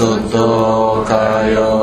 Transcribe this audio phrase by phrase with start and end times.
[0.00, 1.79] Sutokayo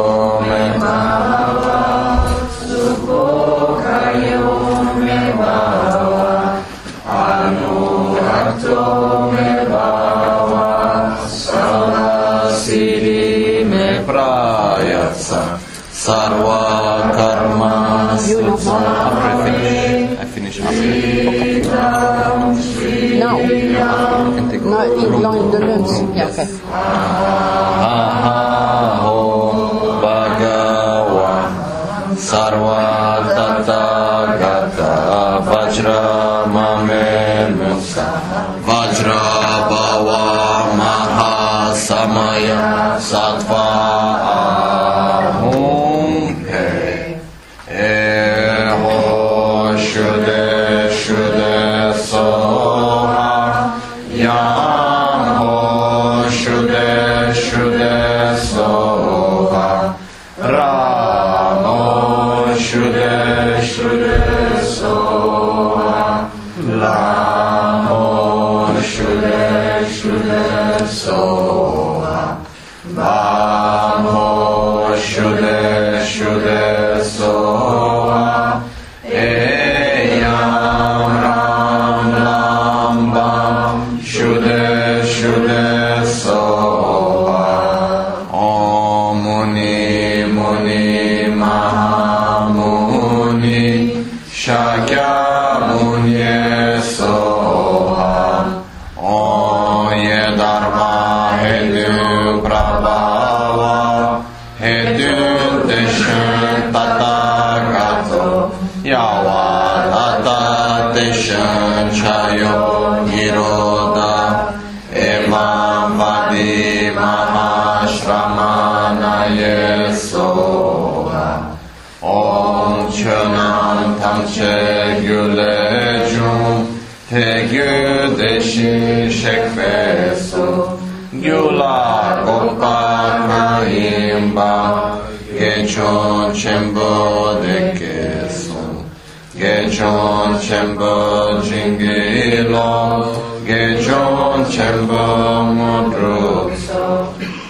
[139.78, 143.06] Geçon Çembo Cingilo
[143.48, 147.06] Geçon Çembo Mudrukso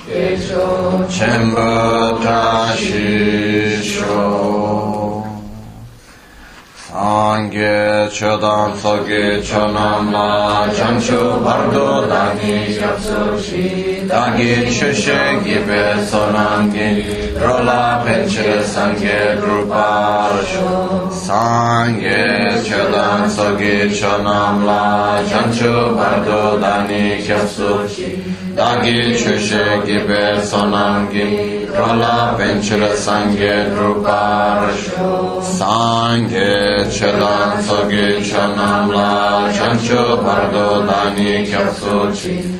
[0.07, 1.71] Geçon Çembo
[2.23, 4.17] Taşişo
[6.75, 19.35] Sange chodan soge chonamla chancho bardo dagi japsoshi Tangir shushe gibe sonangi rola penche sange
[19.41, 28.23] rupa rosho sange chodan sogi chonam la chancho bardo dani kyasushi
[28.55, 40.23] Dagil shushe gibe sonangi rola penche sange rupa rosho sange chodan sogi chonam la chancho
[40.23, 42.56] bardo dani kyasushi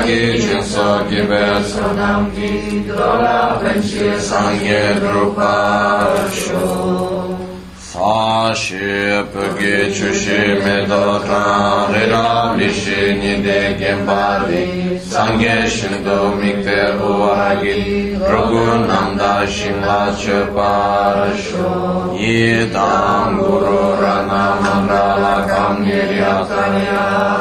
[0.00, 6.60] Sakičin sogibė, sanam vidora, penčia sangė drupašo.
[7.90, 8.88] Saši
[9.18, 11.42] apgėčių šimė dota,
[11.92, 14.64] rira lišinį degėm barvi,
[15.04, 17.76] sangė šindomikte uvaragi,
[18.24, 21.68] rogunam dašim lačio parašo.
[22.16, 27.39] Jidam guru ranam mandala kam nirjatanya.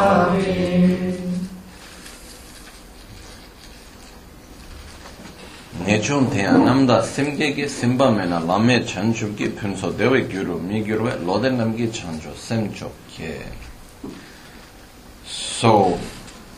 [15.28, 16.00] So,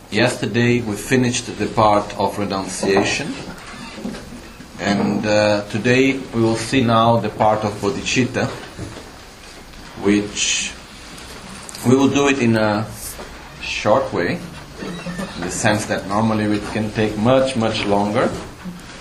[0.10, 3.34] yesterday we finished the part of renunciation.
[4.80, 8.48] And uh, today we will see now the part of bodhicitta
[10.02, 10.72] which
[11.86, 12.88] we will do it in a
[13.62, 14.40] short way
[15.36, 18.32] in the sense that normally it can take much much longer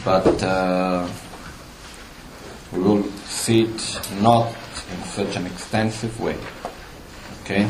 [0.04, 1.06] but uh,
[2.72, 4.48] we will see it not
[4.92, 6.36] in such an extensive way.
[7.42, 7.68] Okay?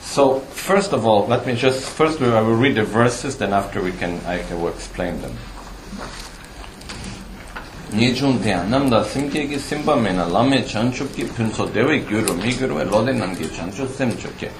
[0.00, 3.82] So, first of all, let me just first I will read the verses, then after
[3.82, 5.36] we can I will explain them.
[7.92, 12.84] Nechung ten namda simke ki simpa mena lame chanchup ki pinso dewe gyuru mi gyurwe
[12.84, 14.50] lode namke chanchup simchup ke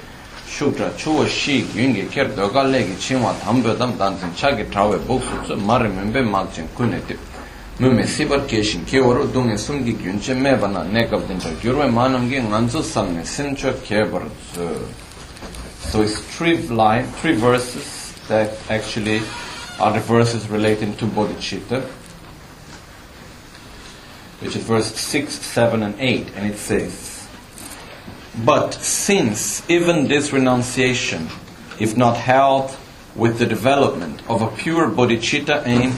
[0.47, 5.55] shukra chuwa shi gyungi ker doga legi chinwa thambyo dam dansin chagi trawe buksu tsu
[5.55, 7.19] mari mimbe malchin kune tip
[7.77, 12.81] mume sibar keshin ke oru dungi sumgi gyunche meba na nekab dincha gyurwe manamgi nganzu
[12.81, 14.23] samne simchup ke bar
[15.89, 19.21] So it's three line, three verses that actually
[19.79, 21.81] are the verses relating to bodhicitta.
[24.41, 27.27] Which is verse 6, 7, and 8, and it says,
[28.45, 31.27] But since even this renunciation,
[31.79, 32.75] if not held
[33.15, 35.93] with the development of a pure bodhicitta aim,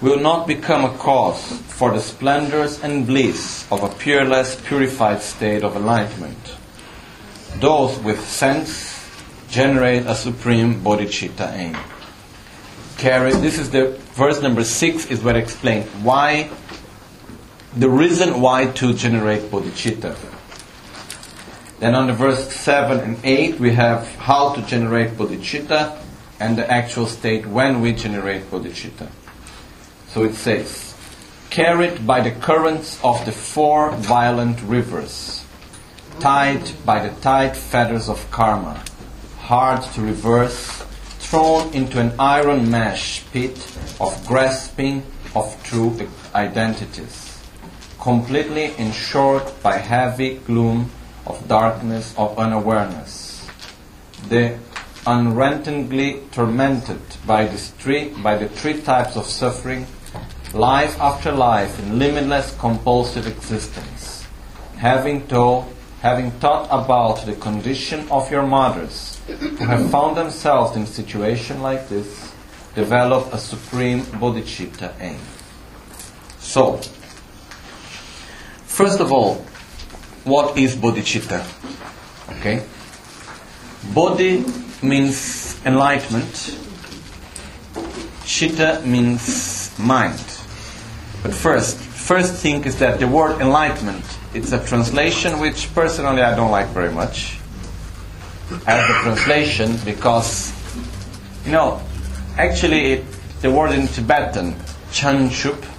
[0.00, 5.62] will not become a cause for the splendors and bliss of a peerless, purified state
[5.62, 6.56] of enlightenment.
[7.58, 8.96] Those with sense
[9.48, 11.76] generate a supreme bodhicitta aim.
[12.96, 16.50] Carry, this is the verse number six is where it explains why,
[17.76, 20.16] the reason why to generate bodhicitta.
[21.78, 25.96] Then on the verse 7 and 8 we have how to generate bodhicitta
[26.40, 29.08] and the actual state when we generate bodhicitta.
[30.08, 30.94] So it says,
[31.50, 35.44] carried by the currents of the four violent rivers,
[36.18, 38.82] tied by the tight fetters of karma,
[39.38, 40.82] hard to reverse,
[41.20, 43.56] thrown into an iron mesh pit
[44.00, 45.04] of grasping
[45.36, 45.96] of true
[46.34, 47.29] identities,
[48.00, 50.90] completely ensured by heavy gloom
[51.26, 53.46] of darkness of unawareness.
[54.28, 54.58] The
[55.06, 59.86] unrelentingly tormented by, three, by the three types of suffering
[60.52, 64.26] life after life in limitless compulsive existence,
[64.76, 70.82] having told, having thought about the condition of your mothers who have found themselves in
[70.82, 72.32] a situation like this,
[72.74, 75.20] develop a supreme bodhicitta aim.
[76.38, 76.80] So,
[78.80, 79.34] first of all,
[80.24, 81.44] what is bodhicitta?
[82.38, 82.64] Okay?
[83.92, 84.42] Bodhi
[84.82, 86.56] means enlightenment.
[88.24, 90.24] Chitta means mind.
[91.22, 96.34] But first, first thing is that the word enlightenment, it's a translation which personally I
[96.34, 97.38] don't like very much
[98.66, 100.54] as a translation because,
[101.44, 101.82] you know,
[102.38, 103.04] actually it,
[103.42, 104.54] the word in Tibetan,
[104.90, 105.69] chanchup,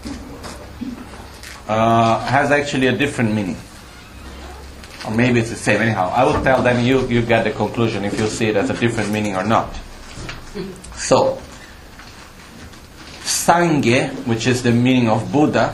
[1.71, 3.56] uh, has actually a different meaning.
[5.06, 5.81] Or maybe it's the same.
[5.81, 8.69] Anyhow, I will tell them you, you get the conclusion if you see it as
[8.69, 9.73] a different meaning or not.
[10.95, 11.41] So,
[13.23, 15.73] Sangye, which is the meaning of Buddha,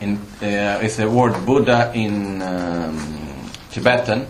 [0.00, 4.26] in, uh, is the word Buddha in um, Tibetan,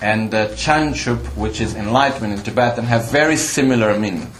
[0.00, 4.30] and uh, Chanchup, which is enlightenment in Tibetan, have very similar meaning.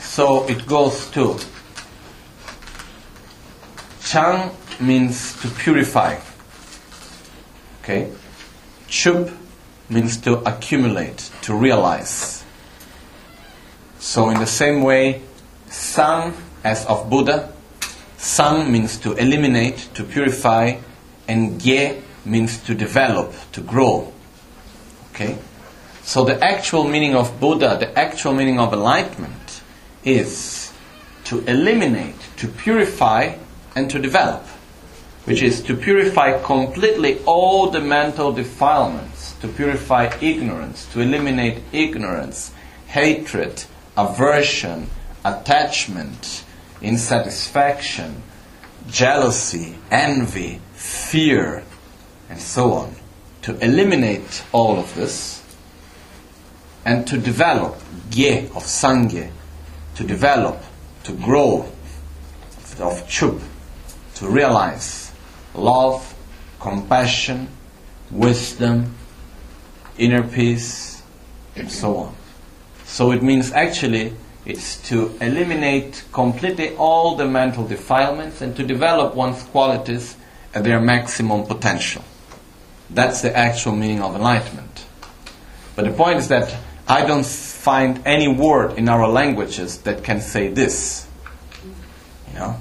[0.00, 1.38] So it goes to
[4.02, 4.50] Chang
[4.80, 6.18] means to purify.
[7.82, 8.10] Okay?
[8.88, 9.30] Chup
[9.88, 12.44] means to accumulate, to realize.
[13.98, 15.22] So in the same way,
[15.68, 16.32] Sang
[16.64, 17.52] as of Buddha.
[18.16, 20.76] Sang means to eliminate, to purify,
[21.28, 24.12] and Gye means to develop, to grow.
[25.10, 25.38] Okay?
[26.02, 29.62] So the actual meaning of Buddha, the actual meaning of enlightenment,
[30.04, 30.72] is
[31.24, 33.34] to eliminate, to purify,
[33.74, 34.46] and to develop.
[35.26, 42.52] Which is to purify completely all the mental defilements, to purify ignorance, to eliminate ignorance,
[42.86, 43.64] hatred,
[43.96, 44.88] aversion,
[45.24, 46.44] attachment,
[46.80, 48.22] insatisfaction,
[48.88, 51.64] jealousy, envy, fear,
[52.30, 52.94] and so on.
[53.42, 55.42] To eliminate all of this
[56.84, 57.76] and to develop
[58.10, 59.30] gye of sangye,
[59.96, 60.62] to develop,
[61.02, 61.68] to grow
[62.78, 63.40] of chup,
[64.14, 65.05] to realize
[65.56, 66.14] love,
[66.60, 67.48] compassion,
[68.10, 68.94] wisdom,
[69.98, 71.02] inner peace,
[71.54, 72.14] and so on.
[72.84, 79.14] So it means actually it's to eliminate completely all the mental defilements and to develop
[79.14, 80.16] one's qualities
[80.54, 82.04] at their maximum potential.
[82.88, 84.84] That's the actual meaning of enlightenment.
[85.74, 86.56] But the point is that
[86.88, 91.08] I don't find any word in our languages that can say this.
[92.28, 92.60] You know?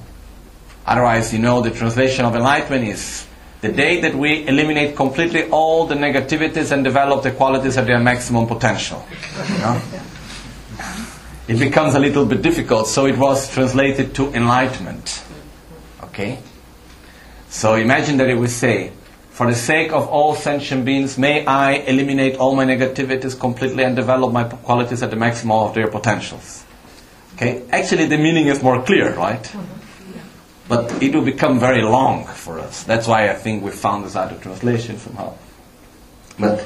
[0.85, 3.25] Otherwise, you know, the translation of enlightenment is
[3.61, 7.99] the day that we eliminate completely all the negativities and develop the qualities at their
[7.99, 9.03] maximum potential.
[9.49, 9.81] You know?
[11.47, 15.23] it becomes a little bit difficult, so it was translated to enlightenment.
[16.03, 16.37] Okay?
[17.49, 18.91] So imagine that it would say,
[19.31, 23.95] for the sake of all sentient beings, may I eliminate all my negativities completely and
[23.95, 26.63] develop my qualities at the maximum of their potentials.
[27.33, 27.63] Okay?
[27.71, 29.41] Actually, the meaning is more clear, right?
[29.41, 29.84] Mm-hmm.
[30.67, 32.83] But it will become very long for us.
[32.83, 35.35] That's why I think we found this out of translation somehow.
[36.39, 36.65] But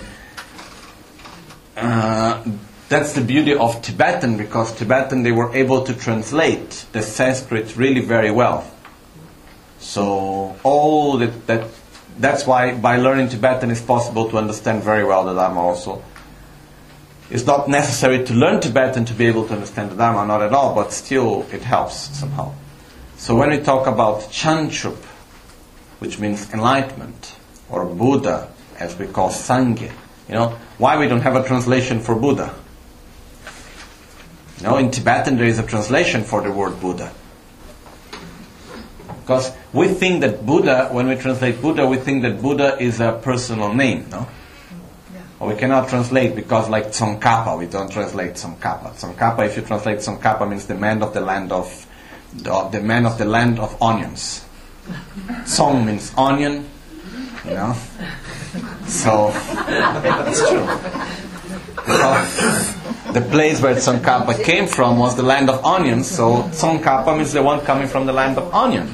[1.76, 2.44] uh,
[2.88, 8.02] that's the beauty of Tibetan because Tibetan they were able to translate the Sanskrit really
[8.02, 8.70] very well.
[9.80, 11.68] So all that, that
[12.18, 16.04] that's why by learning Tibetan it's possible to understand very well the Dharma also.
[17.30, 20.52] It's not necessary to learn Tibetan to be able to understand the Dharma, not at
[20.52, 22.54] all, but still it helps somehow.
[23.20, 24.96] So when we talk about Chanchup,
[26.00, 27.36] which means enlightenment,
[27.70, 28.50] or Buddha,
[28.80, 29.92] as we call Sangye,
[30.30, 32.56] you know, why we don't have a translation for Buddha?
[34.60, 37.12] You know, in Tibetan there is a translation for the word Buddha.
[39.20, 43.20] Because we think that Buddha, when we translate Buddha, we think that Buddha is a
[43.22, 44.28] personal name, no?
[45.42, 48.94] Or we cannot translate because like Tsongkhapa, we don't translate Tsongkhapa.
[48.94, 51.86] Tsongkhapa, if you translate Tsongkhapa, means the man of the land of,
[52.34, 54.46] the, the man of the land of onions.
[55.46, 56.70] Song means onion,
[57.46, 57.76] you know?
[58.86, 60.66] So, that's true.
[61.76, 62.76] Because
[63.14, 67.44] the place where Tsongkhapa came from was the land of onions, so Tsongkhapa means the
[67.44, 68.94] one coming from the land of onion.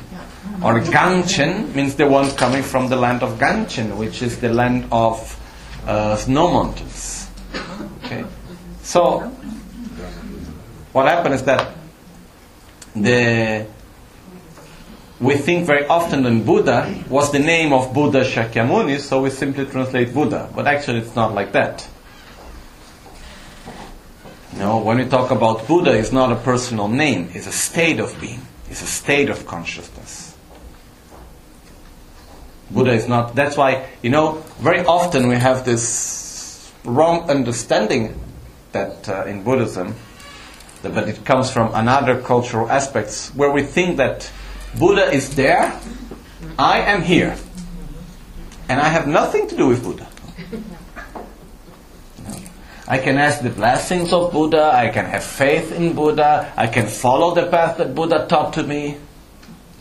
[0.63, 4.88] Or Gangchen means the one coming from the land of Gangchen, which is the land
[4.92, 5.39] of
[5.86, 7.30] uh, snow mountains.
[8.06, 8.24] Okay,
[8.82, 9.20] so
[10.94, 11.75] what happened is that
[12.96, 13.68] the
[15.20, 19.66] we think very often that Buddha was the name of Buddha Shakyamuni, so we simply
[19.66, 21.88] translate Buddha, but actually it's not like that.
[24.58, 28.20] No, when we talk about Buddha, it's not a personal name, it's a state of
[28.20, 30.36] being, it's a state of consciousness.
[32.72, 33.36] Buddha is not.
[33.36, 38.20] That's why, you know, very often we have this wrong understanding
[38.72, 39.96] that uh, in Buddhism,
[40.89, 44.32] but it comes from another cultural aspects, where we think that
[44.77, 45.80] Buddha is there,
[46.58, 47.36] I am here,
[48.68, 50.08] and I have nothing to do with Buddha.
[52.88, 56.88] I can ask the blessings of Buddha, I can have faith in Buddha, I can
[56.88, 58.98] follow the path that Buddha taught to me,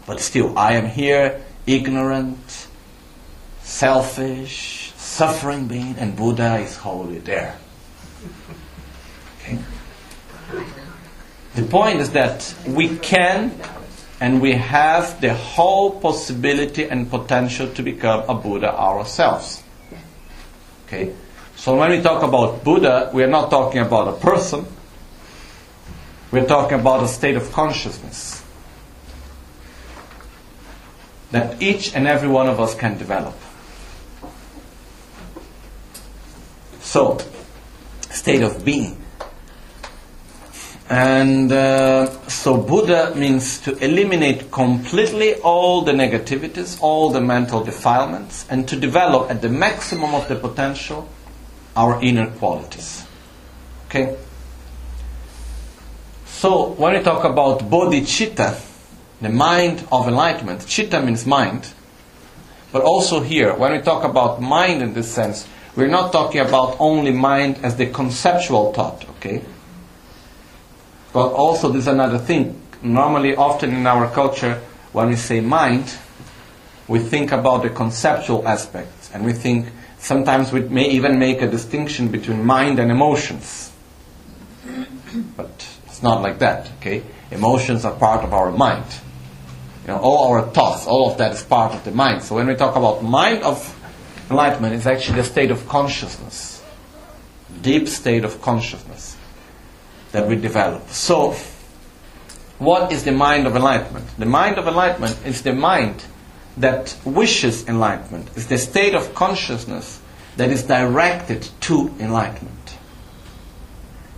[0.06, 2.68] but still I am here, ignorant,
[3.62, 7.56] selfish, suffering being, and Buddha is wholly there.
[9.44, 9.58] Okay?
[11.54, 13.52] The point is that we can
[14.20, 19.62] and we have the whole possibility and potential to become a Buddha ourselves.
[20.86, 21.14] Okay?
[21.56, 24.66] So when we talk about Buddha, we are not talking about a person.
[26.30, 28.42] We're talking about a state of consciousness
[31.30, 33.34] that each and every one of us can develop.
[36.80, 37.18] So,
[38.10, 39.03] state of being.
[40.90, 48.44] And uh, so Buddha means to eliminate completely all the negativities, all the mental defilements,
[48.50, 51.08] and to develop at the maximum of the potential
[51.74, 53.06] our inner qualities.
[53.86, 54.16] Okay?
[56.26, 58.60] So when we talk about bodhicitta,
[59.22, 61.72] the mind of enlightenment, chitta means mind,
[62.72, 66.76] but also here, when we talk about mind in this sense, we're not talking about
[66.78, 69.42] only mind as the conceptual thought, okay?
[71.14, 72.60] But also, there's another thing.
[72.82, 74.60] Normally, often in our culture,
[74.92, 75.94] when we say mind,
[76.88, 79.68] we think about the conceptual aspects, and we think
[79.98, 83.70] sometimes we may even make a distinction between mind and emotions.
[85.36, 87.04] But it's not like that, okay?
[87.30, 88.84] Emotions are part of our mind.
[89.86, 92.24] You know, all our thoughts, all of that is part of the mind.
[92.24, 93.70] So when we talk about mind of
[94.30, 96.60] enlightenment it's actually a state of consciousness,
[97.62, 99.13] deep state of consciousness
[100.14, 100.88] that we develop.
[100.90, 101.32] So,
[102.60, 104.06] what is the mind of enlightenment?
[104.16, 106.04] The mind of enlightenment is the mind
[106.56, 110.00] that wishes enlightenment, is the state of consciousness
[110.36, 112.76] that is directed to enlightenment.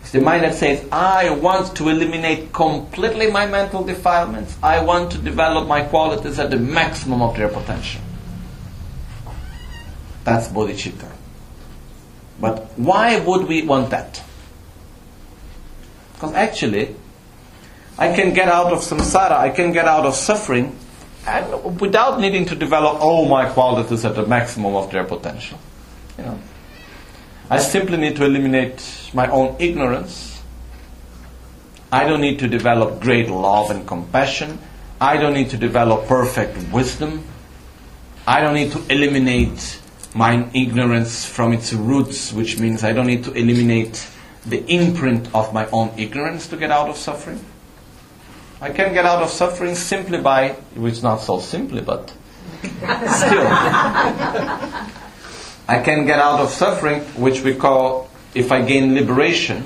[0.03, 4.55] It's the mind that says, I want to eliminate completely my mental defilements.
[4.63, 8.03] I want to develop my qualities at the maximum of their potential.
[10.25, 11.11] That's bodhicitta.
[12.39, 14.23] But why would we want that?
[16.17, 16.97] Because actually,
[17.99, 20.77] I can get out of samsara, I can get out of suffering
[21.27, 25.59] and without needing to develop all my qualities at the maximum of their potential.
[26.19, 26.39] You know.
[27.51, 30.43] I simply need to eliminate my own ignorance.
[31.93, 34.59] I don't need to develop great love and compassion.
[35.01, 37.25] I don't need to develop perfect wisdom.
[38.27, 39.81] I don't need to eliminate
[40.15, 44.07] my ignorance from its roots, which means I don't need to eliminate
[44.47, 47.45] the imprint of my own ignorance to get out of suffering.
[48.61, 52.09] I can get out of suffering simply by, which is not so simply, but
[52.63, 53.47] still.
[55.69, 59.65] I can get out of suffering, which we call, if I gain liberation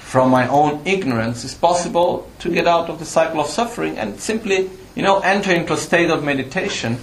[0.00, 4.18] from my own ignorance, it's possible to get out of the cycle of suffering and
[4.18, 6.96] simply you know, enter into a state of meditation,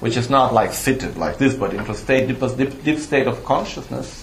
[0.00, 3.26] which is not like seated like this, but into a state, deep, deep, deep state
[3.26, 4.21] of consciousness,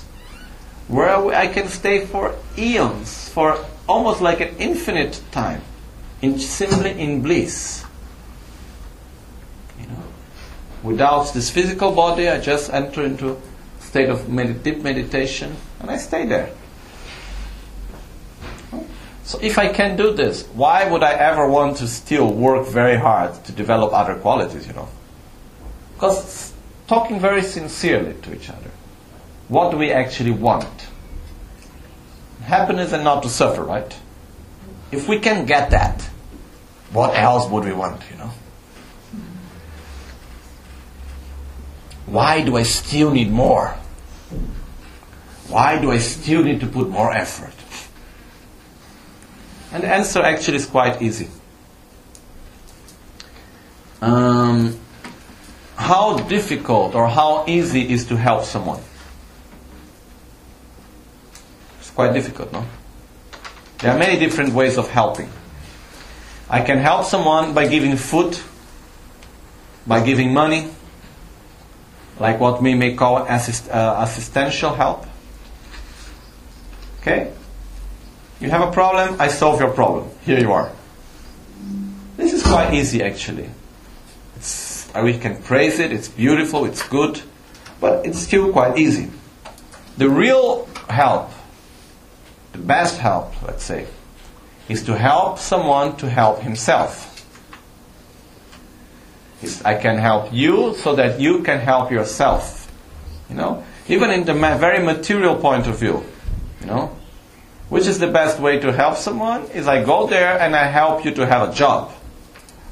[0.89, 5.61] where I can stay for eons, for almost like an infinite time,
[6.21, 7.85] in simply in bliss.
[9.79, 10.03] You know,
[10.83, 13.37] without this physical body, I just enter into a
[13.79, 16.49] state of med- deep meditation, and I stay there.
[19.23, 22.97] So if I can do this, why would I ever want to still work very
[22.97, 24.89] hard to develop other qualities, you know?
[25.93, 26.51] Because
[26.87, 28.71] talking very sincerely to each other.
[29.49, 30.87] What do we actually want?
[32.43, 33.93] Happiness and not to suffer, right?
[34.91, 36.01] If we can get that,
[36.91, 38.31] what else would we want, you know?
[42.05, 43.75] Why do I still need more?
[45.47, 47.53] Why do I still need to put more effort?
[49.71, 51.27] And the answer actually is quite easy.
[54.01, 54.79] Um,
[55.75, 58.81] how difficult or how easy is to help someone?
[61.79, 62.63] It's quite difficult, no?
[63.79, 65.29] There are many different ways of helping.
[66.49, 68.39] I can help someone by giving food,
[69.85, 70.69] by giving money,
[72.17, 75.05] like what we may call assist, uh, assistential help.
[77.01, 77.33] Okay?
[78.39, 80.09] You have a problem, I solve your problem.
[80.23, 80.71] Here you are.
[82.15, 83.49] This is quite easy actually.
[84.37, 87.21] It's, uh, we can praise it, it's beautiful, it's good,
[87.81, 89.11] but it's still quite easy.
[89.97, 91.31] The real help,
[92.51, 93.87] the best help, let's say,
[94.67, 97.05] is to help someone to help himself.
[99.41, 102.71] It's, I can help you so that you can help yourself.
[103.29, 106.03] You know, even in the ma- very material point of view,
[106.61, 106.95] you know,
[107.69, 109.43] which is the best way to help someone?
[109.51, 111.91] Is I go there and I help you to have a job.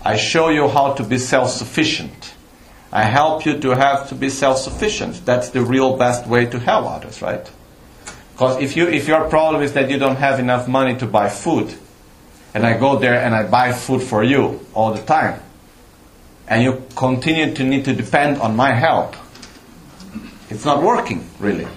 [0.03, 2.33] I show you how to be self-sufficient.
[2.91, 5.25] I help you to have to be self-sufficient.
[5.25, 7.49] That's the real best way to help others, right?
[8.37, 11.27] Because if you if your problem is that you don't have enough money to buy
[11.27, 11.73] food,
[12.53, 15.41] and I go there and I buy food for you all the time,
[16.47, 19.15] and you continue to need to depend on my help,
[20.51, 21.67] it's not working really.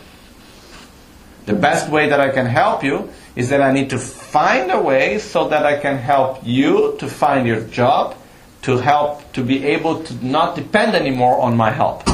[1.47, 4.83] The best way that I can help you is that I need to find a
[4.83, 8.17] way so that I can help you to find your job,
[8.69, 12.07] to help to be able to not depend anymore on my help.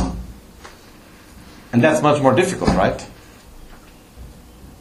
[1.73, 3.05] And that's much more difficult, right?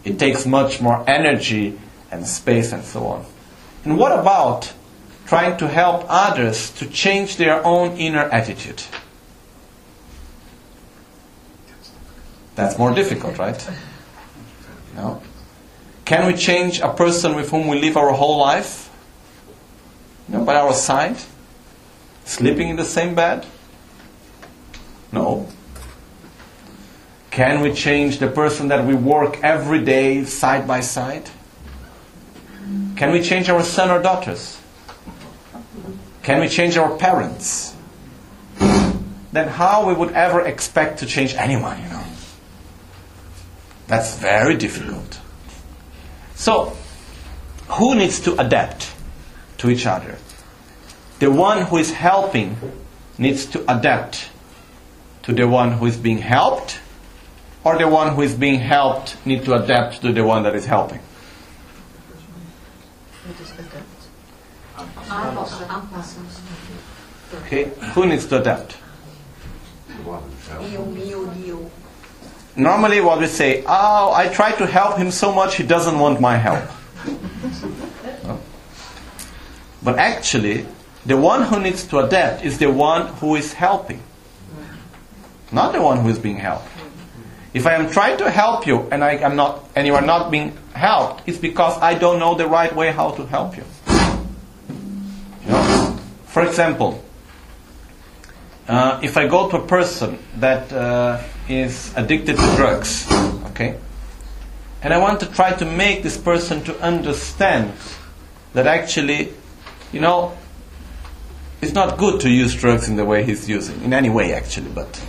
[0.06, 1.78] It takes much more energy
[2.12, 3.26] and space and so on.
[3.84, 4.72] And what about
[5.26, 8.84] trying to help others to change their own inner attitude?
[12.54, 13.70] That's more difficult, right?
[14.96, 15.22] No.
[16.06, 18.89] Can we change a person with whom we live our whole life?
[20.28, 21.18] Know, by our side?
[22.24, 23.46] Sleeping in the same bed?
[25.12, 25.48] No.
[27.36, 31.30] Can we change the person that we work every day side by side?
[32.95, 34.58] Can we change our son or daughters?
[36.24, 37.76] Can we change our parents?
[38.58, 42.06] Then how we would ever expect to change anyone, you know?
[43.88, 45.19] That's very difficult.
[46.36, 46.78] So,
[47.67, 48.95] who needs to adapt
[49.58, 50.17] to each other?
[51.19, 52.56] The one who is helping
[53.17, 54.30] needs to adapt
[55.24, 56.80] to the one who is being helped,
[57.65, 60.65] or the one who is being helped need to adapt to the one that is
[60.65, 60.99] helping.
[67.34, 68.78] Okay, who needs to adapt?
[72.56, 76.21] Normally, what we say, oh, I try to help him so much he doesn't want
[76.21, 76.63] my help.
[79.84, 80.65] But actually,
[81.06, 84.01] the one who needs to adapt is the one who is helping,
[85.51, 86.75] not the one who is being helped.
[87.56, 90.30] If I am trying to help you and I am not, and you are not
[90.30, 93.63] being helped, it's because I don't know the right way how to help you.
[95.46, 95.98] You know?
[96.26, 97.02] For example,
[98.68, 103.10] uh, if I go to a person that uh, is addicted to drugs,
[103.46, 103.80] okay,
[104.82, 107.72] and I want to try to make this person to understand
[108.52, 109.32] that actually,
[109.94, 110.38] you know,
[111.62, 114.72] it's not good to use drugs in the way he's using, in any way actually,
[114.72, 115.02] but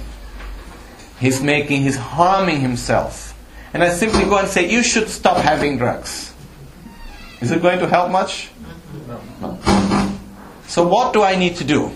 [1.18, 3.34] he's making, he's harming himself.
[3.72, 6.32] And I simply go and say, you should stop having drugs.
[7.40, 8.50] Is it going to help much?
[9.40, 9.58] No.
[10.66, 11.92] So what do I need to do?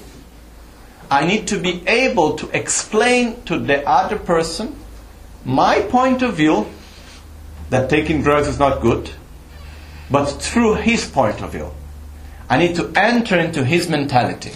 [1.11, 4.76] I need to be able to explain to the other person
[5.44, 6.66] my point of view
[7.70, 9.11] that taking drugs is not good,
[10.11, 11.70] but through his point of view.
[12.48, 14.52] I need to enter into his mentality.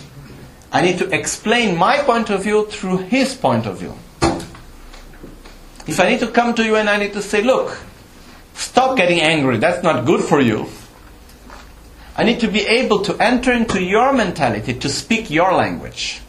[0.72, 3.94] I need to explain my point of view through his point of view.
[5.86, 7.78] If I need to come to you and I need to say, look,
[8.54, 10.66] stop getting angry, that's not good for you.
[12.16, 16.20] I need to be able to enter into your mentality, to speak your language.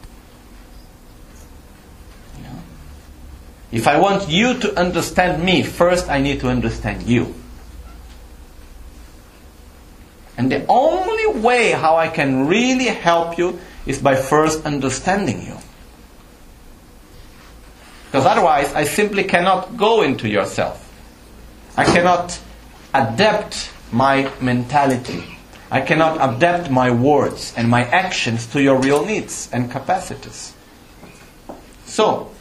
[3.71, 7.35] If I want you to understand me, first I need to understand you.
[10.37, 15.57] And the only way how I can really help you is by first understanding you.
[18.15, 20.79] Because otherwise, I simply cannot go into yourself.
[21.75, 22.39] I cannot
[22.93, 25.37] adapt my mentality.
[25.69, 30.53] I cannot adapt my words and my actions to your real needs and capacities.
[31.87, 32.31] So,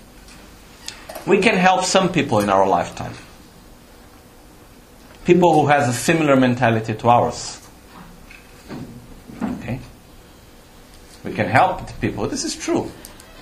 [1.27, 3.15] we can help some people in our lifetime.
[5.25, 7.61] People who has a similar mentality to ours.
[9.43, 9.81] Okay?
[11.25, 12.29] We can help the people.
[12.29, 12.93] This is true.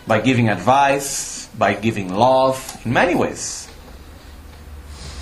[0.07, 3.69] By giving advice, by giving love, in many ways.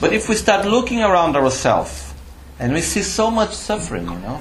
[0.01, 2.15] But if we start looking around ourselves
[2.59, 4.41] and we see so much suffering, you know,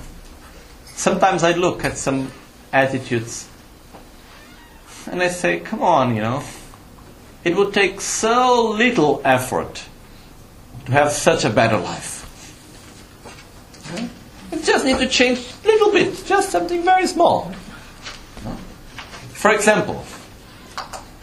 [0.86, 2.32] sometimes I look at some
[2.72, 3.48] attitudes
[5.12, 6.44] and I say, come on, you know,
[7.44, 9.84] it would take so little effort
[10.86, 12.18] to have such a better life.
[14.52, 17.52] You just need to change a little bit, just something very small.
[19.34, 20.04] For example,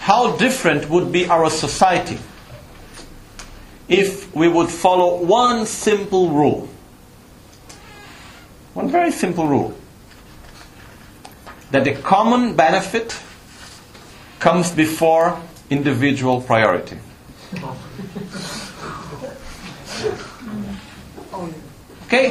[0.07, 2.17] how different would be our society
[3.89, 6.69] if we would follow one simple rule?
[8.75, 9.75] One very simple rule
[11.73, 13.19] that the common benefit
[14.39, 16.99] comes before individual priority.
[22.07, 22.31] Okay?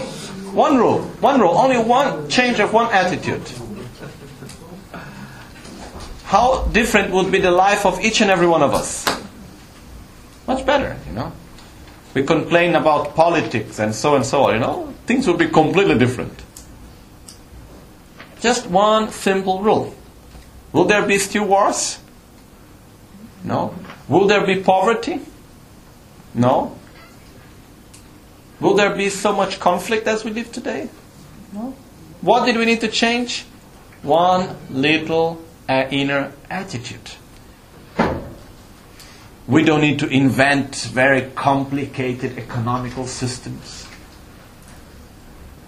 [0.56, 1.02] One rule.
[1.20, 1.58] One rule.
[1.58, 3.44] Only one change of one attitude.
[6.36, 9.06] How different would be the life of each and every one of us?
[10.46, 11.32] Much better, you know.
[12.14, 14.94] We complain about politics and so and so you know.
[15.06, 16.44] Things would be completely different.
[18.42, 19.96] Just one simple rule.
[20.74, 22.00] Will there be still wars?
[23.46, 23.74] No.
[24.10, 25.22] Will there be poverty?
[26.34, 26.78] No.
[28.60, 30.90] Will there be so much conflict as we live today?
[31.54, 31.74] No.
[32.20, 33.46] What did we need to change?
[34.02, 37.12] One little uh, inner attitude.
[39.48, 43.88] We don't need to invent very complicated economical systems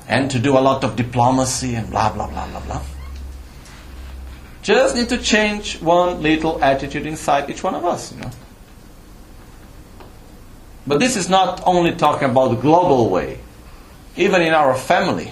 [0.08, 2.82] and to do a lot of diplomacy and blah, blah, blah, blah, blah.
[4.64, 8.32] Just need to change one little attitude inside each one of us, you know.
[10.88, 13.40] But this is not only talking about the global way.
[14.16, 15.32] Even in our family,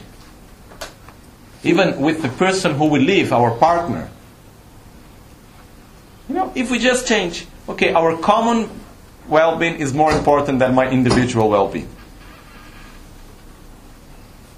[1.63, 4.09] even with the person who we live, our partner.
[6.27, 8.69] You know, if we just change, okay, our common
[9.27, 11.89] well-being is more important than my individual well-being.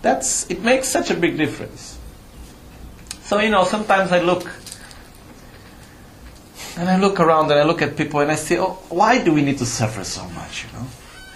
[0.02, 1.98] That's it makes such a big difference.
[3.24, 4.50] So you know, sometimes I look
[6.78, 9.34] and I look around and I look at people and I say, oh, why do
[9.34, 10.66] we need to suffer so much?
[10.66, 10.88] You know,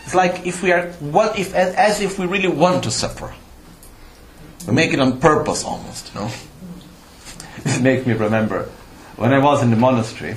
[0.06, 3.34] it's like if we are what if as, if we really want to suffer.
[4.68, 6.14] We make it on purpose almost.
[6.14, 6.32] You know,
[7.64, 8.70] this makes me remember
[9.16, 10.36] when I was in the monastery.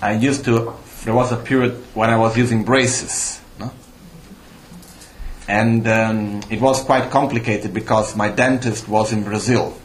[0.00, 0.74] I used to.
[1.04, 3.40] There was a period when I was using braces.
[3.58, 3.72] No?
[5.48, 9.76] And um, it was quite complicated because my dentist was in Brazil.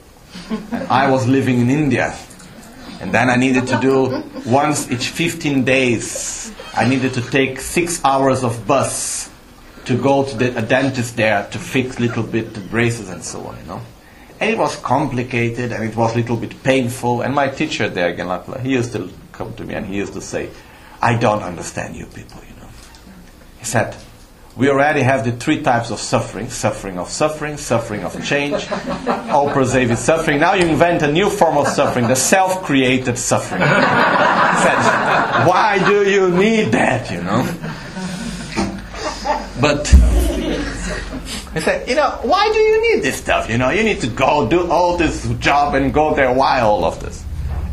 [0.50, 2.16] and I was living in India.
[3.00, 8.04] And then I needed to do once each 15 days, I needed to take six
[8.04, 9.30] hours of bus
[9.86, 13.42] to go to the, a dentist there to fix little bit the braces and so
[13.46, 13.82] on, you know.
[14.40, 17.22] And it was complicated and it was a little bit painful.
[17.22, 20.22] And my teacher there, Genlapla, he used to come to me and he used to
[20.22, 20.50] say,
[21.02, 22.70] I don't understand you people, you know.
[23.60, 23.96] He said,
[24.58, 28.68] we already have the three types of suffering suffering of suffering, suffering of change,
[29.30, 30.40] all pervasive suffering.
[30.40, 33.62] Now you invent a new form of suffering, the self created suffering.
[33.62, 34.80] Said,
[35.46, 37.46] Why do you need that, you know?
[39.62, 39.94] But
[41.54, 43.50] I said, you know, why do you need this stuff?
[43.50, 46.34] You know, you need to go do all this job and go there.
[46.34, 47.24] Why all of this?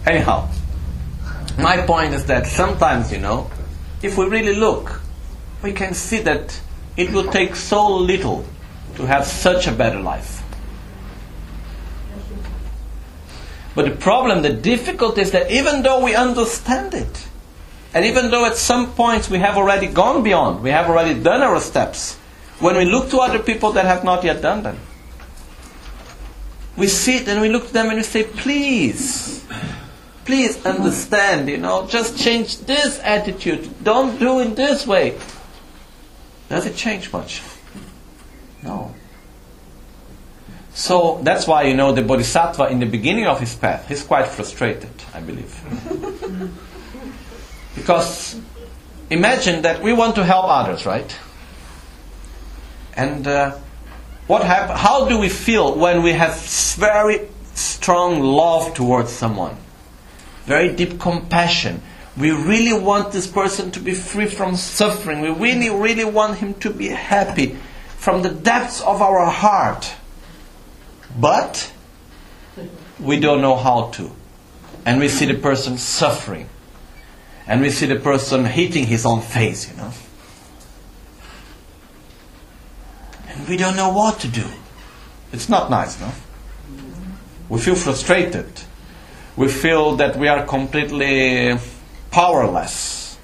[0.07, 0.49] Anyhow,
[1.59, 3.51] my point is that sometimes, you know,
[4.03, 5.01] if we really look,
[5.63, 6.61] we can see that
[6.97, 8.45] it will take so little
[8.97, 10.43] to have such a better life.
[13.75, 17.27] But the problem, the difficulty is that even though we understand it,
[17.93, 21.43] and even though at some points we have already gone beyond, we have already done
[21.43, 22.19] our steps,
[22.65, 24.79] when we look to other people that have not yet done them,
[26.79, 29.45] we sit and we look to them and we say, please,
[30.25, 33.69] please understand, you know, just change this attitude.
[33.85, 35.19] Don't do it this way.
[36.49, 37.43] Does it change much?
[38.63, 38.95] No.
[40.73, 44.27] So that's why you know the bodhisattva in the beginning of his path, he's quite
[44.27, 45.55] frustrated, I believe.
[47.75, 48.41] because
[49.11, 51.15] imagine that we want to help others, right?
[52.97, 53.59] And uh,
[54.27, 56.41] what hap- how do we feel when we have
[56.77, 59.57] very strong love towards someone?
[60.45, 61.83] Very deep compassion.
[62.17, 65.21] We really want this person to be free from suffering.
[65.21, 67.57] We really, really want him to be happy
[67.97, 69.93] from the depths of our heart.
[71.19, 71.73] But
[73.01, 74.11] we don't know how to.
[74.87, 76.49] And we see the person suffering.
[77.47, 79.93] And we see the person hitting his own face, you know.
[83.29, 84.47] And we don't know what to do.
[85.33, 86.13] It's not nice, no?
[87.49, 88.47] We feel frustrated.
[89.37, 91.59] We feel that we are completely
[92.11, 93.19] powerless.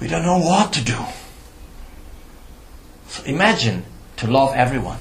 [0.00, 0.98] We don't know what to do.
[3.08, 3.84] So imagine
[4.16, 4.98] to love everyone.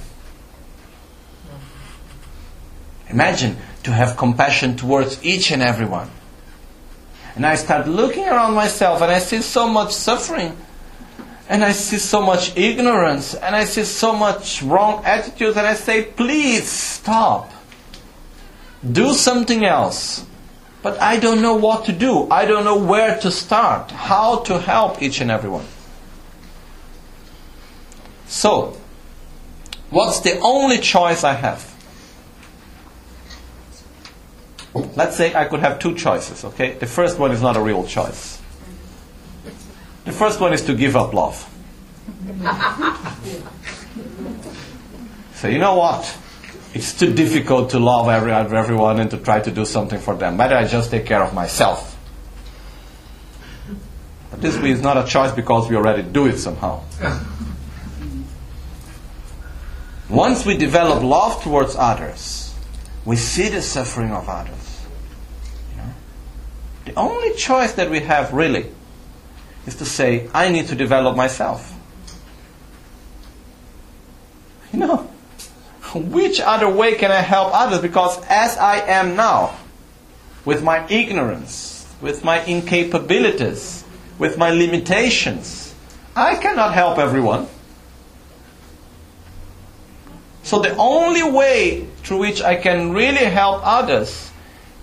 [3.10, 6.10] Imagine to have compassion towards each and everyone.
[7.36, 10.56] And I start looking around myself and I see so much suffering.
[11.52, 13.36] And I see so much ignorance.
[13.36, 15.58] And I see so much wrong attitudes.
[15.58, 17.52] And I say, please stop.
[18.90, 20.26] Do something else.
[20.82, 22.26] But I don't know what to do.
[22.32, 23.92] I don't know where to start.
[23.92, 25.66] How to help each and everyone.
[28.28, 28.78] So,
[29.90, 31.68] what's the only choice I have?
[34.74, 36.76] Let's say I could have two choices, okay?
[36.76, 38.41] The first one is not a real choice.
[40.06, 41.48] The first one is to give up love.
[45.36, 46.18] so, you know what?
[46.74, 50.38] It's too difficult to love every, everyone and to try to do something for them.
[50.38, 51.98] Better I just take care of myself.
[54.32, 56.82] But this is not a choice because we already do it somehow.
[60.10, 62.54] Once we develop love towards others,
[63.06, 64.82] we see the suffering of others.
[65.72, 65.94] You know?
[66.86, 68.68] The only choice that we have really
[69.66, 71.74] is to say, I need to develop myself.
[74.74, 74.98] You know,
[75.94, 77.82] which other way can I help others?
[77.82, 79.58] Because as I am now,
[80.46, 83.84] with my ignorance, with my incapabilities,
[84.18, 85.76] with my limitations,
[86.16, 87.48] I cannot help everyone.
[90.44, 94.32] So the only way through which I can really help others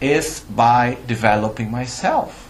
[0.00, 2.47] is by developing myself.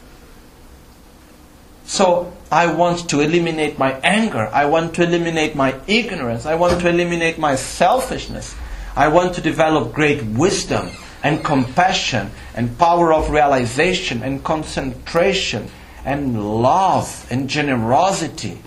[1.88, 4.51] So I want to eliminate my anger.
[4.53, 6.44] I want to eliminate my ignorance.
[6.44, 8.55] I want to eliminate my selfishness.
[8.94, 10.90] I want to develop great wisdom
[11.24, 15.70] and compassion and power of realization and concentration
[16.05, 18.61] and love and generosity,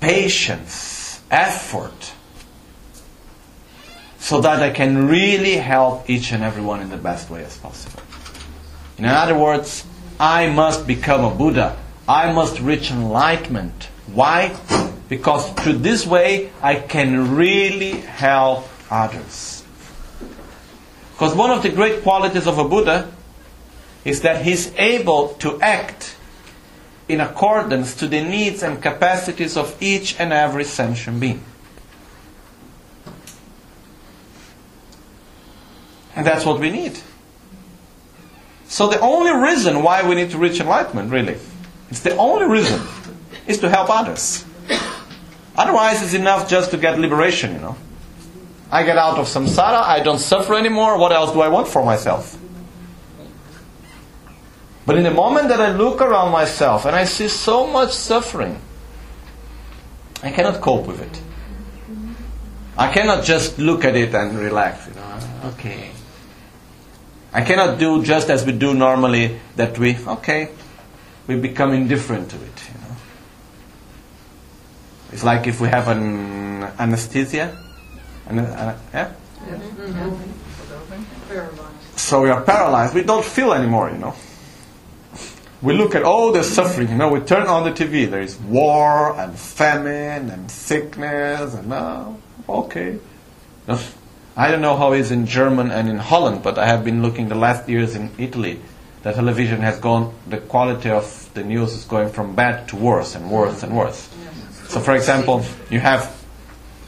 [0.00, 2.12] patience, effort,
[4.18, 8.02] so that I can really help each and everyone in the best way as possible.
[8.98, 9.86] In other words,
[10.20, 11.78] I must become a Buddha.
[12.06, 13.88] I must reach enlightenment.
[14.12, 14.54] Why?
[15.08, 19.64] Because through this way I can really help others.
[21.12, 23.10] Because one of the great qualities of a Buddha
[24.04, 26.16] is that he's able to act
[27.08, 31.42] in accordance to the needs and capacities of each and every sentient being.
[36.14, 37.00] And that's what we need.
[38.70, 41.36] So the only reason why we need to reach enlightenment, really,
[41.90, 42.80] it's the only reason,
[43.48, 44.44] is to help others.
[45.56, 47.76] Otherwise, it's enough just to get liberation, you know.
[48.70, 51.84] I get out of samsara, I don't suffer anymore, what else do I want for
[51.84, 52.38] myself?
[54.86, 58.56] But in the moment that I look around myself and I see so much suffering,
[60.22, 61.20] I cannot cope with it.
[62.78, 65.50] I cannot just look at it and relax, you know.
[65.54, 65.89] Okay.
[67.32, 70.50] I cannot do just as we do normally that we, okay,
[71.26, 72.42] we become indifferent to it.
[72.42, 72.96] You know?
[75.12, 77.56] It's like if we have an anesthesia.
[78.26, 79.12] An, uh, yeah?
[81.96, 82.94] So we are paralyzed.
[82.94, 84.14] We don't feel anymore, you know.
[85.62, 88.10] We look at all the suffering, you know, we turn on the TV.
[88.10, 92.16] There is war and famine and sickness and, oh,
[92.48, 92.98] okay.
[94.36, 97.02] I don't know how it is in German and in Holland, but I have been
[97.02, 98.60] looking the last years in Italy.
[99.02, 103.14] The television has gone, the quality of the news is going from bad to worse
[103.14, 104.08] and worse and worse.
[104.68, 106.20] So, for example, you have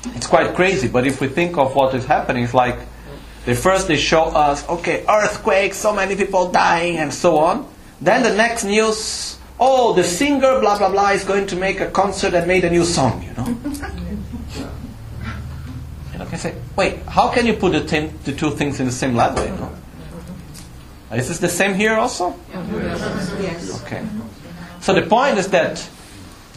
[0.07, 2.79] It's quite crazy, but if we think of what is happening, it's like
[3.45, 7.69] they first they show us, okay, earthquake, so many people dying, and so on.
[8.01, 11.91] Then the next news, oh, the singer, blah blah blah, is going to make a
[11.91, 13.47] concert and made a new song, you know.
[16.33, 19.15] I say, wait, how can you put the, ten, the two things in the same
[19.15, 19.45] level?
[19.45, 19.73] You know?
[21.13, 22.35] Is this the same here also?
[23.39, 23.83] Yes.
[23.83, 24.03] Okay.
[24.81, 25.87] So the point is that,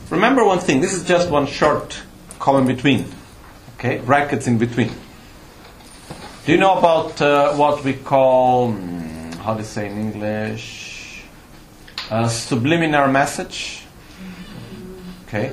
[0.09, 2.01] remember one thing, this is just one short
[2.39, 3.05] column between,
[3.77, 4.91] okay, brackets in between.
[6.45, 11.25] Do you know about uh, what we call, mm, how do you say in English,
[12.09, 13.83] uh, subliminal message?
[15.27, 15.51] Okay.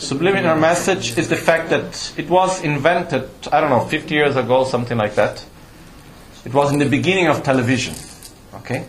[0.00, 4.64] Subliminal message is the fact that it was invented, I don't know, 50 years ago,
[4.64, 5.44] something like that.
[6.46, 7.94] It was in the beginning of television.
[8.54, 8.86] Okay?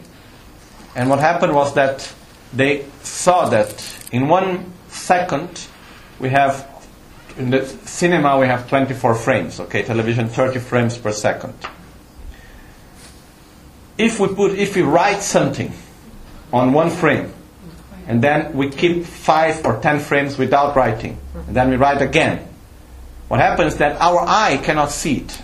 [0.96, 2.14] And what happened was that
[2.54, 5.68] they saw that in one second
[6.18, 6.66] we have
[7.38, 11.54] in the cinema we have 24 frames okay television 30 frames per second
[13.98, 15.72] if we put if we write something
[16.52, 17.32] on one frame
[18.08, 22.48] and then we keep 5 or 10 frames without writing and then we write again
[23.28, 25.42] what happens that our eye cannot see it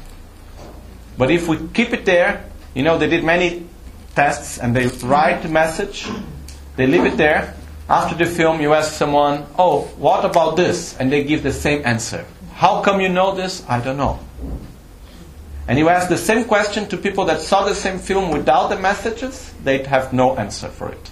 [1.17, 3.67] but if we keep it there you know they did many
[4.17, 6.07] tests and they write the message,
[6.75, 7.53] they leave it there.
[7.87, 10.97] After the film, you ask someone, Oh, what about this?
[10.97, 12.25] And they give the same answer.
[12.55, 13.63] How come you know this?
[13.69, 14.19] I don't know.
[15.67, 18.79] And you ask the same question to people that saw the same film without the
[18.79, 21.11] messages, they'd have no answer for it.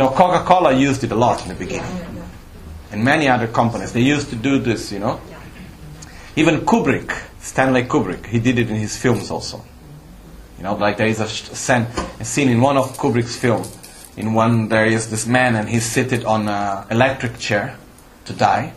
[0.00, 1.94] Now, Coca Cola used it a lot in the beginning.
[2.90, 5.20] And many other companies, they used to do this, you know.
[6.36, 9.62] Even Kubrick, Stanley Kubrick, he did it in his films also.
[10.56, 11.86] You know, like there is a, scene,
[12.18, 13.76] a scene in one of Kubrick's films.
[14.16, 17.76] In one, there is this man and he's seated on an electric chair
[18.24, 18.72] to die.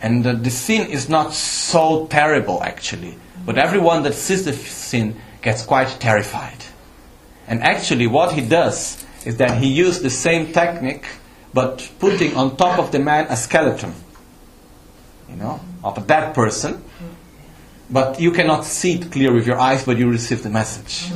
[0.00, 3.18] And uh, the scene is not so terrible, actually.
[3.44, 6.64] But everyone that sees the scene gets quite terrified.
[7.46, 11.06] And actually, what he does is that he used the same technique,
[11.52, 13.94] but putting on top of the man a skeleton.
[15.28, 16.82] You know, of a dead person
[17.90, 21.10] but you cannot see it clear with your eyes, but you receive the message.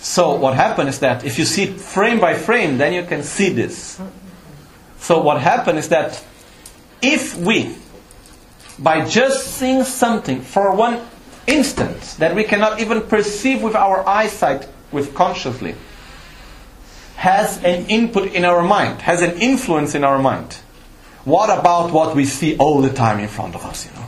[0.00, 3.50] So what happens is that if you see frame by frame, then you can see
[3.50, 4.00] this.
[4.98, 6.24] So what happens is that
[7.02, 7.74] if we,
[8.78, 11.00] by just seeing something for one
[11.46, 15.74] instant that we cannot even perceive with our eyesight, with consciously,
[17.16, 20.54] has an input in our mind, has an influence in our mind.
[21.24, 24.06] What about what we see all the time in front of us, you know?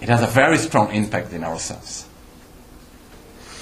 [0.00, 2.06] It has a very strong impact in ourselves.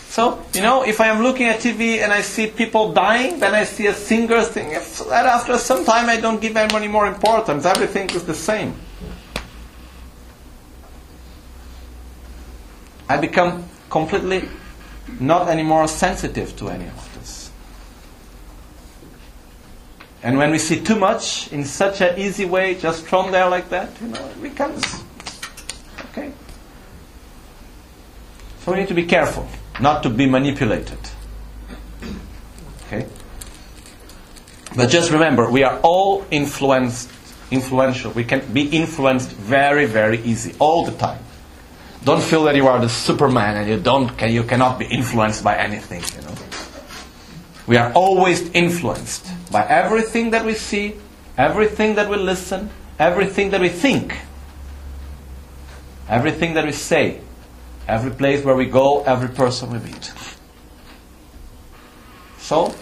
[0.08, 3.54] So, you know, if I am looking at TV and I see people dying, then
[3.54, 7.06] I see a singer singing, and after some time I don't give them any more
[7.06, 7.64] importance.
[7.64, 8.74] Everything is the same.
[13.12, 14.48] I become completely
[15.20, 17.50] not anymore sensitive to any of this.
[20.22, 23.68] And when we see too much in such an easy way, just thrown there like
[23.68, 25.04] that, you know, it becomes
[26.06, 26.32] okay.
[28.60, 29.46] So we need to be careful
[29.78, 30.98] not to be manipulated.
[32.86, 33.06] Okay?
[34.74, 37.10] But just remember, we are all influenced,
[37.50, 38.12] influential.
[38.12, 41.22] We can be influenced very, very easy, all the time.
[42.04, 45.44] Don't feel that you are the Superman and you don't, can, you cannot be influenced
[45.44, 46.02] by anything.
[46.16, 46.34] You know,
[47.66, 50.96] we are always influenced by everything that we see,
[51.38, 54.18] everything that we listen, everything that we think,
[56.08, 57.20] everything that we say,
[57.86, 60.12] every place where we go, every person we meet.
[62.38, 62.74] So,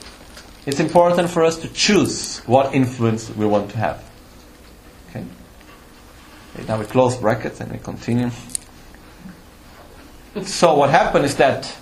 [0.65, 4.11] it's important for us to choose what influence we want to have.
[5.11, 5.25] Okay?
[6.55, 8.31] okay now we close brackets and we continue.
[10.45, 11.77] So, what happened is that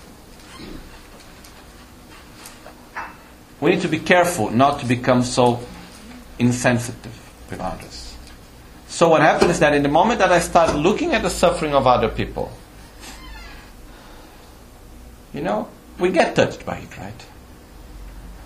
[3.61, 5.59] we need to be careful not to become so
[6.39, 7.13] insensitive
[7.49, 8.15] with others.
[8.87, 11.75] So, what happened is that in the moment that I start looking at the suffering
[11.75, 12.51] of other people,
[15.31, 15.67] you know,
[15.99, 17.25] we get touched by it, right?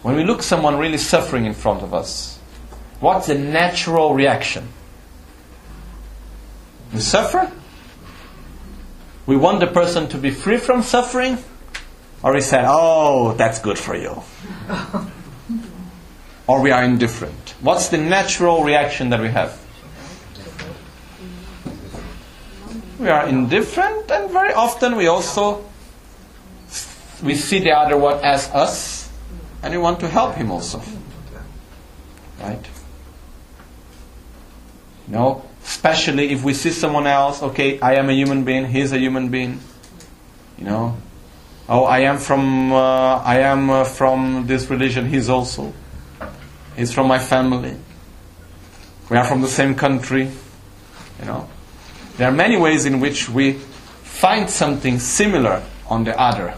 [0.01, 2.37] When we look someone really suffering in front of us,
[2.99, 4.67] what's the natural reaction?
[6.93, 7.49] We suffer?
[9.25, 11.37] We want the person to be free from suffering?
[12.21, 14.23] Or we say, oh, that's good for you.
[16.47, 17.55] or we are indifferent.
[17.61, 19.59] What's the natural reaction that we have?
[22.99, 25.65] We are indifferent, and very often we also
[27.21, 29.09] we see the other one as us,
[29.61, 30.81] and we want to help him also.
[32.41, 32.65] Right?
[35.07, 38.99] Know, especially if we see someone else, okay, I am a human being, he's a
[38.99, 39.59] human being.
[40.57, 40.97] You know,
[41.69, 45.73] oh, I am from, uh, I am uh, from this religion, he's also.
[46.75, 47.77] He's from my family.
[49.09, 50.29] We are from the same country.
[51.19, 51.49] You know,
[52.17, 56.55] there are many ways in which we find something similar on the other.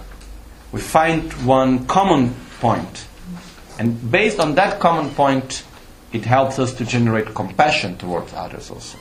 [0.72, 3.08] We find one common point.
[3.78, 5.64] And based on that common point,
[6.16, 8.98] it helps us to generate compassion towards others also.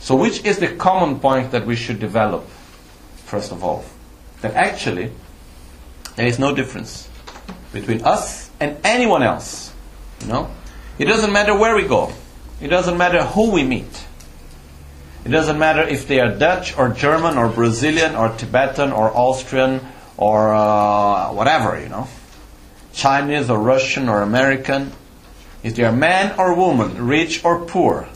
[0.00, 2.46] So, which is the common point that we should develop,
[3.24, 3.84] first of all?
[4.42, 5.10] That actually,
[6.16, 7.08] there is no difference
[7.72, 9.72] between us and anyone else.
[10.20, 10.50] You know?
[10.98, 12.12] It doesn't matter where we go,
[12.60, 14.04] it doesn't matter who we meet.
[15.24, 19.80] It doesn't matter if they are Dutch or German or Brazilian or Tibetan or Austrian
[20.16, 22.08] or uh, whatever, you know.
[22.98, 24.92] Chinese or Russian or American.
[25.62, 28.08] If they are man or woman, rich or poor,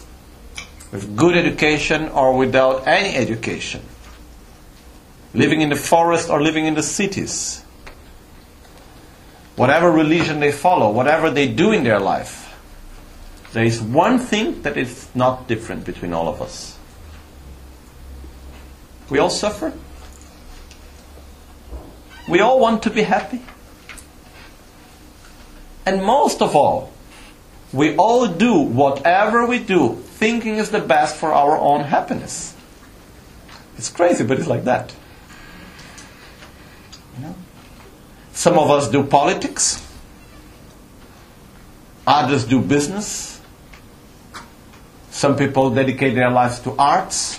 [0.91, 3.83] with good education or without any education,
[5.35, 7.63] living in the forest or living in the cities,
[9.55, 12.41] whatever religion they follow, whatever they do in their life,
[13.53, 16.77] there is one thing that is not different between all of us.
[19.09, 19.73] We all suffer.
[22.29, 23.43] We all want to be happy.
[25.85, 26.93] And most of all,
[27.73, 32.55] we all do whatever we do thinking is the best for our own happiness.
[33.77, 34.95] It's crazy, but it's like that.
[37.17, 37.35] You know?
[38.33, 39.85] Some of us do politics,
[42.07, 43.41] others do business.
[45.11, 47.39] Some people dedicate their lives to arts.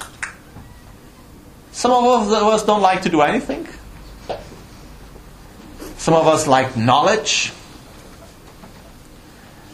[1.72, 3.68] Some of us don't like to do anything.
[5.98, 7.52] Some of us like knowledge.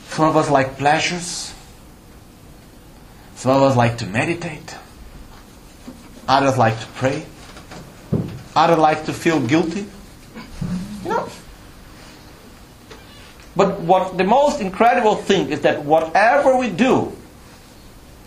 [0.10, 1.53] Some of us like pleasures.
[3.36, 4.76] Some of us like to meditate.
[6.28, 7.26] Others like to pray.
[8.55, 9.86] Others like to feel guilty.
[11.03, 11.30] You know.
[13.55, 17.16] But what the most incredible thing is that whatever we do,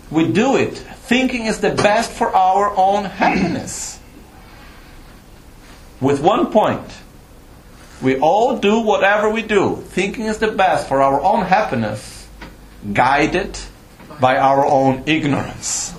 [0.09, 3.99] we do it thinking is the best for our own happiness.
[5.99, 6.87] With one point,
[8.03, 12.27] we all do whatever we do, thinking is the best for our own happiness,
[12.91, 13.57] guided
[14.19, 15.95] by our own ignorance.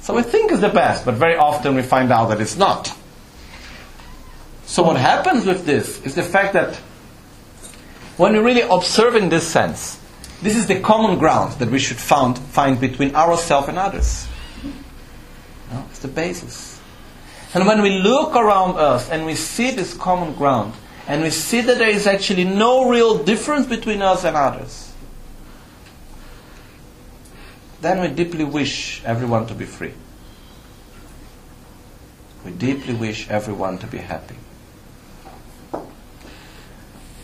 [0.00, 2.92] So we think is the best, but very often we find out that it's not.
[4.64, 6.76] So what happens with this is the fact that
[8.16, 10.00] when we really observe in this sense,
[10.42, 14.26] this is the common ground that we should found, find between ourselves and others.
[15.72, 16.75] No, it's the basis.
[17.54, 20.74] And when we look around us and we see this common ground,
[21.08, 24.92] and we see that there is actually no real difference between us and others,
[27.80, 29.94] then we deeply wish everyone to be free.
[32.44, 34.36] We deeply wish everyone to be happy.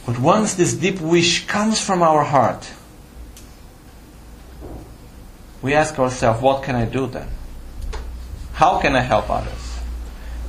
[0.07, 2.70] But once this deep wish comes from our heart,
[5.62, 7.29] we ask ourselves, what can I do then?
[8.53, 9.61] How can I help others?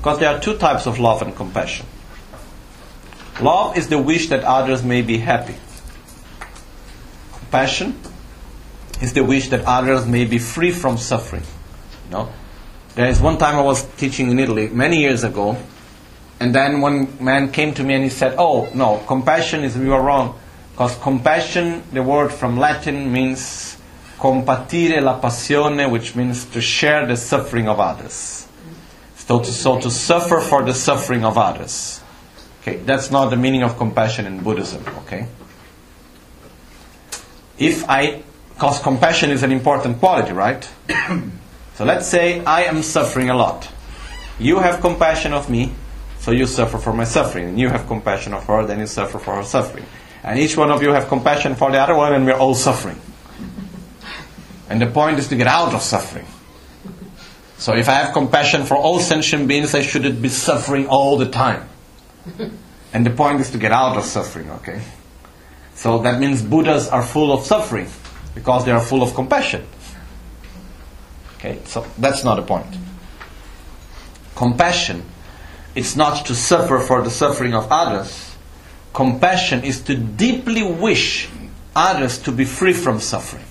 [0.04, 1.86] Because there are two types of love and compassion.
[3.40, 5.56] Love is the wish that others may be happy.
[7.32, 7.98] Compassion
[9.02, 11.44] is the wish that others may be free from suffering.
[12.08, 12.34] You know?
[12.96, 15.56] There is one time I was teaching in Italy many years ago,
[16.38, 19.94] and then one man came to me and he said, Oh, no, compassion is, you
[19.94, 20.38] are wrong.
[20.74, 23.78] Because compassion, the word from Latin means
[24.20, 28.50] compatire la passione, which means to share the suffering of others.
[29.26, 32.02] So to, so to suffer for the suffering of others.
[32.62, 35.28] Okay, that's not the meaning of compassion in Buddhism, okay?
[37.58, 40.70] If I, because compassion is an important quality, right?
[41.76, 43.72] so let's say I am suffering a lot.
[44.40, 45.72] You have compassion of me,
[46.20, 47.48] so you suffer for my suffering.
[47.48, 49.86] And you have compassion of her, then you suffer for her suffering.
[50.22, 53.00] And each one of you have compassion for the other one, and we're all suffering.
[54.70, 56.26] And the point is to get out of suffering.
[57.64, 61.30] So if I have compassion for all sentient beings, I shouldn't be suffering all the
[61.30, 61.70] time.
[62.94, 64.82] And the point is to get out of suffering, okay?
[65.74, 67.88] So that means Buddhas are full of suffering
[68.36, 69.66] because they are full of compassion.
[71.38, 72.68] Okay, so that's not a point.
[74.36, 75.02] Compassion
[75.74, 78.36] is not to suffer for the suffering of others.
[78.94, 81.30] Compassion is to deeply wish
[81.74, 83.46] others to be free from suffering.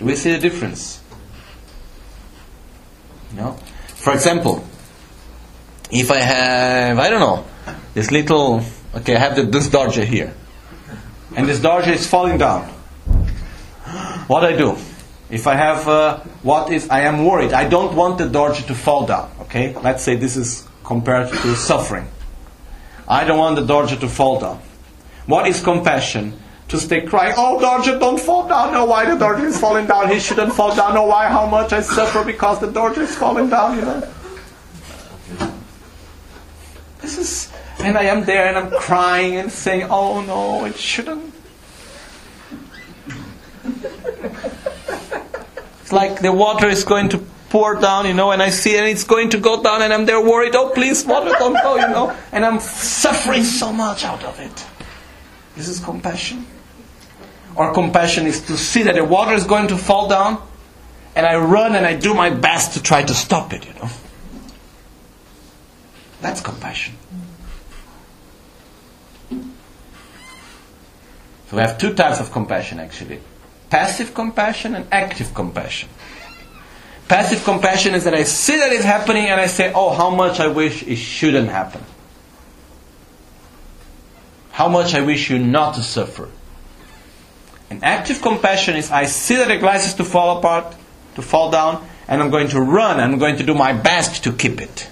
[0.00, 1.02] Do we see the difference?
[3.36, 3.52] No?
[3.96, 4.64] For example,
[5.90, 7.44] if I have, I don't know,
[7.92, 8.62] this little,
[8.94, 10.32] okay, I have the, this dorje here.
[11.36, 12.62] And this dorje is falling down.
[14.26, 14.78] What I do?
[15.28, 17.52] If I have, uh, what if I am worried?
[17.52, 19.76] I don't want the dorje to fall down, okay?
[19.76, 22.08] Let's say this is compared to suffering.
[23.06, 24.62] I don't want the dorje to fall down.
[25.26, 26.40] What is compassion?
[26.70, 28.72] To stay crying, oh dorje, don't fall down.
[28.72, 30.08] No, why the dorje is falling down?
[30.08, 30.94] He shouldn't fall down.
[30.94, 31.26] No, why?
[31.26, 34.08] How much I suffer because the dorje is falling down, you know?
[37.00, 41.34] This is, and I am there and I'm crying and saying, oh no, it shouldn't.
[45.80, 47.18] It's like the water is going to
[47.48, 50.06] pour down, you know, and I see and it's going to go down and I'm
[50.06, 54.22] there worried, oh please, water don't go, you know, and I'm suffering so much out
[54.22, 54.64] of it.
[55.56, 56.46] This is compassion.
[57.56, 60.40] Or compassion is to see that the water is going to fall down
[61.16, 63.88] and I run and I do my best to try to stop it, you know.
[66.20, 66.94] That's compassion.
[69.30, 73.20] So we have two types of compassion actually
[73.70, 75.88] passive compassion and active compassion.
[77.08, 80.40] Passive compassion is that I see that it's happening and I say, oh, how much
[80.40, 81.82] I wish it shouldn't happen.
[84.52, 86.28] How much I wish you not to suffer.
[87.70, 90.74] And active compassion is I see that the glass is to fall apart,
[91.14, 94.32] to fall down, and I'm going to run, I'm going to do my best to
[94.32, 94.90] keep it.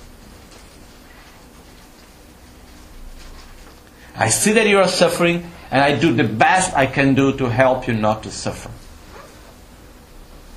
[4.15, 7.47] I see that you are suffering, and I do the best I can do to
[7.47, 8.71] help you not to suffer.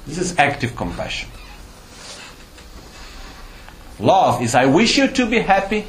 [0.05, 1.30] This is active compassion.
[3.99, 5.86] Love is I wish you to be happy,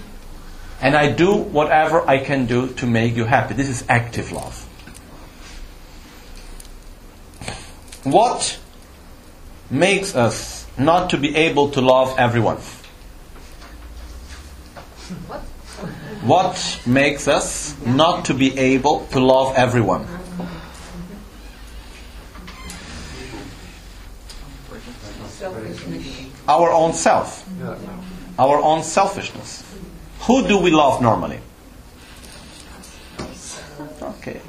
[0.80, 3.54] and I do whatever I can do to make you happy.
[3.54, 4.68] This is active love.
[8.05, 8.59] What
[9.70, 12.59] makes us not to be able to love everyone?
[16.22, 16.80] What?
[16.86, 20.07] Makes us not to be able to love everyone?
[26.48, 27.48] Our own self.
[28.38, 29.64] Our own selfishness.
[30.20, 31.40] Who do we love normally?
[34.00, 34.40] Okay.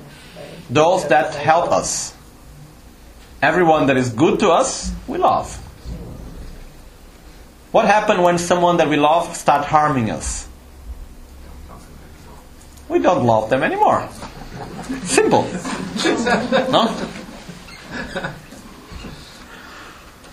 [0.70, 2.14] Those that help us.
[3.44, 5.54] Everyone that is good to us, we love.
[7.74, 10.48] What happens when someone that we love start harming us?
[12.88, 14.08] We don't love them anymore.
[15.04, 15.42] Simple.
[16.72, 16.88] No?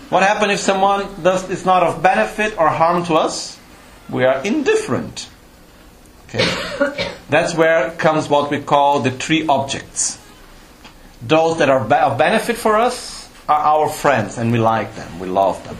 [0.07, 3.59] What happens if someone does is not of benefit or harm to us?
[4.09, 5.27] We are indifferent.
[6.29, 6.47] Okay.
[7.29, 10.17] That's where comes what we call the three objects.
[11.21, 15.27] Those that are of benefit for us are our friends and we like them, we
[15.27, 15.77] love them.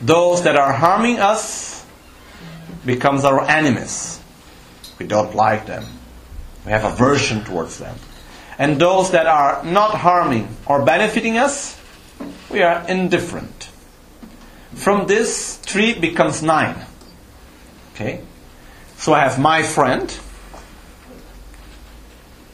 [0.00, 1.86] Those that are harming us
[2.84, 4.20] becomes our enemies.
[4.98, 5.84] We don't like them.
[6.66, 7.96] We have aversion towards them.
[8.58, 11.80] And those that are not harming or benefiting us,
[12.50, 13.70] we are indifferent.
[14.74, 16.76] From this, three becomes nine.
[17.94, 18.22] Okay?
[18.96, 20.10] So I have my friend.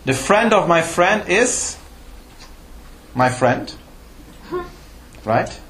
[0.05, 1.77] The friend of my friend is
[3.15, 3.73] my friend.
[5.25, 5.61] Right?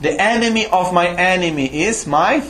[0.00, 2.42] The enemy of my enemy is my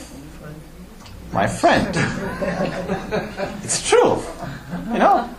[1.31, 1.95] my friend.
[3.63, 4.23] It's true.
[4.91, 5.29] You know?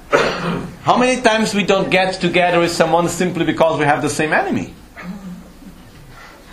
[0.83, 4.33] How many times we don't get together with someone simply because we have the same
[4.33, 4.75] enemy?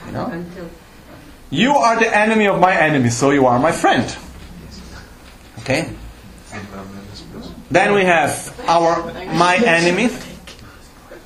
[0.06, 0.46] You know?
[1.50, 4.16] You are the enemy of my enemy, so you are my friend.
[5.60, 5.90] Okay?
[7.70, 9.04] Then we have our
[9.34, 10.10] my enemy.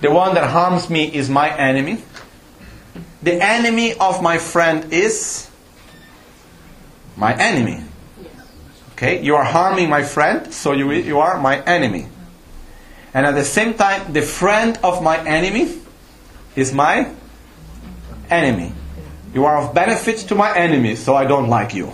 [0.02, 2.04] The one that harms me is my enemy.
[3.22, 5.50] The enemy of my friend is
[7.16, 7.84] my enemy.
[8.94, 9.22] Okay?
[9.22, 12.08] You are harming my friend, so you, you are my enemy.
[13.14, 15.82] And at the same time, the friend of my enemy
[16.56, 17.12] is my
[18.30, 18.74] enemy.
[19.34, 21.94] You are of benefit to my enemy, so I don't like you.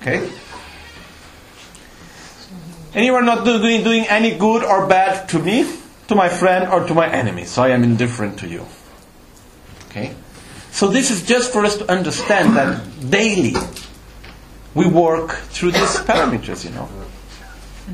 [0.00, 0.30] Okay?
[2.98, 5.72] And you are not do- doing, doing any good or bad to me,
[6.08, 8.66] to my friend, or to my enemy, so I am indifferent to you.
[9.86, 10.16] Okay?
[10.72, 13.54] So this is just for us to understand that daily
[14.74, 16.88] we work through these parameters, you know.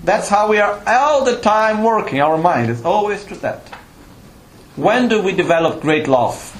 [0.02, 2.22] That's how we are all the time working.
[2.22, 3.68] Our mind is always through that.
[4.74, 6.52] When do we develop great love?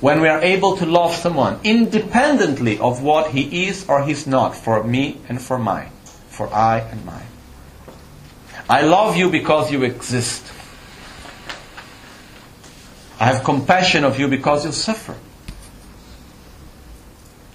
[0.00, 4.56] When we are able to love someone independently of what he is or he's not,
[4.56, 5.92] for me and for mine,
[6.30, 7.26] for I and mine.
[8.68, 10.50] I love you because you exist.
[13.18, 15.16] I have compassion of you because you suffer.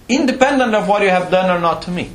[0.08, 2.12] Independent of what you have done or not to me.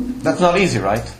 [0.00, 1.14] That's not easy, right?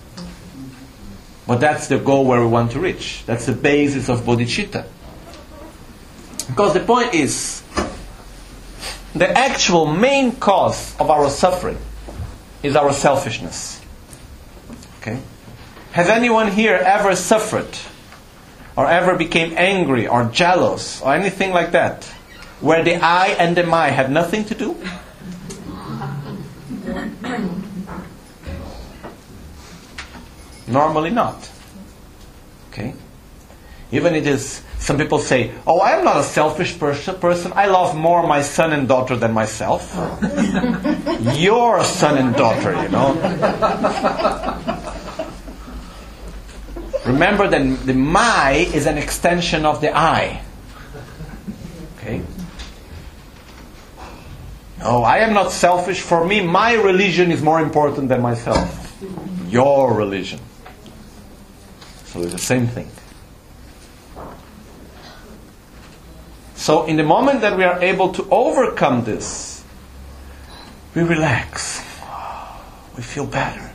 [1.47, 3.23] But that's the goal where we want to reach.
[3.27, 4.87] That's the basis of bodhicitta.
[6.47, 7.63] Because the point is,
[9.15, 11.79] the actual main cause of our suffering
[12.63, 13.81] is our selfishness.
[15.01, 15.21] Okay?
[15.93, 17.69] Has anyone here ever suffered
[18.77, 22.05] or ever became angry or jealous or anything like that
[22.61, 24.77] where the I and the my had nothing to do?
[30.69, 31.51] Normally not.
[32.71, 32.95] Okay?
[33.91, 37.53] Even it is, some people say, oh, I am not a selfish pers- person.
[37.55, 39.95] I love more my son and daughter than myself.
[41.37, 43.13] Your son and daughter, you know.
[47.05, 50.43] Remember that the my is an extension of the I.
[51.99, 52.23] Okay?
[54.79, 56.01] No, I am not selfish.
[56.01, 58.97] For me, my religion is more important than myself.
[59.47, 60.41] Your religion.
[62.07, 62.91] So it's the same thing.
[66.61, 69.65] So, in the moment that we are able to overcome this,
[70.95, 71.81] we relax.
[72.99, 73.73] We feel better.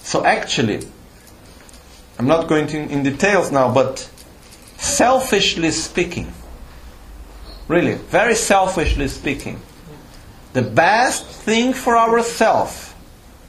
[0.00, 0.80] So, actually,
[2.18, 4.10] I'm not going to in details now, but
[4.78, 6.32] selfishly speaking,
[7.68, 9.60] really, very selfishly speaking,
[10.54, 12.94] the best thing for ourselves,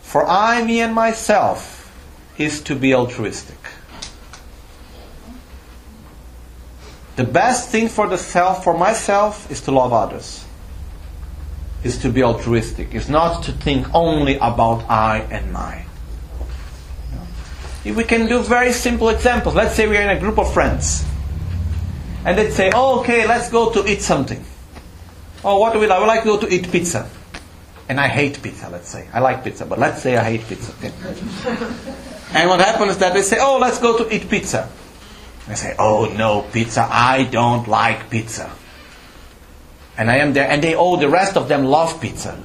[0.01, 1.89] for I, me, and myself,
[2.37, 3.66] is to be altruistic.
[7.17, 10.45] The best thing for the self, for myself, is to love others.
[11.83, 12.93] Is to be altruistic.
[12.93, 15.85] Is not to think only about I and mine.
[17.83, 19.55] If We can do very simple examples.
[19.55, 21.05] Let's say we're in a group of friends.
[22.23, 24.43] And they say, oh, okay, let's go to eat something.
[25.43, 25.99] Oh, what do we like?
[25.99, 27.09] We like to go to eat pizza.
[27.89, 29.07] And I hate pizza, let's say.
[29.11, 30.73] I like pizza, but let's say I hate pizza.
[32.33, 34.69] And what happens is that they say, oh, let's go to eat pizza.
[35.47, 36.87] I say, oh, no, pizza.
[36.89, 38.51] I don't like pizza.
[39.97, 42.41] And I am there, and they, oh, the rest of them love pizza.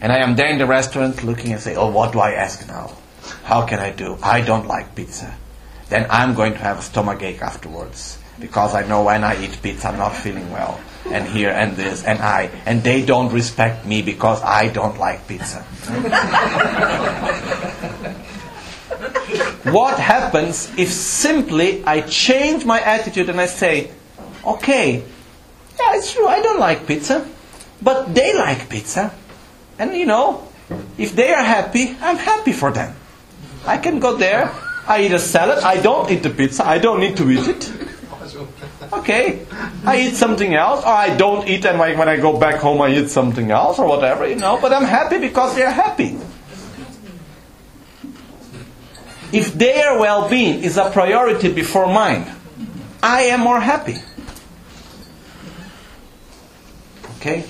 [0.00, 2.66] And I am there in the restaurant looking and say, oh, what do I ask
[2.68, 2.92] now?
[3.44, 4.18] How can I do?
[4.22, 5.34] I don't like pizza.
[5.88, 9.58] Then I'm going to have a stomach ache afterwards because I know when I eat
[9.62, 10.80] pizza, I'm not feeling well.
[11.06, 12.50] And here and this and I.
[12.66, 15.64] And they don't respect me because I don't like pizza.
[19.72, 23.90] what happens if simply I change my attitude and I say,
[24.44, 25.02] okay,
[25.78, 27.26] yeah, it's true, I don't like pizza,
[27.82, 29.12] but they like pizza.
[29.78, 30.48] And you know,
[30.96, 32.94] if they are happy, I'm happy for them.
[33.66, 34.50] I can go there,
[34.86, 37.72] I eat a salad, I don't eat the pizza, I don't need to eat it.
[38.92, 39.46] Okay,
[39.84, 42.90] I eat something else, or I don't eat, and when I go back home, I
[42.90, 46.16] eat something else, or whatever, you know, but I'm happy because they're happy.
[49.32, 52.34] If their well being is a priority before mine,
[53.02, 53.96] I am more happy.
[57.16, 57.44] Okay?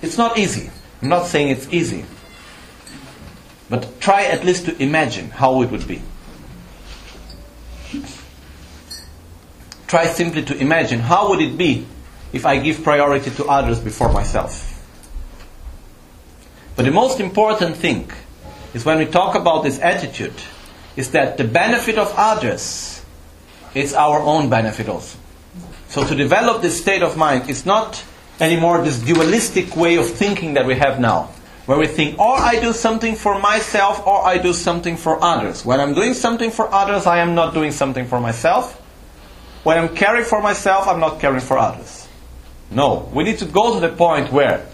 [0.00, 0.70] It's not easy.
[1.02, 2.04] I'm not saying it's easy.
[3.68, 6.00] But try at least to imagine how it would be.
[9.86, 11.86] Try simply to imagine how would it be
[12.32, 14.64] if I give priority to others before myself.
[16.76, 18.10] But the most important thing
[18.74, 20.34] is when we talk about this attitude
[20.96, 23.04] is that the benefit of others
[23.74, 25.18] is our own benefit also.
[25.88, 28.04] So to develop this state of mind is not
[28.40, 31.30] anymore this dualistic way of thinking that we have now
[31.68, 35.66] where we think, or I do something for myself, or I do something for others.
[35.66, 38.80] When I'm doing something for others, I am not doing something for myself.
[39.64, 42.08] When I'm caring for myself, I'm not caring for others.
[42.70, 44.66] No, we need to go to the point where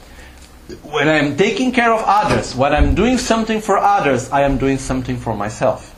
[0.82, 4.78] when I'm taking care of others, when I'm doing something for others, I am doing
[4.78, 5.90] something for myself.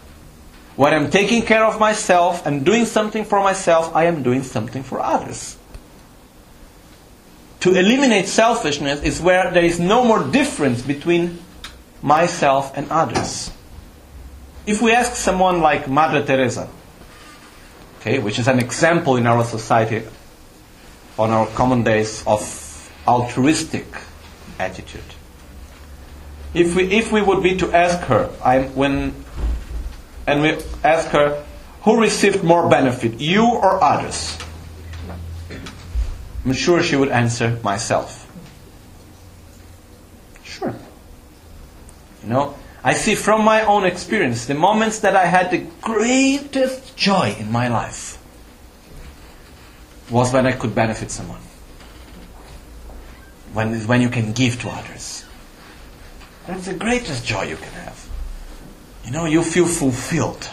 [0.77, 4.83] When I'm taking care of myself and doing something for myself, I am doing something
[4.83, 5.57] for others
[7.67, 11.37] to eliminate selfishness is where there is no more difference between
[12.01, 13.51] myself and others.
[14.67, 16.69] If we ask someone like Madre Teresa,
[17.99, 20.07] okay, which is an example in our society
[21.19, 22.41] on our common days of
[23.09, 23.87] altruistic
[24.59, 25.03] attitude.
[26.55, 29.15] If we, if we would be to ask her, I, when,
[30.27, 31.45] and we ask her,
[31.83, 34.39] who received more benefit, you or others?
[36.45, 38.23] I'm sure she would answer myself.
[40.45, 40.75] Sure.
[42.23, 46.97] You know, I see from my own experience the moments that I had the greatest
[46.97, 48.19] joy in my life
[50.09, 51.41] was when I could benefit someone.
[53.57, 55.25] When, when you can give to others.
[56.47, 58.07] That's the greatest joy you can have.
[59.03, 60.47] You know, you feel fulfilled,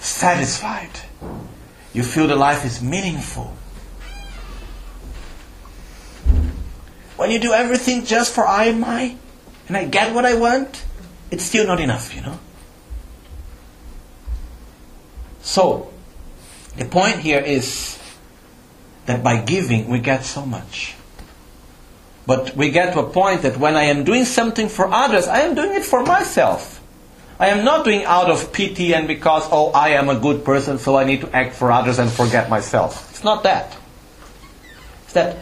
[0.00, 0.90] satisfied.
[1.92, 3.54] You feel the life is meaningful.
[7.16, 9.14] When you do everything just for I and my,
[9.68, 10.84] and I get what I want,
[11.30, 12.40] it's still not enough, you know.
[15.42, 15.92] So,
[16.76, 18.00] the point here is
[19.04, 20.95] that by giving we get so much.
[22.26, 25.40] But we get to a point that when I am doing something for others, I
[25.40, 26.82] am doing it for myself.
[27.38, 30.78] I am not doing out of pity and because, oh, I am a good person,
[30.78, 33.10] so I need to act for others and forget myself.
[33.10, 33.76] It's not that.
[35.04, 35.38] It's that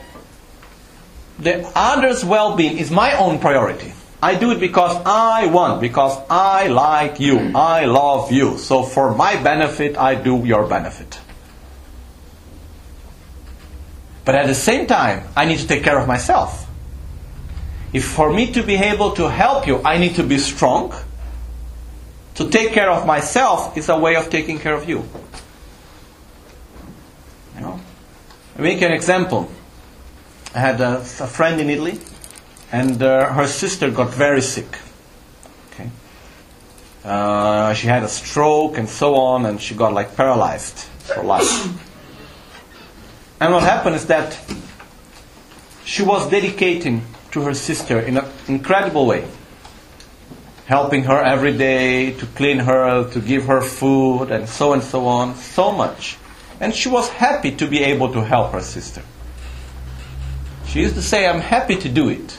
[1.39, 3.93] the others' well being is my own priority.
[4.23, 8.59] I do it because I want, because I like you, I love you.
[8.59, 11.21] So for my benefit, I do your benefit.
[14.25, 16.64] But at the same time, I need to take care of myself.
[17.95, 20.93] If for me to be able to help you, I need to be strong,
[22.35, 25.09] to take care of myself is a way of taking care of you.
[27.55, 27.81] You know?
[28.59, 29.49] I make an example.
[30.53, 32.01] I had a, a friend in Italy,
[32.73, 34.77] and uh, her sister got very sick.
[35.71, 35.89] Okay,
[37.05, 41.65] uh, she had a stroke and so on, and she got like paralyzed for life.
[43.41, 44.37] and what happened is that
[45.85, 47.05] she was dedicating
[47.35, 49.29] to her sister in an incredible way
[50.67, 55.07] helping her every day, to clean her, to give her food, and so and so
[55.07, 56.17] on, so much.
[56.61, 59.03] And she was happy to be able to help her sister.
[60.67, 62.39] She used to say, I'm happy to do it.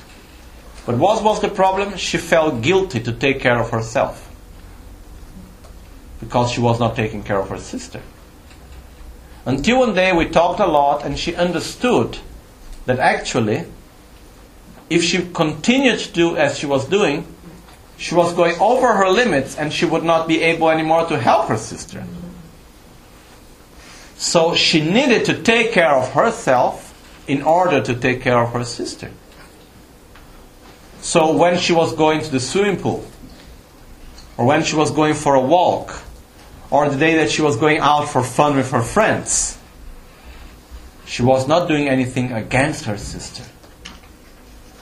[0.85, 1.97] But what was the problem?
[1.97, 4.21] She felt guilty to take care of herself.
[6.19, 8.01] Because she was not taking care of her sister.
[9.45, 12.17] Until one day we talked a lot and she understood
[12.87, 13.65] that actually,
[14.89, 17.25] if she continued to do as she was doing,
[17.97, 21.47] she was going over her limits and she would not be able anymore to help
[21.47, 22.05] her sister.
[24.17, 26.93] So she needed to take care of herself
[27.27, 29.11] in order to take care of her sister.
[31.01, 33.05] So when she was going to the swimming pool,
[34.37, 36.01] or when she was going for a walk,
[36.69, 39.57] or the day that she was going out for fun with her friends,
[41.05, 43.43] she was not doing anything against her sister,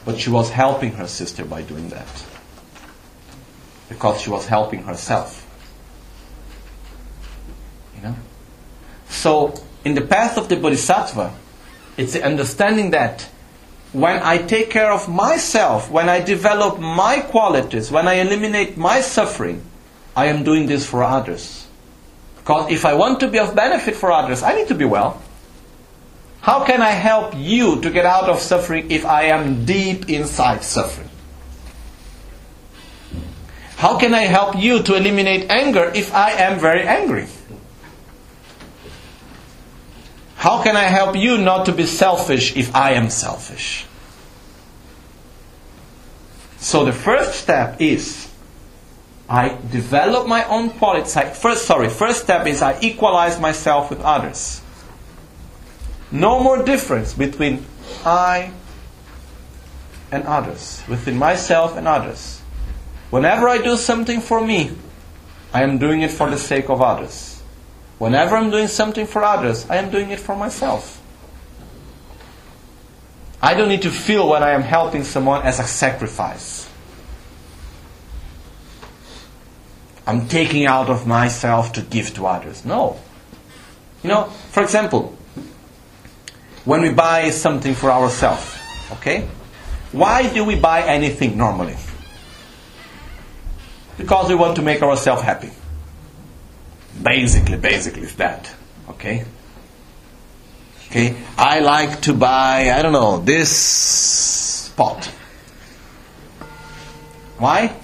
[0.06, 2.26] but she was helping her sister by doing that
[3.89, 5.47] because she was helping herself.
[7.95, 8.16] You know?
[9.10, 9.54] So,
[9.86, 11.34] in the path of the Bodhisattva,
[11.97, 13.30] it's the understanding that
[13.93, 19.01] when I take care of myself, when I develop my qualities, when I eliminate my
[19.01, 19.64] suffering,
[20.16, 21.68] I am doing this for others.
[22.38, 25.22] Because if I want to be of benefit for others, I need to be well.
[26.43, 30.61] How can I help you to get out of suffering if I am deep inside
[30.61, 31.07] suffering?
[33.77, 37.27] How can I help you to eliminate anger if I am very angry?
[40.35, 43.85] How can I help you not to be selfish if I am selfish?
[46.57, 48.29] So the first step is
[49.29, 51.15] I develop my own qualities.
[51.39, 54.62] First, sorry, first step is I equalize myself with others.
[56.14, 57.66] No more difference between
[58.05, 58.51] I
[60.11, 62.39] and others, within myself and others.
[63.09, 64.72] Whenever I do something for me,
[65.51, 67.41] I am doing it for the sake of others.
[67.97, 71.01] Whenever I'm doing something for others, I am doing it for myself.
[73.41, 76.70] I don't need to feel when I am helping someone as a sacrifice.
[80.05, 82.66] I'm taking out of myself to give to others.
[82.66, 82.99] No.
[84.03, 85.18] You know, for example,
[86.66, 88.57] when we buy something for ourselves,
[88.93, 89.28] okay?
[89.91, 91.76] Why do we buy anything normally?
[93.97, 95.51] Because we want to make ourselves happy.
[97.01, 98.53] Basically, basically, it's that.
[98.89, 99.26] Okay?
[100.89, 101.16] Okay?
[101.38, 105.05] I like to buy, I don't know, this pot.
[107.38, 107.76] Why?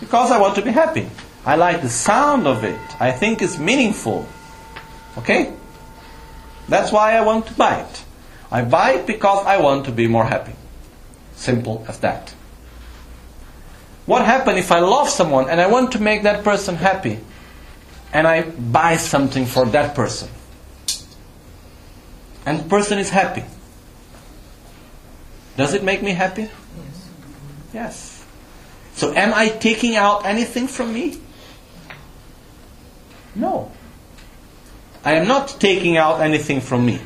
[0.00, 1.08] Because I want to be happy.
[1.44, 2.80] I like the sound of it.
[3.00, 4.26] I think it's meaningful.
[5.18, 5.52] Okay?
[6.70, 8.04] That's why I want to buy it.
[8.50, 10.52] I buy it because I want to be more happy.
[11.34, 12.30] Simple as that.
[14.06, 17.18] What happens if I love someone and I want to make that person happy
[18.12, 20.28] and I buy something for that person?
[22.46, 23.44] And the person is happy.
[25.56, 26.42] Does it make me happy?
[26.42, 27.10] Yes.
[27.74, 28.24] Yes.
[28.94, 31.20] So am I taking out anything from me?
[33.34, 33.72] No.
[35.04, 37.00] I am not taking out anything from me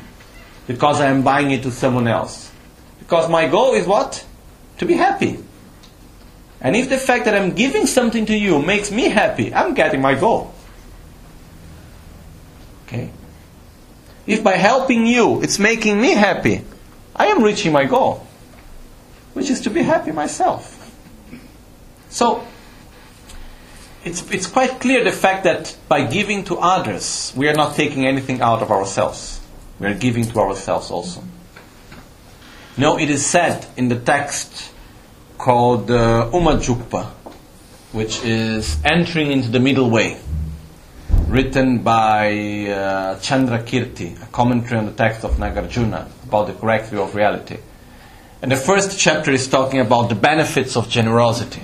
[0.67, 2.51] because I am buying it to someone else.
[2.99, 4.25] Because my goal is what?
[4.79, 5.39] To be happy.
[6.59, 10.01] And if the fact that I'm giving something to you makes me happy, I'm getting
[10.01, 10.53] my goal.
[12.87, 13.11] Okay?
[14.25, 16.63] If by helping you it's making me happy,
[17.15, 18.25] I am reaching my goal,
[19.33, 20.71] which is to be happy myself.
[22.09, 22.45] So,
[24.05, 28.05] it's, it's quite clear the fact that by giving to others, we are not taking
[28.05, 29.41] anything out of ourselves.
[29.79, 31.23] We are giving to ourselves also.
[32.77, 34.71] No, it is said in the text
[35.39, 37.07] called uh, Umajukpa,
[37.93, 40.19] which is entering into the middle way,
[41.27, 47.01] written by uh, Chandrakirti, a commentary on the text of Nagarjuna about the correct view
[47.01, 47.57] of reality.
[48.41, 51.63] And the first chapter is talking about the benefits of generosity.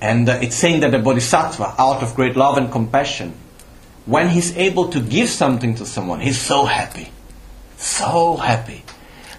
[0.00, 3.34] And uh, it's saying that the bodhisattva, out of great love and compassion,
[4.04, 7.10] when he's able to give something to someone, he's so happy.
[7.76, 8.84] So happy.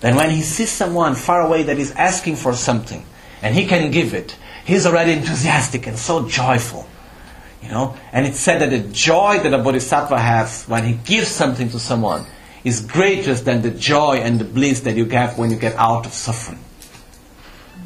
[0.02, 3.06] Then when he sees someone far away that is asking for something,
[3.42, 4.36] and he can give it,
[4.66, 6.88] he's already enthusiastic and so joyful.
[7.62, 7.98] You know?
[8.12, 11.80] And it's said that the joy that a bodhisattva has when he gives something to
[11.80, 12.26] someone
[12.64, 16.06] is greater than the joy and the bliss that you get when you get out
[16.06, 16.60] of suffering.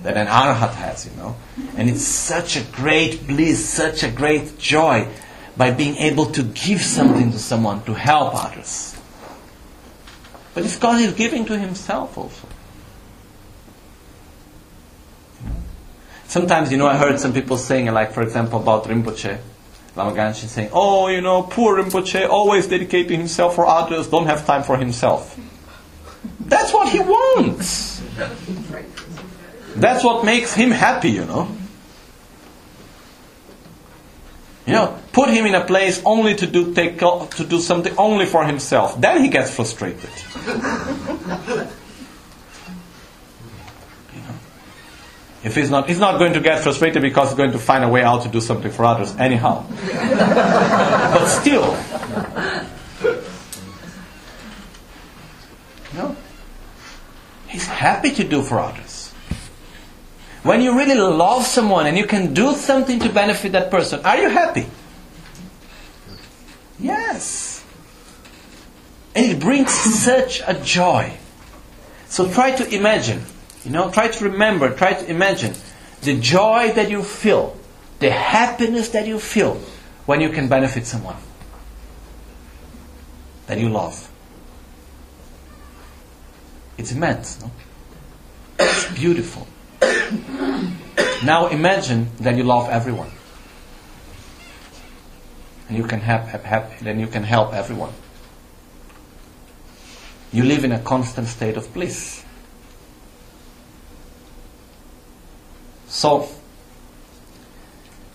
[0.04, 1.36] That an arhat has, you know.
[1.78, 5.08] And it's such a great bliss, such a great joy
[5.56, 8.98] by being able to give something to someone to help others.
[10.54, 12.48] But it's God is giving to himself also.
[16.28, 19.38] Sometimes, you know, I heard some people saying, like, for example, about Rinpoche,
[19.96, 24.46] Lama Gangchen saying, oh, you know, poor Rinpoche, always dedicating himself for others, don't have
[24.46, 25.38] time for himself.
[26.40, 28.02] That's what he wants.
[29.76, 31.48] That's what makes him happy, you know.
[34.66, 38.26] You know, put him in a place only to do take to do something only
[38.26, 39.00] for himself.
[39.02, 40.10] Then he gets frustrated.
[40.46, 40.54] you
[44.22, 44.36] know?
[45.44, 47.90] If he's not, he's not going to get frustrated because he's going to find a
[47.90, 49.66] way out to do something for others anyhow.
[49.92, 51.76] but still,
[55.92, 56.16] you know,
[57.48, 58.91] he's happy to do for others.
[60.44, 64.18] When you really love someone and you can do something to benefit that person, are
[64.18, 64.66] you happy?
[66.80, 67.64] Yes.
[69.16, 71.14] And it brings such a joy.
[72.08, 73.22] So try to imagine,
[73.64, 75.54] you know, try to remember, try to imagine
[76.02, 77.56] the joy that you feel,
[78.00, 79.62] the happiness that you feel
[80.08, 81.18] when you can benefit someone
[83.46, 84.10] that you love.
[86.78, 87.52] It's immense, no?
[88.60, 89.46] It's beautiful.
[91.24, 93.12] Now imagine that you love everyone.
[95.68, 96.26] And you can help,
[96.82, 97.94] then you can help everyone.
[100.34, 102.24] You live in a constant state of bliss.
[105.88, 106.30] So,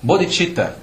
[0.03, 0.79] bodhicitta,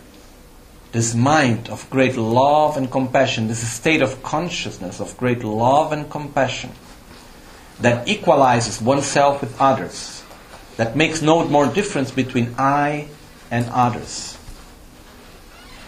[0.91, 6.09] this mind of great love and compassion, this state of consciousness of great love and
[6.09, 6.69] compassion
[7.79, 10.12] that equalizes oneself with others,
[10.77, 13.07] that makes no more difference between I
[13.51, 14.37] and others.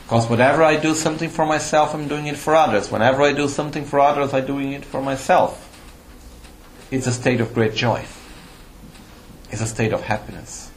[0.04, 2.92] Because whenever I do something for myself, I'm doing it for others.
[2.92, 5.62] Whenever I do something for others, I'm doing it for myself.
[6.92, 8.06] It's a state of great joy.
[9.50, 10.70] It's a state of happiness.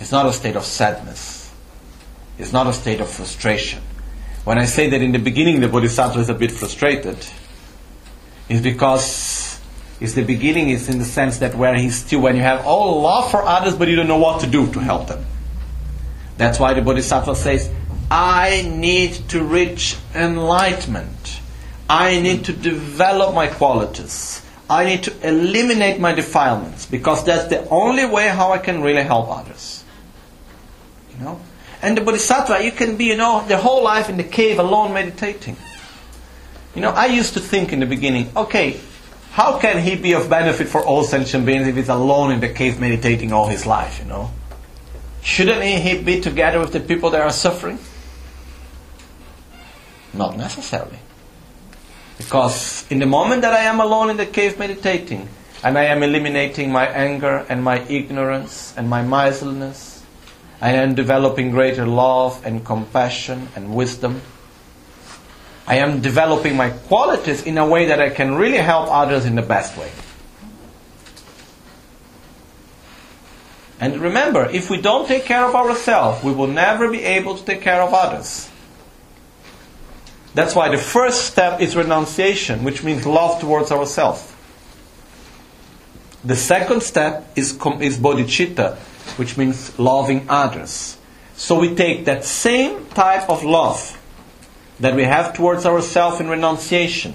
[0.00, 1.52] It's not a state of sadness.
[2.38, 3.80] It's not a state of frustration.
[4.44, 7.18] When I say that in the beginning the bodhisattva is a bit frustrated,
[8.48, 9.04] it's because
[10.00, 13.00] is the beginning is in the sense that where he's still when you have all
[13.02, 15.24] love for others but you don't know what to do to help them.
[16.36, 17.70] That's why the bodhisattva says
[18.10, 21.40] i need to reach enlightenment.
[21.90, 24.42] I need to develop my qualities.
[24.70, 29.02] I need to eliminate my defilements because that's the only way how i can really
[29.02, 29.84] help others.
[31.12, 31.40] You know?
[31.82, 34.94] And the bodhisattva you can be you know the whole life in the cave alone
[34.94, 35.56] meditating.
[36.76, 38.78] You know i used to think in the beginning okay
[39.38, 42.48] how can he be of benefit for all sentient beings if he's alone in the
[42.48, 44.32] cave meditating all his life, you know?
[45.22, 47.78] Shouldn't he be together with the people that are suffering?
[50.12, 50.98] Not necessarily.
[52.16, 55.28] Because in the moment that I am alone in the cave meditating,
[55.62, 60.02] and I am eliminating my anger and my ignorance and my miserliness,
[60.60, 64.20] I am developing greater love and compassion and wisdom
[65.68, 69.34] I am developing my qualities in a way that I can really help others in
[69.34, 69.92] the best way.
[73.78, 77.44] And remember, if we don't take care of ourselves, we will never be able to
[77.44, 78.48] take care of others.
[80.32, 84.32] That's why the first step is renunciation, which means love towards ourselves.
[86.24, 88.76] The second step is, is bodhicitta,
[89.18, 90.96] which means loving others.
[91.36, 93.97] So we take that same type of love
[94.80, 97.14] that we have towards ourselves in renunciation,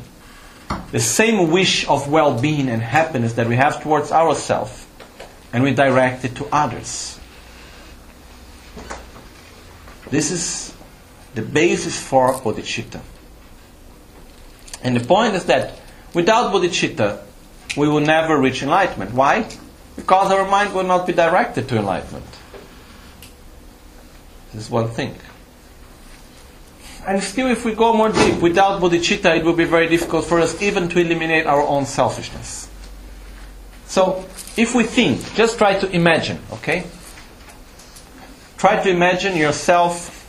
[0.91, 4.85] the same wish of well being and happiness that we have towards ourselves,
[5.51, 7.19] and we direct it to others.
[10.09, 10.73] This is
[11.33, 13.01] the basis for bodhicitta.
[14.83, 15.79] And the point is that
[16.13, 17.21] without bodhicitta,
[17.75, 19.13] we will never reach enlightenment.
[19.13, 19.49] Why?
[19.95, 22.25] Because our mind will not be directed to enlightenment.
[24.53, 25.15] This is one thing.
[27.05, 30.39] And still, if we go more deep, without bodhicitta, it will be very difficult for
[30.39, 32.69] us even to eliminate our own selfishness.
[33.85, 34.25] So,
[34.55, 36.85] if we think, just try to imagine, okay?
[38.57, 40.23] Try to imagine yourself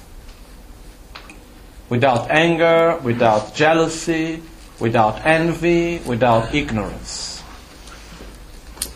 [1.89, 4.43] without anger, without jealousy,
[4.81, 7.43] without envy, without ignorance.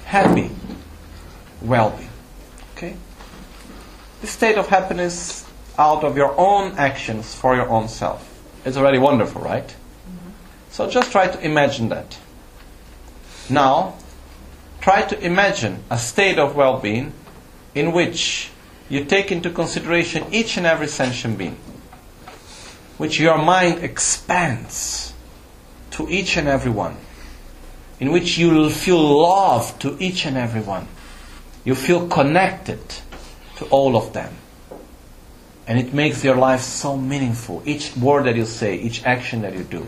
[0.04, 0.50] Happy,
[1.62, 2.10] well being.
[2.76, 2.96] Okay?
[4.20, 5.47] This state of happiness
[5.78, 8.28] out of your own actions for your own self
[8.64, 9.66] It's already wonderful, right?
[9.66, 10.30] Mm-hmm.
[10.70, 12.18] So just try to imagine that.
[13.48, 13.94] Now,
[14.80, 17.12] try to imagine a state of well being
[17.74, 18.50] in which
[18.88, 21.56] you take into consideration each and every sentient being,
[22.96, 25.12] which your mind expands
[25.92, 26.96] to each and every one,
[28.00, 30.88] in which you feel love to each and every one.
[31.64, 32.80] You feel connected
[33.56, 34.34] to all of them.
[35.68, 37.62] And it makes your life so meaningful.
[37.66, 39.86] Each word that you say, each action that you do,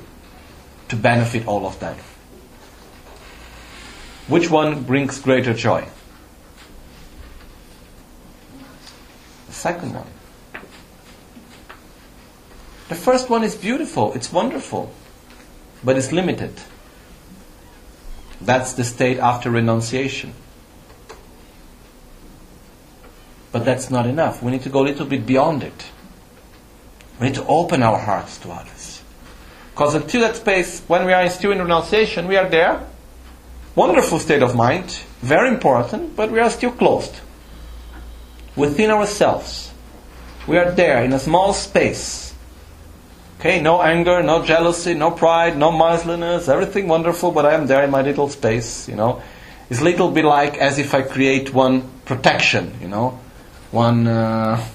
[0.88, 1.96] to benefit all of them.
[4.28, 5.88] Which one brings greater joy?
[9.46, 10.06] The second one.
[12.90, 14.92] The first one is beautiful, it's wonderful,
[15.82, 16.52] but it's limited.
[18.40, 20.34] That's the state after renunciation.
[23.52, 24.42] But that's not enough.
[24.42, 25.90] We need to go a little bit beyond it.
[27.18, 29.02] We need to open our hearts to others.
[29.72, 32.86] Because until that space, when we are still in renunciation, we are there.
[33.74, 34.90] Wonderful state of mind,
[35.20, 37.14] very important, but we are still closed.
[38.56, 39.72] Within ourselves.
[40.46, 42.34] We are there in a small space.
[43.38, 47.82] Okay, no anger, no jealousy, no pride, no miserliness, everything wonderful, but I am there
[47.84, 49.22] in my little space, you know.
[49.70, 53.19] It's a little bit like as if I create one protection, you know
[53.70, 54.66] one uh,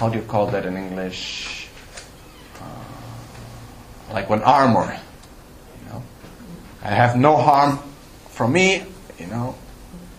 [0.00, 1.68] how do you call that in English?
[2.58, 4.98] Uh, like one armor.
[5.78, 6.02] You know,
[6.82, 7.78] I have no harm
[8.30, 8.84] from me.
[9.18, 9.56] You know,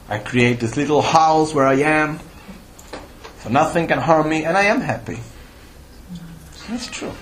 [0.07, 2.19] I create this little house where I am,
[3.39, 5.19] so nothing can harm me, and I am happy.
[6.69, 7.13] That's true.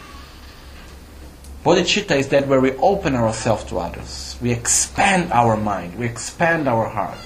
[1.64, 4.38] Bodhicitta is that where we open ourselves to others.
[4.42, 5.98] We expand our mind.
[5.98, 7.18] We expand our heart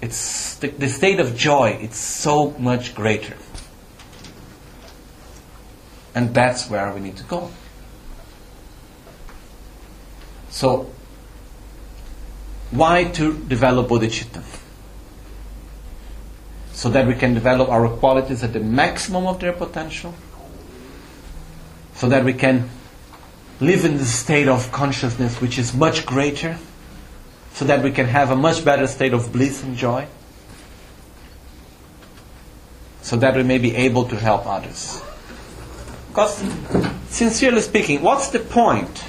[0.00, 3.36] it's the, the state of joy it's so much greater.
[6.14, 7.50] And that's where we need to go.
[10.50, 10.90] So
[12.70, 14.42] why to develop bodhicitta?
[16.72, 20.14] So that we can develop our qualities at the maximum of their potential.
[21.94, 22.70] So that we can
[23.60, 26.56] live in the state of consciousness which is much greater
[27.58, 30.06] so that we can have a much better state of bliss and joy,
[33.02, 35.02] so that we may be able to help others.
[36.10, 36.36] Because,
[37.08, 39.02] sincerely speaking, what's the point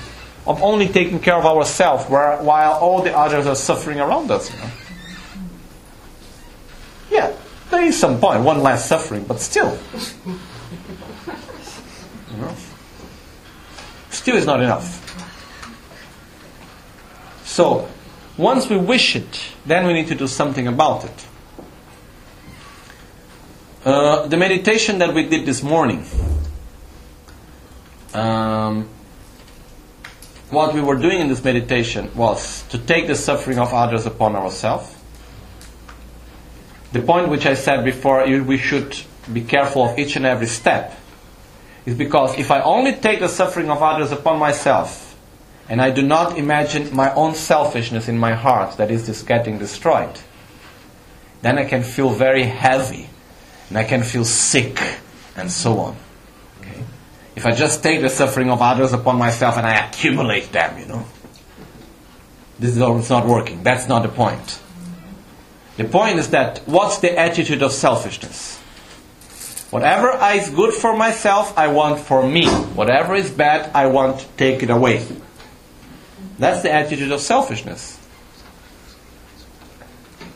[0.47, 4.51] of only taking care of ourselves while all the others are suffering around us?
[4.51, 4.69] You know?
[7.11, 7.33] Yeah,
[7.69, 9.77] there is some point, one less suffering, but still.
[10.25, 10.37] You
[12.41, 12.55] know?
[14.09, 15.05] Still is not enough.
[17.45, 17.87] So,
[18.39, 21.27] once we wish it, then we need to do something about it.
[23.83, 26.05] Uh, the meditation that we did this morning,
[28.13, 28.87] um,
[30.51, 34.37] what we were doing in this meditation was to take the suffering of others upon
[34.37, 34.95] ourselves.
[36.93, 38.97] The point which I said before, we should
[39.31, 40.97] be careful of each and every step,
[41.85, 45.09] is because if I only take the suffering of others upon myself,
[45.70, 49.59] and I do not imagine my own selfishness in my heart that is just getting
[49.59, 50.20] destroyed,
[51.43, 53.07] then I can feel very heavy
[53.70, 54.82] and I can feel sick
[55.36, 55.95] and so on.
[56.59, 56.84] Okay?
[57.36, 60.88] If I just take the suffering of others upon myself and I accumulate them, you
[60.88, 61.05] know,
[62.57, 62.78] this is
[63.09, 63.63] not working.
[63.63, 64.59] That's not the point.
[65.78, 68.57] The point is that what's the attitude of selfishness?
[69.70, 72.47] Whatever is good for myself, I want for me.
[72.49, 75.05] Whatever is bad, I want to take it away.
[76.39, 77.97] That's the attitude of selfishness.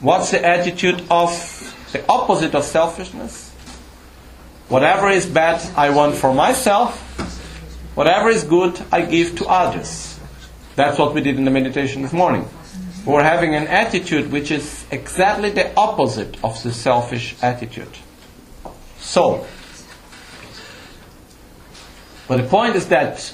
[0.01, 1.31] What's the attitude of
[1.93, 3.51] the opposite of selfishness?
[4.67, 6.99] Whatever is bad, I want for myself.
[7.95, 10.19] Whatever is good, I give to others.
[10.75, 12.49] That's what we did in the meditation this morning.
[13.05, 17.95] We're having an attitude which is exactly the opposite of the selfish attitude.
[18.97, 19.45] So,
[22.27, 23.33] but the point is that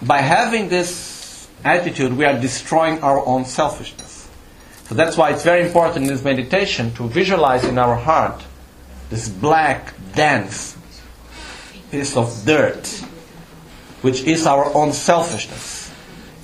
[0.00, 1.21] by having this
[1.64, 4.28] attitude, we are destroying our own selfishness.
[4.84, 8.44] So that's why it's very important in this meditation to visualize in our heart
[9.10, 10.76] this black, dense
[11.90, 12.86] piece of dirt,
[14.02, 15.90] which is our own selfishness.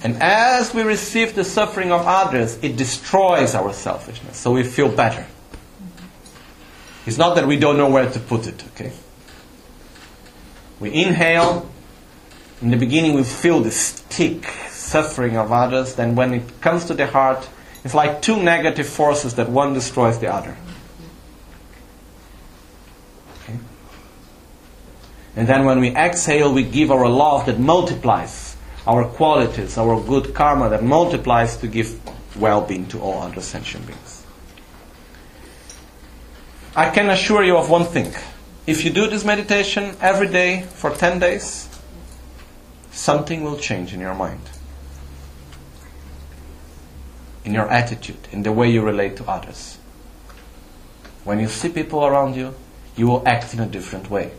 [0.03, 4.89] And as we receive the suffering of others, it destroys our selfishness, so we feel
[4.89, 5.27] better.
[7.05, 8.93] It's not that we don't know where to put it, okay?
[10.79, 11.69] We inhale,
[12.63, 14.47] in the beginning we feel this thick
[14.89, 17.49] suffering of others, then when it comes to the heart,
[17.85, 20.57] it's like two negative forces that one destroys the other.
[23.43, 23.59] Okay?
[25.37, 30.35] And then when we exhale, we give our love that multiplies our qualities, our good
[30.35, 32.01] karma that multiplies to give
[32.37, 34.25] well being to all other sentient beings.
[36.75, 38.15] I can assure you of one thing.
[38.67, 41.69] If you do this meditation every day for 10 days,
[42.91, 44.41] something will change in your mind,
[47.49, 49.79] in your attitude, in the way you relate to others.
[51.25, 52.55] When you see people around you,
[52.95, 54.33] you will act in a different way.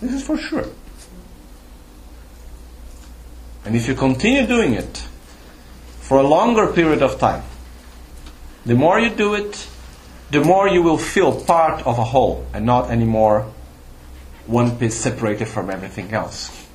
[0.00, 0.64] This is for sure.
[3.66, 5.04] And if you continue doing it
[6.00, 7.42] for a longer period of time,
[8.64, 9.68] the more you do it,
[10.30, 13.52] the more you will feel part of a whole and not anymore
[14.46, 16.65] one piece separated from everything else.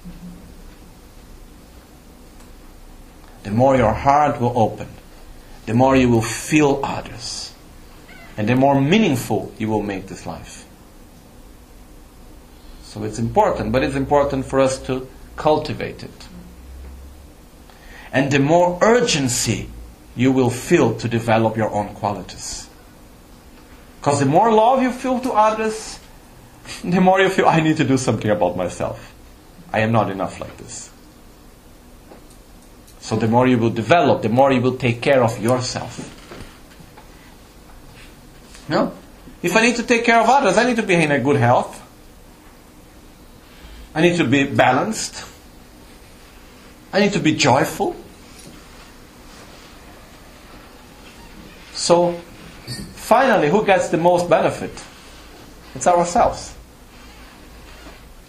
[3.43, 4.87] The more your heart will open,
[5.65, 7.53] the more you will feel others,
[8.37, 10.65] and the more meaningful you will make this life.
[12.83, 16.27] So it's important, but it's important for us to cultivate it.
[18.11, 19.69] And the more urgency
[20.15, 22.69] you will feel to develop your own qualities.
[23.99, 25.99] Because the more love you feel to others,
[26.83, 29.13] the more you feel, I need to do something about myself.
[29.71, 30.90] I am not enough like this.
[33.01, 36.17] So the more you will develop, the more you will take care of yourself.
[38.69, 38.93] No?
[39.41, 41.35] If I need to take care of others, I need to be in a good
[41.35, 41.81] health.
[43.93, 45.25] I need to be balanced.
[46.93, 47.95] I need to be joyful.
[51.73, 52.13] So,
[52.93, 54.71] finally, who gets the most benefit?
[55.73, 56.53] It's ourselves.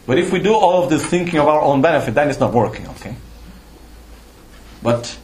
[0.06, 2.52] But if we do all of this thinking of our own benefit, then it's not
[2.52, 3.14] working, okay?
[4.82, 5.16] But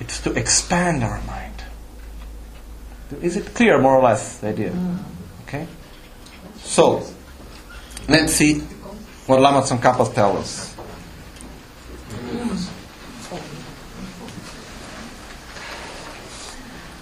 [0.00, 1.62] it's to expand our mind.
[3.20, 4.70] Is it clear, more or less, the idea?
[4.70, 4.98] Mm.
[5.46, 5.66] Okay?
[6.58, 7.06] So,
[8.08, 8.60] let's see
[9.26, 10.72] what Lama Tsongkhapa tells us.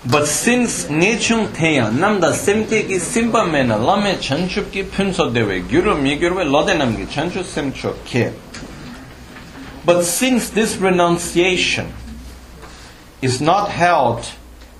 [0.03, 6.01] But since nechung teya namda semte ki simba mena lame chanchup ki punso dewe gyuru
[6.01, 8.33] mi gyurwe lode namgi chanchu semcho ke.
[9.85, 11.93] But since this renunciation
[13.23, 14.31] is not held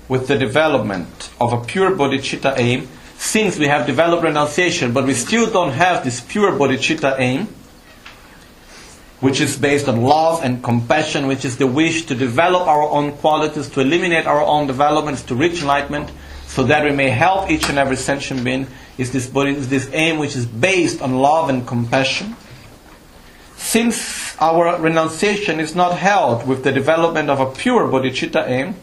[0.07, 2.87] with the development of a pure bodhicitta aim,
[3.17, 7.47] since we have developed renunciation, but we still don't have this pure bodhicitta aim,
[9.21, 13.11] which is based on love and compassion, which is the wish to develop our own
[13.13, 16.11] qualities, to eliminate our own developments, to reach enlightenment,
[16.47, 18.67] so that we may help each and every sentient being,
[18.97, 22.35] is this, is this aim which is based on love and compassion.
[23.61, 28.75] Since our renunciation is not held with the development of a pure bodhicitta aim,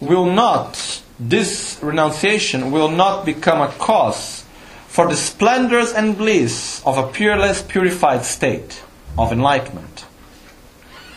[0.00, 4.44] will not, this renunciation will not become a cause
[4.86, 8.82] for the splendors and bliss of a pureless, purified state
[9.18, 10.06] of enlightenment.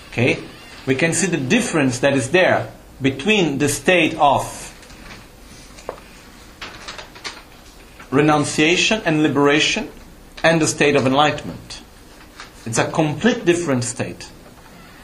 [0.09, 0.43] Okay?
[0.85, 2.69] We can see the difference that is there
[3.01, 4.67] between the state of
[8.09, 9.89] renunciation and liberation
[10.43, 11.81] and the state of enlightenment.
[12.65, 14.29] It's a complete different state.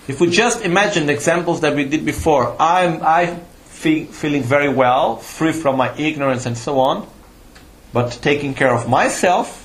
[0.07, 4.69] If we just imagine the examples that we did before, I'm I feel, feeling very
[4.69, 7.07] well, free from my ignorance and so on,
[7.93, 9.63] but taking care of myself,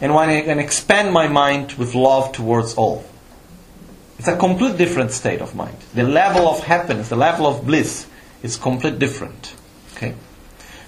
[0.00, 3.04] and when I can expand my mind with love towards all.
[4.18, 5.76] It's a complete different state of mind.
[5.94, 8.06] The level of happiness, the level of bliss
[8.42, 9.54] is complete different.
[9.96, 10.14] Okay?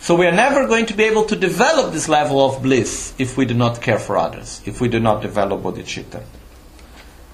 [0.01, 3.37] So we are never going to be able to develop this level of bliss if
[3.37, 6.23] we do not care for others, if we do not develop bodhicitta.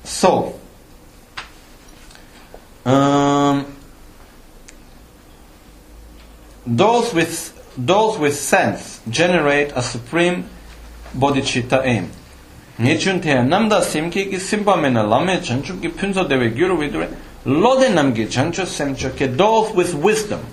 [0.07, 0.55] So,
[2.85, 3.67] um,
[6.65, 10.49] those with those with sense generate a supreme
[11.13, 12.11] bodhicitta aim.
[12.79, 17.13] Ngechun te namda simki ki simpa mena lame chanchu ki punso dewe gyuru vidure
[17.45, 20.47] lode namgi chanchu semcho ke those with wisdom.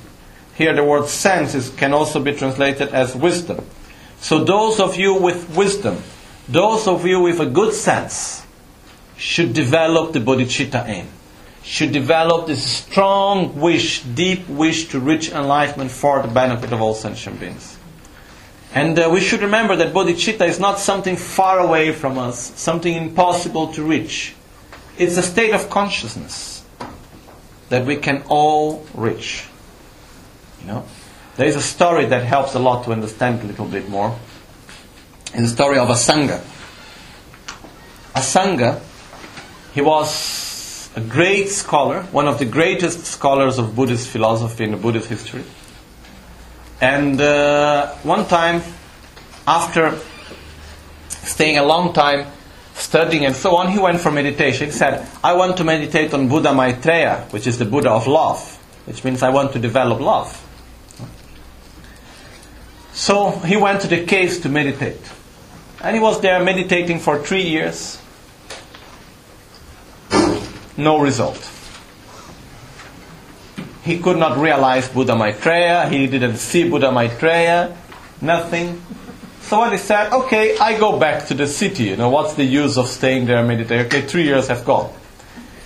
[0.55, 3.63] Here the word sense is, can also be translated as wisdom.
[4.19, 5.97] So those of you with wisdom,
[6.49, 8.42] those of you with a good sense,
[9.17, 11.07] should develop the bodhicitta aim
[11.63, 16.93] should develop this strong wish, deep wish to reach enlightenment for the benefit of all
[16.93, 17.77] sentient beings.
[18.73, 22.93] And uh, we should remember that bodhicitta is not something far away from us, something
[22.93, 24.35] impossible to reach.
[24.97, 26.65] It's a state of consciousness
[27.69, 29.47] that we can all reach.
[30.61, 30.85] You know,
[31.37, 34.17] there is a story that helps a lot to understand a little bit more.
[35.27, 36.43] It's the story of Asanga.
[38.13, 38.81] Asanga,
[39.73, 45.07] he was a great scholar, one of the greatest scholars of Buddhist philosophy in Buddhist
[45.07, 45.43] history.
[46.79, 48.61] And uh, one time,
[49.47, 49.97] after
[51.09, 52.27] staying a long time
[52.75, 54.67] studying and so on, he went for meditation.
[54.67, 58.57] He said, I want to meditate on Buddha Maitreya, which is the Buddha of love,
[58.85, 60.39] which means I want to develop love.
[62.93, 65.01] So he went to the caves to meditate.
[65.81, 67.99] And he was there meditating for three years
[70.77, 71.49] no result.
[73.83, 77.77] He could not realize Buddha Maitreya, he didn't see Buddha Maitreya,
[78.21, 78.81] nothing.
[79.41, 82.77] So he said, okay, I go back to the city, you know, what's the use
[82.77, 83.87] of staying there meditating?
[83.87, 84.93] Okay, three years have gone.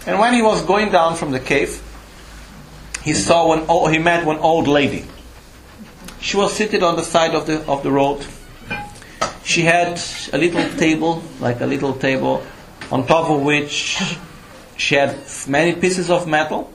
[0.07, 1.81] And when he was going down from the cave,
[3.03, 5.05] he saw one, oh, he met one old lady.
[6.19, 8.25] She was seated on the side of the, of the road.
[9.43, 10.01] She had
[10.33, 12.43] a little table, like a little table,
[12.91, 14.01] on top of which
[14.77, 15.17] she had
[15.47, 16.71] many pieces of metal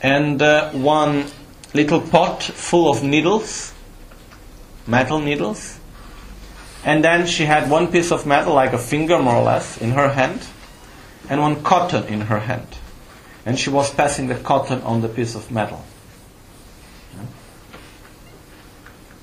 [0.00, 1.26] and uh, one
[1.74, 3.74] little pot full of needles,
[4.86, 5.78] metal needles.
[6.84, 9.90] And then she had one piece of metal, like a finger more or less, in
[9.90, 10.40] her hand,
[11.28, 12.68] and one cotton in her hand.
[13.44, 15.84] And she was passing the cotton on the piece of metal.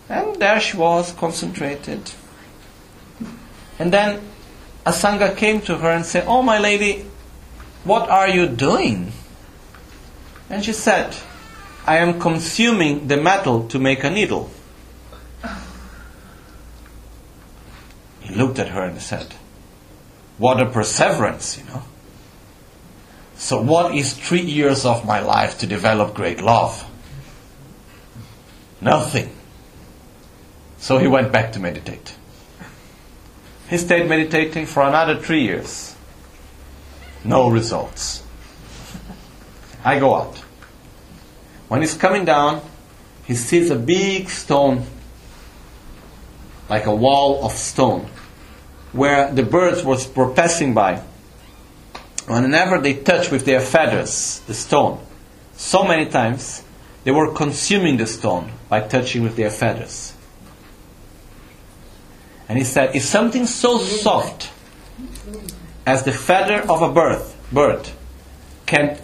[0.10, 2.12] And there she was, concentrated.
[3.80, 4.22] And then
[4.86, 7.06] Asanga came to her and said, Oh, my lady,
[7.86, 9.12] what are you doing?
[10.50, 11.16] And she said,
[11.86, 14.50] I am consuming the metal to make a needle.
[18.22, 19.36] He looked at her and said,
[20.40, 21.84] What a perseverance, you know.
[23.36, 26.90] So, what is three years of my life to develop great love?
[28.82, 29.36] Nothing.
[30.78, 32.16] So he went back to meditate.
[33.70, 35.95] He stayed meditating for another three years
[37.26, 38.24] no results.
[39.84, 40.38] I go out.
[41.68, 42.62] When he's coming down,
[43.26, 44.86] he sees a big stone,
[46.70, 48.08] like a wall of stone,
[48.92, 51.02] where the birds were passing by.
[52.28, 55.00] Whenever they touch with their feathers the stone,
[55.56, 56.64] so many times,
[57.04, 60.14] they were consuming the stone by touching with their feathers.
[62.50, 64.52] And he said, if something so soft
[65.86, 67.22] as the feather of a bird,
[67.52, 67.90] bird
[68.66, 69.00] can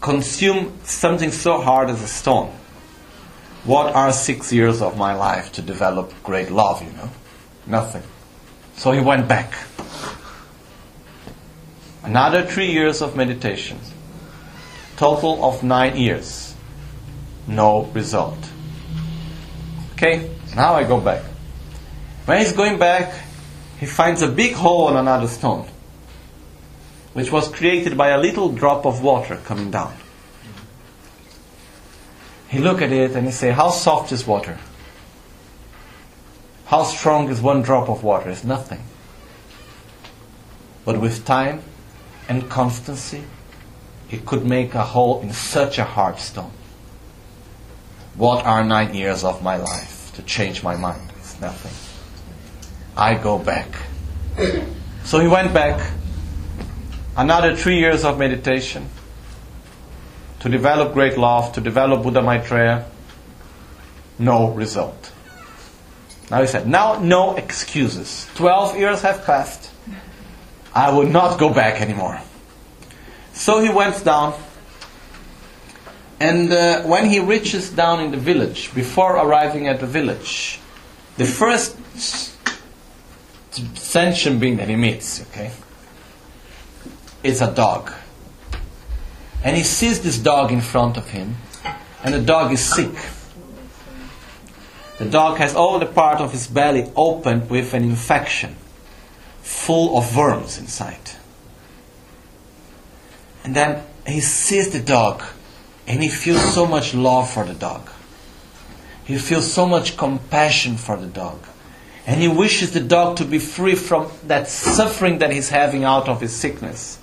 [0.00, 2.52] consume something so hard as a stone.
[3.64, 7.10] What are six years of my life to develop great love, you know?
[7.66, 8.02] Nothing.
[8.76, 9.54] So he went back.
[12.02, 13.78] Another three years of meditation.
[14.96, 16.54] Total of nine years.
[17.46, 18.38] No result.
[19.94, 21.22] Okay, now I go back.
[22.26, 23.14] When he's going back,
[23.84, 25.68] he finds a big hole in another stone,
[27.12, 29.94] which was created by a little drop of water coming down.
[32.48, 34.56] He look at it and he say, "How soft is water?
[36.64, 38.30] How strong is one drop of water?
[38.30, 38.82] It's nothing.
[40.86, 41.62] But with time
[42.26, 43.24] and constancy,
[44.10, 46.52] it could make a hole in such a hard stone.
[48.14, 51.12] What are nine years of my life to change my mind?
[51.18, 51.93] It's nothing.
[52.96, 53.68] I go back.
[55.04, 55.92] So he went back.
[57.16, 58.88] Another three years of meditation
[60.40, 62.84] to develop great love, to develop Buddha Maitreya.
[64.18, 65.12] No result.
[66.30, 68.28] Now he said, now no excuses.
[68.34, 69.70] Twelve years have passed.
[70.74, 72.20] I will not go back anymore.
[73.32, 74.34] So he went down.
[76.20, 80.60] And uh, when he reaches down in the village, before arriving at the village,
[81.16, 81.76] the first
[83.74, 85.52] sentient being that he meets, okay,
[87.22, 87.92] is a dog.
[89.42, 91.36] And he sees this dog in front of him,
[92.02, 92.94] and the dog is sick.
[94.98, 98.56] The dog has all the part of his belly opened with an infection,
[99.42, 101.10] full of worms inside.
[103.42, 105.22] And then he sees the dog
[105.86, 107.90] and he feels so much love for the dog.
[109.04, 111.38] He feels so much compassion for the dog.
[112.06, 116.08] And he wishes the dog to be free from that suffering that he's having out
[116.08, 116.98] of his sickness.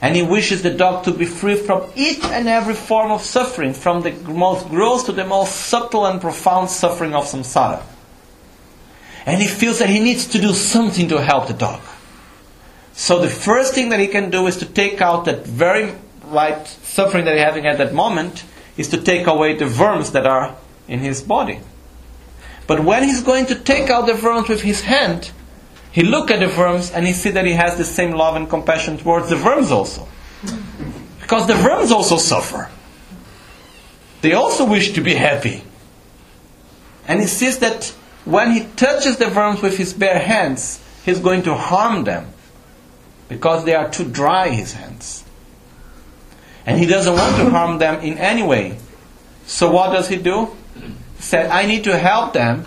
[0.00, 3.72] And he wishes the dog to be free from each and every form of suffering,
[3.72, 7.82] from the most gross to the most subtle and profound suffering of samsara.
[9.24, 11.80] And he feels that he needs to do something to help the dog.
[12.94, 15.94] So the first thing that he can do is to take out that very
[16.32, 18.44] right suffering that he's having at that moment,
[18.76, 20.56] is to take away the worms that are
[20.88, 21.60] in his body.
[22.66, 25.30] But when he's going to take out the worms with his hand,
[25.90, 28.48] he look at the worms and he see that he has the same love and
[28.48, 30.08] compassion towards the worms also.
[31.20, 32.70] Because the worms also suffer.
[34.22, 35.64] They also wish to be happy.
[37.06, 37.86] And he sees that
[38.24, 42.28] when he touches the worms with his bare hands, he's going to harm them.
[43.28, 45.24] Because they are too dry, his hands.
[46.64, 48.78] And he doesn't want to harm them in any way.
[49.46, 50.56] So what does he do?
[51.22, 52.66] Said, I need to help them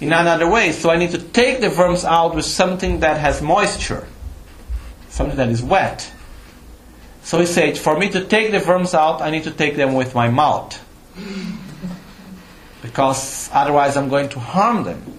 [0.00, 0.72] in another way.
[0.72, 4.04] So I need to take the worms out with something that has moisture,
[5.08, 6.10] something that is wet.
[7.22, 9.94] So he said, for me to take the worms out, I need to take them
[9.94, 10.76] with my mouth.
[12.82, 15.16] Because otherwise I'm going to harm them.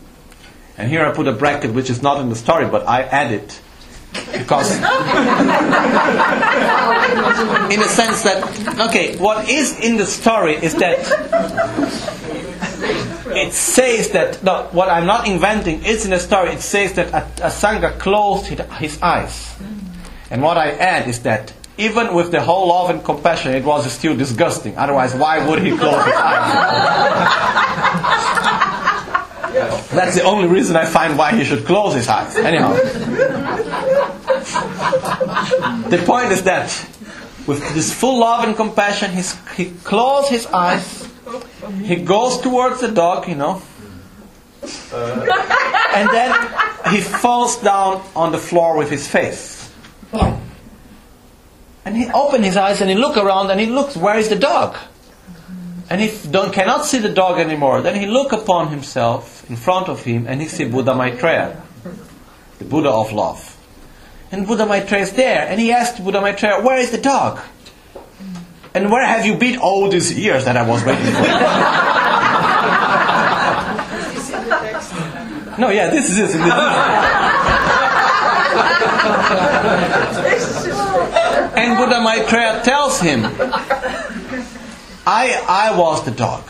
[0.78, 3.32] And here I put a bracket which is not in the story, but I add
[3.32, 3.62] it.
[4.34, 4.82] Because, in
[7.80, 10.98] the sense that, okay, what is in the story is that
[12.82, 16.52] it says that no, what I'm not inventing is in the story.
[16.54, 19.56] It says that Asanga closed his eyes,
[20.32, 23.90] and what I add is that even with the whole love and compassion, it was
[23.92, 24.78] still disgusting.
[24.78, 27.06] Otherwise, why would he close his eyes?
[29.92, 32.36] That's the only reason I find why he should close his eyes.
[32.36, 32.74] Anyhow,
[35.90, 36.70] the point is that
[37.48, 39.12] with this full love and compassion,
[39.56, 41.10] he closed his eyes
[41.84, 43.62] he goes towards the dog, you know.
[44.92, 45.26] Uh.
[45.96, 49.72] and then he falls down on the floor with his face.
[51.86, 54.36] And he opens his eyes and he look around and he looks, where is the
[54.36, 54.78] dog?
[55.90, 57.82] And he don't, cannot see the dog anymore.
[57.82, 61.62] Then he look upon himself in front of him and he see Buddha Maitreya,
[62.60, 63.58] the Buddha of love.
[64.32, 67.40] And Buddha Maitreya is there and he asked Buddha Maitreya, where is the dog?
[68.80, 71.12] And where have you been all these years that I was waiting for?
[75.60, 76.36] no, yeah, this is it.
[81.60, 83.26] and Buddha Maitreya tells him,
[85.06, 86.50] I, I was the dog.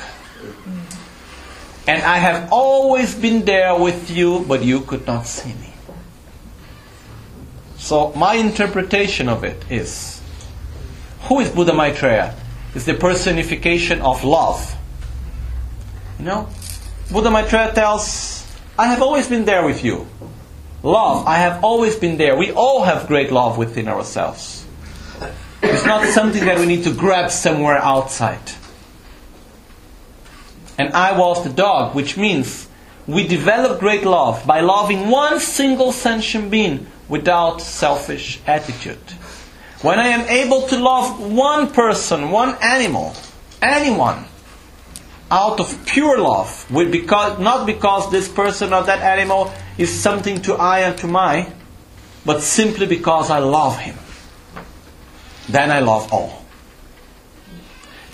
[1.88, 5.74] And I have always been there with you, but you could not see me.
[7.80, 10.19] So, my interpretation of it is
[11.30, 12.36] who is Buddha Maitreya?
[12.74, 14.76] It's the personification of love.
[16.18, 16.50] You know?
[17.12, 18.46] Buddha Maitreya tells,
[18.78, 20.08] I have always been there with you.
[20.82, 22.36] Love, I have always been there.
[22.36, 24.66] We all have great love within ourselves.
[25.62, 28.52] It's not something that we need to grab somewhere outside.
[30.80, 32.68] And I was the dog, which means
[33.06, 38.98] we develop great love by loving one single sentient being without selfish attitude.
[39.82, 43.14] When I am able to love one person, one animal,
[43.62, 44.26] anyone,
[45.32, 50.42] out of pure love, with because, not because this person or that animal is something
[50.42, 51.52] to I and to my,
[52.26, 53.96] but simply because I love him,
[55.48, 56.44] then I love all.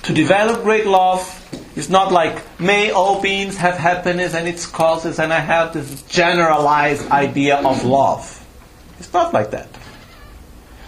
[0.03, 1.41] To develop great love
[1.75, 6.03] is not like, may all beings have happiness and its causes, and I have this
[6.03, 8.45] generalized idea of love.
[8.99, 9.67] It's not like that.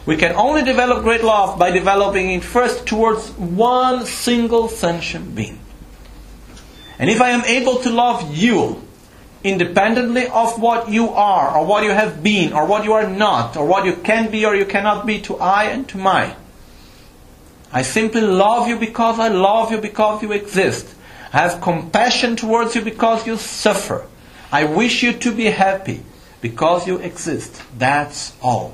[0.08, 5.60] We can only develop great love by developing it first towards one single sentient being.
[6.98, 8.82] And if I am able to love you
[9.44, 13.58] independently of what you are, or what you have been, or what you are not,
[13.58, 16.34] or what you can be or you cannot be to I and to my,
[17.74, 20.88] I simply love you because I love you because you exist.
[21.34, 24.08] I have compassion towards you because you suffer.
[24.54, 26.02] I wish you to be happy
[26.40, 27.62] because you exist.
[27.78, 28.74] That's all.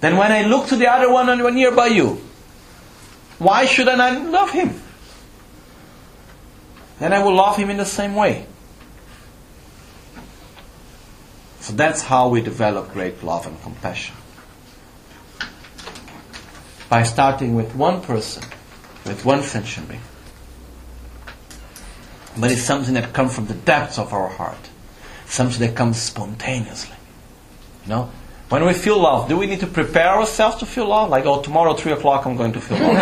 [0.00, 2.20] Then when I look to the other one nearby you,
[3.38, 4.80] why should I not love him?
[6.98, 8.46] Then I will love him in the same way.
[11.60, 14.14] So that's how we develop great love and compassion.
[16.88, 18.44] By starting with one person,
[19.04, 20.00] with one sentient being.
[22.38, 24.70] but it's something that comes from the depths of our heart,
[25.26, 26.94] something that comes spontaneously.
[27.84, 28.10] You know,
[28.48, 31.10] when we feel love, do we need to prepare ourselves to feel love?
[31.10, 32.96] Like, oh, tomorrow three o'clock, I'm going to feel love.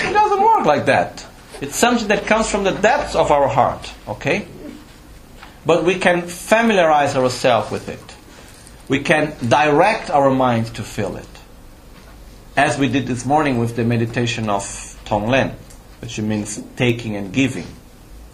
[0.00, 1.24] it doesn't work like that.
[1.60, 3.92] It's something that comes from the depths of our heart.
[4.08, 4.48] Okay,
[5.64, 8.16] but we can familiarize ourselves with it.
[8.88, 11.28] We can direct our mind to feel it
[12.56, 14.62] as we did this morning with the meditation of
[15.04, 15.54] Tonglen,
[16.00, 17.66] which means taking and giving,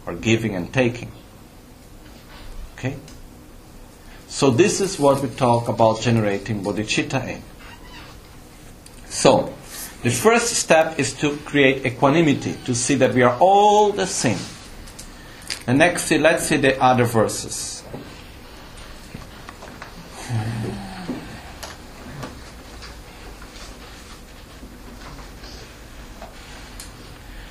[0.06, 1.10] or giving and taking.
[2.76, 2.96] Okay?
[4.30, 7.42] So this is what we talk about generating bodhicitta in.
[9.08, 9.52] So,
[10.04, 14.38] the first step is to create equanimity, to see that we are all the same.
[15.66, 17.82] And next, let's see the other verses.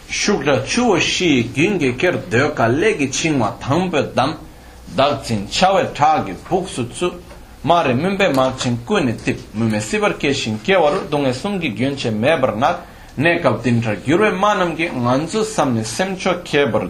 [0.10, 4.49] shukra chuwa shi gyungi ker döka legi chingwa thangpe dam
[4.96, 7.14] dakchin chawe tsu
[7.64, 8.34] mare mimbe
[9.24, 9.38] tip
[9.80, 12.86] sibar keshin kewaru dunga sumgi gyunche mebar nat
[13.18, 13.64] nekab
[14.06, 16.90] gyurwe nganzu samni semcho kebar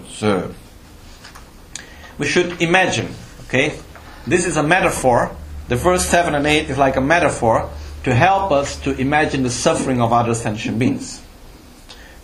[2.18, 3.08] we should imagine
[3.50, 3.80] okay?
[4.28, 5.36] This is a metaphor.
[5.70, 7.70] The verse 7 and 8 is like a metaphor
[8.04, 11.22] to help us to imagine the suffering of other sentient beings.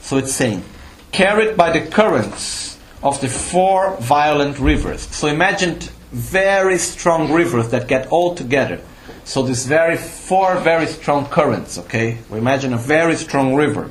[0.02, 0.64] So it's saying
[1.11, 5.01] carried by the currents of the four violent rivers.
[5.01, 5.80] So imagine
[6.11, 8.81] very strong rivers that get all together.
[9.23, 12.19] So these very four very strong currents, okay?
[12.30, 13.89] We imagine a very strong river.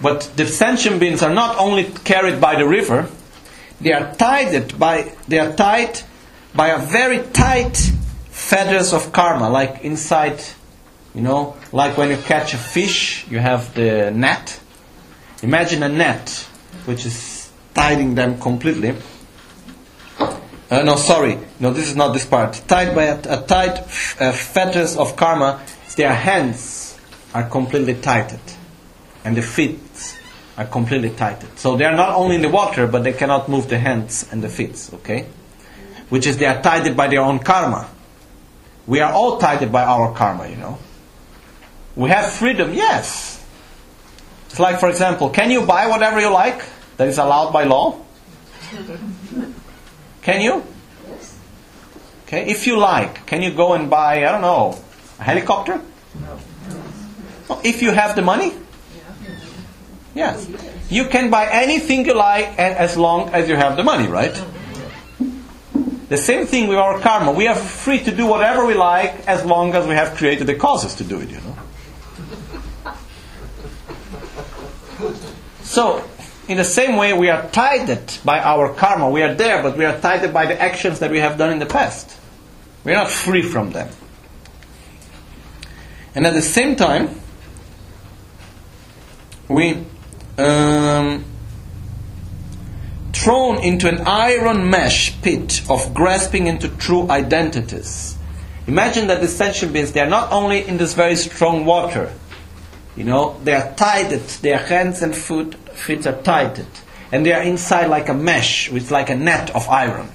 [0.00, 3.08] But the sentient beings are not only carried by the river,
[3.80, 6.00] they are tied by they are tied
[6.54, 7.76] by a very tight
[8.30, 10.40] fetters of karma, like inside,
[11.14, 14.60] you know, like when you catch a fish, you have the net
[15.42, 16.30] Imagine a net
[16.84, 17.37] which is
[17.78, 18.92] tying them completely.
[20.68, 21.38] Uh, no, sorry.
[21.60, 22.60] No, this is not this part.
[22.66, 23.78] Tied by a, a tight
[24.20, 25.62] uh, fetters of karma,
[25.96, 26.98] their hands
[27.32, 28.42] are completely tightened,
[29.24, 30.18] and the feet
[30.56, 31.56] are completely tightened.
[31.56, 34.42] So they are not only in the water, but they cannot move the hands and
[34.42, 34.90] the feet.
[34.94, 35.26] Okay,
[36.08, 37.88] which is they are tied by their own karma.
[38.88, 40.48] We are all tied by our karma.
[40.48, 40.78] You know,
[41.94, 43.38] we have freedom, yes,
[44.50, 46.62] it's like, for example, can you buy whatever you like
[46.98, 47.98] that is allowed by law?
[50.20, 50.62] Can you?
[52.26, 54.78] Okay, if you like, can you go and buy, I don't know,
[55.18, 55.80] a helicopter?
[56.20, 56.38] No.
[57.48, 58.52] Oh, if you have the money?
[60.14, 60.46] Yes.
[60.90, 64.34] You can buy anything you like as long as you have the money, right?
[66.08, 67.32] The same thing with our karma.
[67.32, 70.54] We are free to do whatever we like as long as we have created the
[70.54, 71.56] causes to do it, you know.
[75.62, 76.02] So,
[76.48, 79.10] in the same way, we are tied by our karma.
[79.10, 81.58] We are there, but we are tied by the actions that we have done in
[81.58, 82.18] the past.
[82.84, 83.90] We are not free from them.
[86.14, 87.20] And at the same time,
[89.46, 89.84] we
[90.38, 91.24] um,
[93.12, 98.16] thrown into an iron mesh pit of grasping into true identities.
[98.66, 102.12] Imagine that the sentient beings, they are not only in this very strong water,
[102.96, 106.64] you know, they are tied, their hands and foot, feet are tied,
[107.12, 110.08] and they are inside like a mesh, with like a net of iron,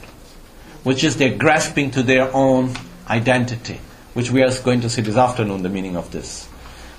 [0.83, 2.73] which is they're grasping to their own
[3.07, 3.79] identity,
[4.13, 6.47] which we are going to see this afternoon, the meaning of this.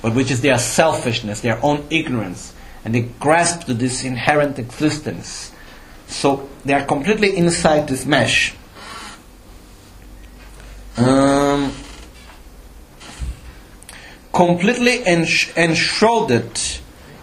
[0.02, 2.52] But which is their selfishness, their own ignorance,
[2.84, 5.52] and they grasp to this inherent existence.
[6.06, 8.54] So they are completely inside this mesh.
[10.96, 11.72] Um,
[14.32, 16.50] completely enshrouded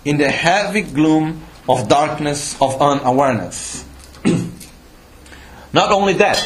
[0.06, 3.86] in the heavy gloom of darkness of unawareness.
[5.73, 6.44] Not only that,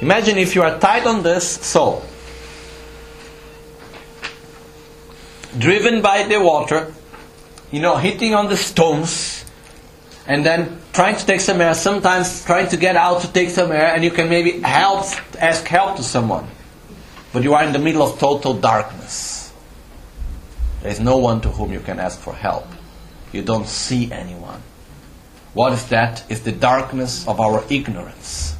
[0.00, 2.02] imagine if you are tied on this soul,
[5.56, 6.92] driven by the water,
[7.70, 9.44] you know, hitting on the stones,
[10.26, 13.72] and then trying to take some air, sometimes trying to get out to take some
[13.72, 15.06] air, and you can maybe help,
[15.40, 16.46] ask help to someone.
[17.32, 19.38] But you are in the middle of total darkness
[20.82, 22.66] there is no one to whom you can ask for help.
[23.32, 24.62] You don't see anyone.
[25.54, 26.24] What is that?
[26.30, 28.56] Is the darkness of our ignorance.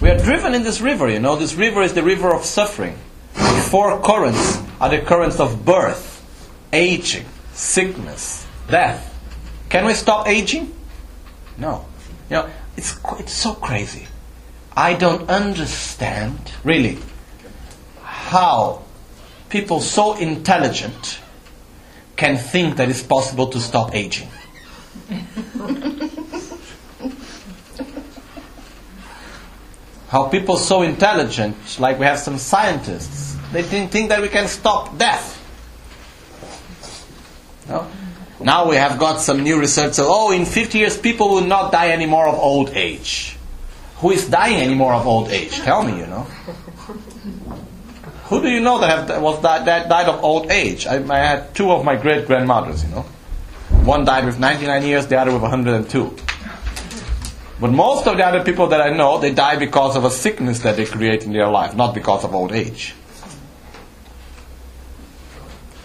[0.00, 1.36] We are driven in this river, you know.
[1.36, 2.98] This river is the river of suffering.
[3.34, 6.22] The four currents are the currents of birth,
[6.72, 9.10] aging, sickness, death.
[9.70, 10.74] Can we stop aging?
[11.56, 11.86] No.
[12.28, 14.06] You know, it's, it's so crazy.
[14.76, 16.98] I don't understand, really,
[18.02, 18.82] how
[19.48, 21.20] people so intelligent
[22.16, 24.28] can think that it's possible to stop aging.
[30.08, 34.46] How people so intelligent, like we have some scientists, they think, think that we can
[34.46, 35.40] stop death.
[37.68, 37.90] No?
[38.40, 39.94] Now we have got some new research.
[39.94, 43.36] So, oh, in 50 years, people will not die anymore of old age.
[43.96, 45.56] Who is dying anymore of old age?
[45.60, 46.26] Tell me, you know.
[48.24, 50.86] Who do you know that have was that, that died of old age?
[50.86, 53.02] I, I had two of my great grandmothers, you know.
[53.84, 56.16] One died with 99 years, the other with 102.
[57.60, 60.60] But most of the other people that I know, they die because of a sickness
[60.60, 62.94] that they create in their life, not because of old age.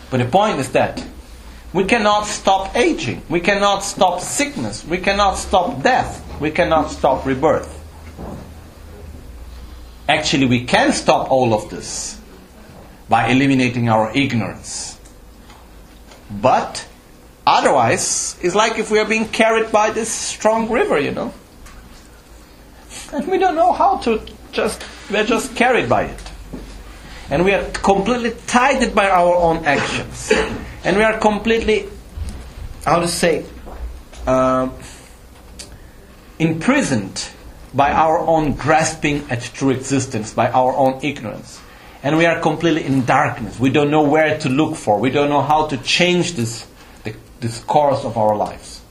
[0.09, 1.05] But the point is that
[1.73, 3.21] we cannot stop aging.
[3.27, 4.85] We cannot stop sickness.
[4.85, 6.25] We cannot stop death.
[6.39, 7.75] We cannot stop rebirth.
[10.07, 12.18] Actually, we can stop all of this
[13.09, 14.97] by eliminating our ignorance.
[16.29, 16.87] But
[17.45, 21.33] otherwise, it's like if we are being carried by this strong river, you know.
[23.11, 24.21] And we don't know how to
[24.51, 26.31] just, we're just carried by it.
[27.31, 30.31] And we are completely tied by our own actions.
[30.83, 31.89] And we are completely,
[32.85, 33.45] how to say,
[34.27, 34.69] uh,
[36.37, 37.29] imprisoned
[37.73, 41.59] by our own grasping at true existence, by our own ignorance.
[42.01, 43.59] And we are completely in darkness.
[43.59, 44.99] We don't know where to look for.
[44.99, 46.65] We don't know how to change this,
[47.03, 48.81] the, this course of our lives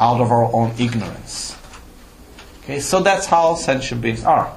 [0.00, 1.56] out of our own ignorance.
[2.62, 4.54] Okay, so that's how sentient beings are.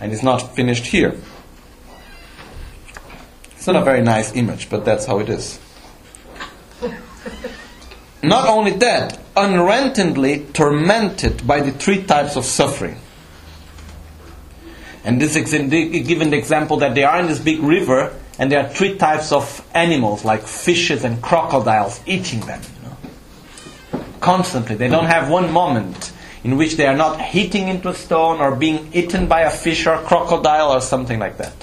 [0.00, 1.18] And it's not finished here.
[3.52, 5.58] It's not a very nice image, but that's how it is.
[8.22, 12.96] Not only that, unrelentingly tormented by the three types of suffering.
[15.06, 18.58] And this is given the example that they are in this big river, and there
[18.58, 22.60] are three types of animals, like fishes and crocodiles, eating them.
[22.82, 24.04] You know?
[24.20, 24.74] Constantly.
[24.74, 26.12] They don't have one moment
[26.42, 29.86] in which they are not hitting into a stone or being eaten by a fish
[29.86, 31.54] or crocodile or something like that.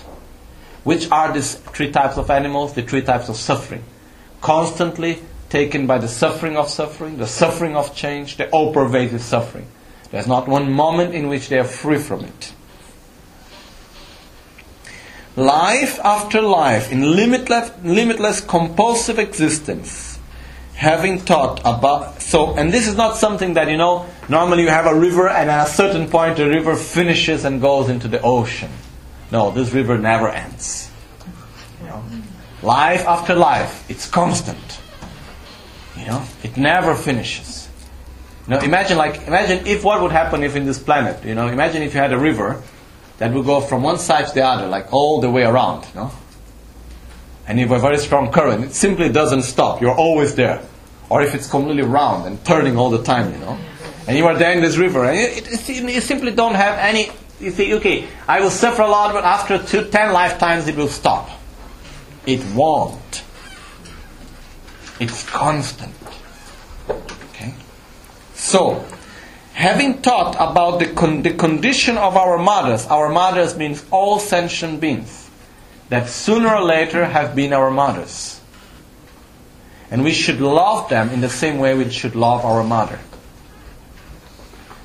[0.86, 2.74] Which are these three types of animals?
[2.74, 3.84] The three types of suffering.
[4.40, 9.68] Constantly taken by the suffering of suffering, the suffering of change, the all pervasive suffering.
[10.12, 12.54] There's not one moment in which they are free from it.
[15.36, 20.20] Life after life, in limitless, limitless compulsive existence,
[20.76, 24.88] having thought about so and this is not something that you know normally you have
[24.88, 28.72] a river and at a certain point the river finishes and goes into the ocean
[29.34, 30.92] no, this river never ends.
[31.82, 32.04] You know?
[32.62, 34.80] Life after life, it's constant.
[35.98, 37.68] You know, it never finishes.
[38.48, 41.48] You know, imagine like imagine if what would happen if in this planet, you know,
[41.48, 42.62] imagine if you had a river
[43.18, 45.96] that will go from one side to the other, like all the way around, you
[45.96, 46.12] know.
[47.48, 49.82] And if a very strong current, it simply doesn't stop.
[49.82, 50.62] You're always there.
[51.10, 53.58] Or if it's completely round and turning all the time, you know.
[54.08, 57.10] And you are there in this river, and it, it, you simply don't have any
[57.44, 60.88] you think, okay, I will suffer a lot, but after two, ten lifetimes it will
[60.88, 61.30] stop.
[62.26, 63.24] It won't.
[65.00, 65.94] It's constant.
[66.90, 67.54] Okay?
[68.34, 68.86] So,
[69.54, 74.82] having thought about the, con- the condition of our mothers, our mothers means all sentient
[74.82, 75.30] beings
[75.90, 78.42] that sooner or later have been our mothers.
[79.92, 83.00] And we should love them in the same way we should love our mother.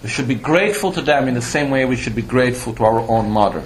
[0.03, 2.85] We should be grateful to them in the same way we should be grateful to
[2.85, 3.65] our own mother.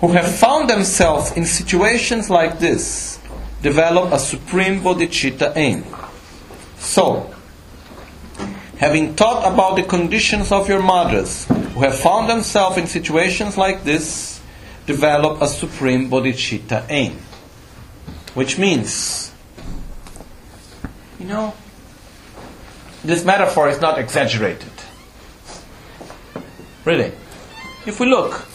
[0.00, 3.20] Who have found themselves in situations like this
[3.62, 5.84] develop a supreme bodhicitta aim.
[6.78, 7.34] So,
[8.80, 13.84] having thought about the conditions of your mothers who have found themselves in situations like
[13.84, 14.40] this,
[14.86, 17.12] develop a supreme bodhicitta aim.
[18.32, 19.32] Which means,
[21.18, 21.52] you know,
[23.04, 24.72] this metaphor is not exaggerated.
[26.86, 27.12] Really.
[27.84, 28.48] If we look,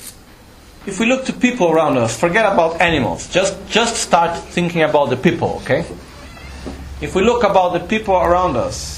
[0.88, 3.30] if we look to people around us, forget about animals.
[3.30, 5.86] Just just start thinking about the people, okay?
[7.00, 8.95] If we look about the people around us,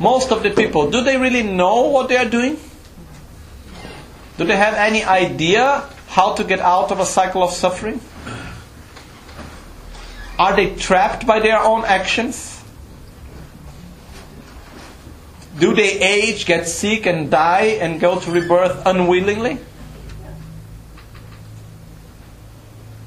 [0.00, 2.58] most of the people, do they really know what they are doing?
[4.38, 8.00] Do they have any idea how to get out of a cycle of suffering?
[10.38, 12.64] Are they trapped by their own actions?
[15.58, 19.58] Do they age, get sick, and die and go to rebirth unwillingly?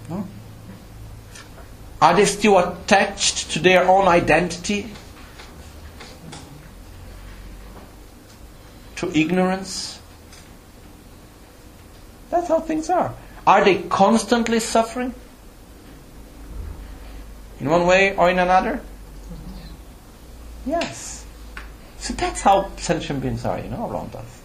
[0.07, 0.27] No.
[1.99, 4.91] Are they still attached to their own identity?
[9.03, 9.99] To ignorance?
[12.29, 13.13] That's how things are.
[13.45, 15.13] Are they constantly suffering?
[17.63, 18.81] in one way or in another?
[20.65, 21.25] Yes.
[21.97, 24.41] So that's how sentient beings are, you know, around us.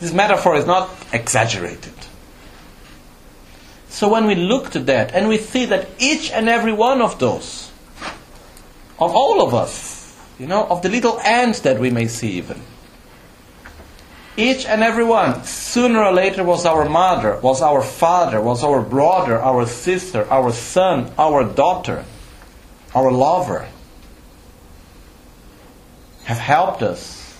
[0.00, 1.92] This metaphor is not exaggerated.
[3.88, 7.20] So when we look to that and we see that each and every one of
[7.20, 7.70] those,
[8.98, 12.60] of all of us, you know, of the little ants that we may see even,
[14.36, 18.80] each and every one, sooner or later, was our mother, was our father, was our
[18.80, 22.04] brother, our sister, our son, our daughter,
[22.94, 23.68] our lover,
[26.24, 27.36] have helped us.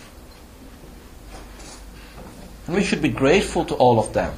[2.67, 4.35] And we should be grateful to all of them.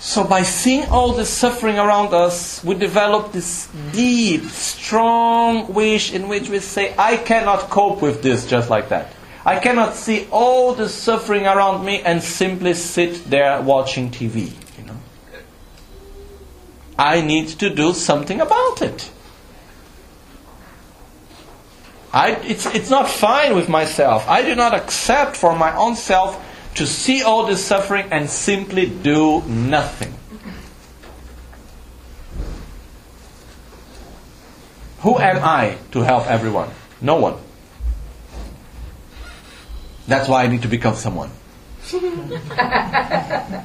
[0.00, 6.28] So, by seeing all the suffering around us, we develop this deep, strong wish in
[6.28, 9.10] which we say, I cannot cope with this just like that.
[9.46, 14.52] I cannot see all the suffering around me and simply sit there watching TV.
[14.78, 14.96] You know,
[16.98, 19.10] I need to do something about it.
[22.12, 24.26] I, it's, it's not fine with myself.
[24.28, 26.40] I do not accept for my own self
[26.76, 30.14] to see all this suffering and simply do nothing.
[35.00, 36.70] Who am I to help everyone?
[37.02, 37.43] No one.
[40.06, 41.30] That's why I need to become someone.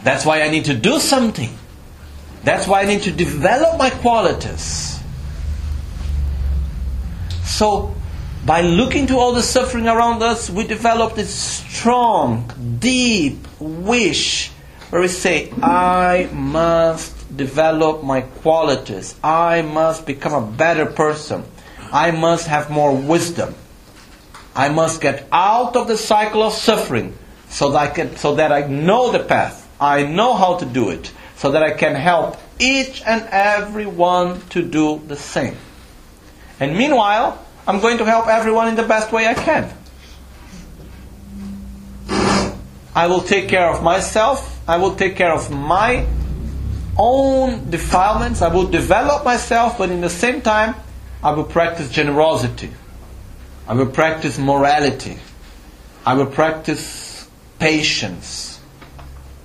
[0.03, 1.49] That's why I need to do something.
[2.43, 4.99] That's why I need to develop my qualities.
[7.43, 7.93] So,
[8.45, 14.51] by looking to all the suffering around us, we develop this strong, deep wish
[14.89, 19.15] where we say, I must develop my qualities.
[19.23, 21.43] I must become a better person.
[21.91, 23.53] I must have more wisdom.
[24.55, 27.17] I must get out of the cycle of suffering
[27.49, 29.67] so that I, can, so that I know the path.
[29.79, 31.11] I know how to do it.
[31.35, 35.55] So that I can help each and every one to do the same.
[36.59, 39.73] And meanwhile, I'm going to help everyone in the best way I can.
[42.93, 44.59] I will take care of myself.
[44.67, 46.05] I will take care of my
[46.97, 48.41] own defilements.
[48.41, 50.75] I will develop myself, but in the same time,
[51.23, 52.69] I will practice generosity.
[53.69, 55.19] I will practice morality.
[56.03, 57.29] I will practice
[57.59, 58.59] patience,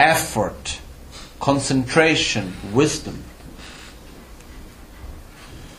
[0.01, 0.81] effort,
[1.41, 3.23] concentration, wisdom.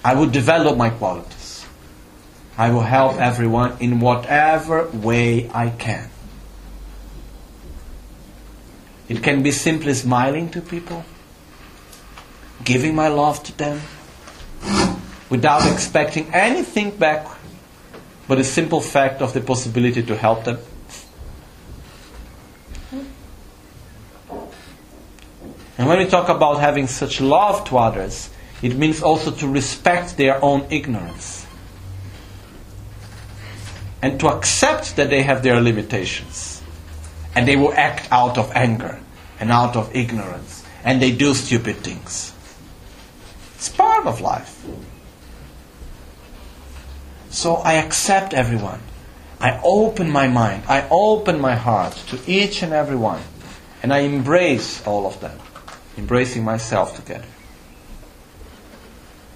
[0.04, 1.66] I will develop my qualities.
[2.56, 6.12] I will help everyone in whatever way I can.
[9.10, 11.04] It can be simply smiling to people,
[12.64, 13.82] giving my love to them,
[15.32, 17.28] without expecting anything back,
[18.28, 20.58] but a simple fact of the possibility to help them.
[25.78, 28.30] And when we talk about having such love to others,
[28.62, 31.46] it means also to respect their own ignorance
[34.02, 36.62] and to accept that they have their limitations
[37.36, 39.00] and they will act out of anger
[39.40, 42.32] and out of ignorance and they do stupid things.
[43.56, 44.66] It's part of life.
[47.36, 48.80] So I accept everyone.
[49.42, 50.64] I open my mind.
[50.70, 53.22] I open my heart to each and every one.
[53.84, 55.38] And I embrace all of them,
[55.98, 57.28] embracing myself together.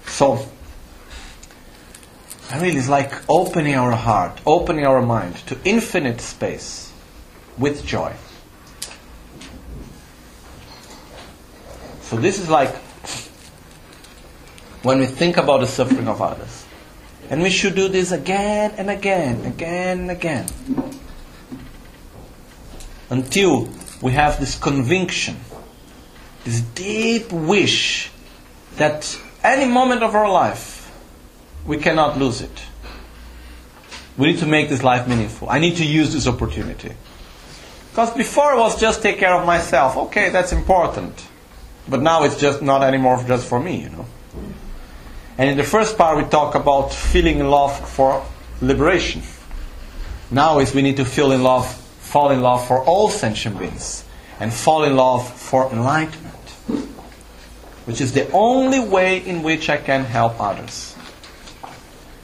[0.06, 0.48] So,
[2.48, 6.90] I mean, it's like opening our heart, opening our mind to infinite space
[7.58, 8.14] with joy.
[12.00, 12.74] So, this is like
[14.88, 16.49] when we think about the suffering of others.
[17.30, 20.46] And we should do this again and again, again and again.
[23.08, 23.68] Until
[24.02, 25.36] we have this conviction,
[26.44, 28.10] this deep wish
[28.76, 30.92] that any moment of our life,
[31.64, 32.62] we cannot lose it.
[34.18, 35.48] We need to make this life meaningful.
[35.48, 36.94] I need to use this opportunity.
[37.90, 39.96] Because before it was just take care of myself.
[39.96, 41.26] Okay, that's important.
[41.88, 44.06] But now it's just not anymore just for me, you know.
[45.40, 48.22] And in the first part we talk about feeling love for
[48.60, 49.22] liberation.
[50.30, 54.04] Now is we need to feel in love, fall in love for all sentient beings,
[54.38, 56.50] and fall in love for enlightenment,
[57.86, 60.94] which is the only way in which I can help others.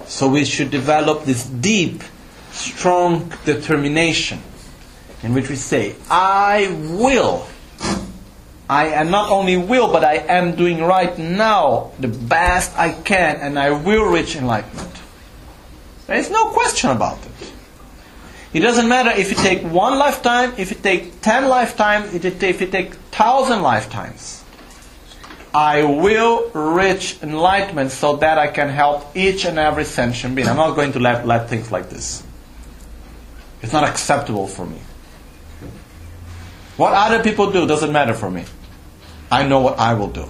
[0.05, 2.03] So we should develop this deep,
[2.51, 4.43] strong determination
[5.23, 6.69] in which we say, I
[6.99, 7.47] will.
[8.69, 13.37] I am not only will, but I am doing right now the best I can,
[13.37, 14.91] and I will reach enlightenment.
[16.07, 17.53] There is no question about it.
[18.53, 22.67] It doesn't matter if you take one lifetime, if you take ten lifetimes, if you
[22.67, 24.43] take, thousand lifetimes.
[25.55, 30.49] I will reach enlightenment so that I can help each and every sentient being.
[30.49, 32.23] I'm not going to let, let things like this.
[33.63, 34.79] It's not acceptable for me.
[36.77, 38.45] What other people do doesn't matter for me.
[39.31, 40.29] I know what I will do.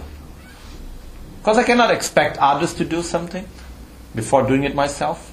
[1.39, 3.47] Because I cannot expect others to do something
[4.15, 5.33] before doing it myself.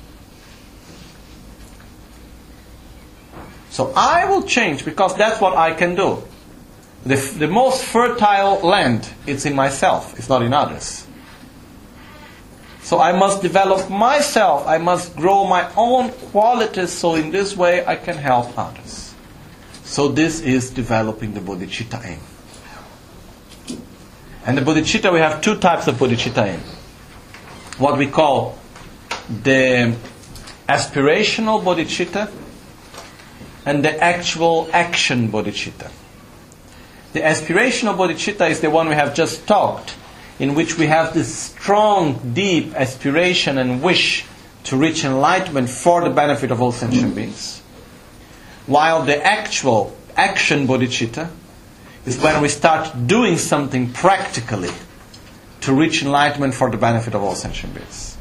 [3.70, 6.22] So I will change because that's what I can do.
[7.06, 11.08] The, the most fertile land is in myself, it's not in others.
[12.84, 17.86] So I must develop myself, I must grow my own qualities so in this way
[17.86, 19.03] I can help others.
[19.84, 22.20] So this is developing the bodhicitta aim.
[24.46, 26.60] And the bodhicitta, we have two types of bodhicitta aim.
[27.78, 28.58] What we call
[29.44, 29.96] the
[30.68, 32.32] aspirational bodhicitta
[33.66, 35.92] and the actual action bodhicitta.
[37.14, 39.96] The aspirational bodhicitta is the one we have just talked,
[40.40, 44.26] in which we have this strong, deep aspiration and wish
[44.66, 47.63] to reach enlightenment for the benefit of all sentient beings.
[48.66, 51.30] While the actual action bodhicitta
[52.06, 54.72] is when we start doing something practically
[55.62, 58.18] to reach enlightenment for the benefit of all sentient beings.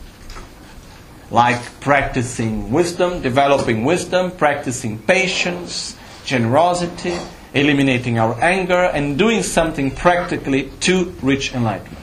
[1.31, 7.16] Like practicing wisdom, developing wisdom, practicing patience, generosity,
[7.55, 11.98] eliminating our anger, and doing something practically to reach enlightenment.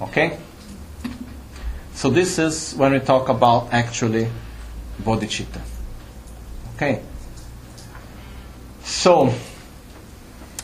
[0.00, 0.38] Okay?
[1.94, 4.28] So, this is when we talk about actually
[5.02, 5.60] bodhicitta.
[6.74, 7.02] Okay?
[8.84, 9.32] So,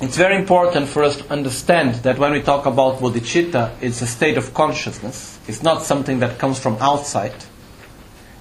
[0.01, 4.07] it's very important for us to understand that when we talk about bodhicitta, it's a
[4.07, 5.39] state of consciousness.
[5.49, 7.35] It's not something that comes from outside.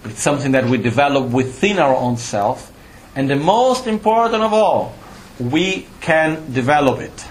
[0.05, 2.71] It's something that we develop within our own self.
[3.15, 4.93] And the most important of all,
[5.39, 7.25] we can develop it.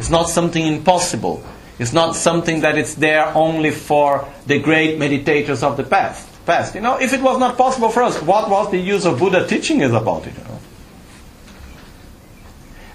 [0.00, 1.44] It's not something impossible.
[1.78, 6.26] It's not something that it's there only for the great meditators of the past.
[6.46, 9.18] Past, you know, if it was not possible for us, what was the use of
[9.18, 10.34] Buddha teaching us about it?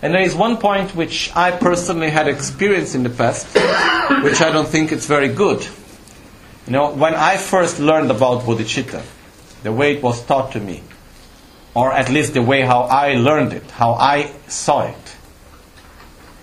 [0.06, 3.48] And there is one point which I personally had experienced in the past,
[4.24, 5.68] which I don't think it's very good.
[6.68, 9.04] You know, when I first learned about bodhicitta,
[9.64, 10.84] the way it was taught to me,
[11.74, 15.16] or at least the way how I learned it, how I saw it,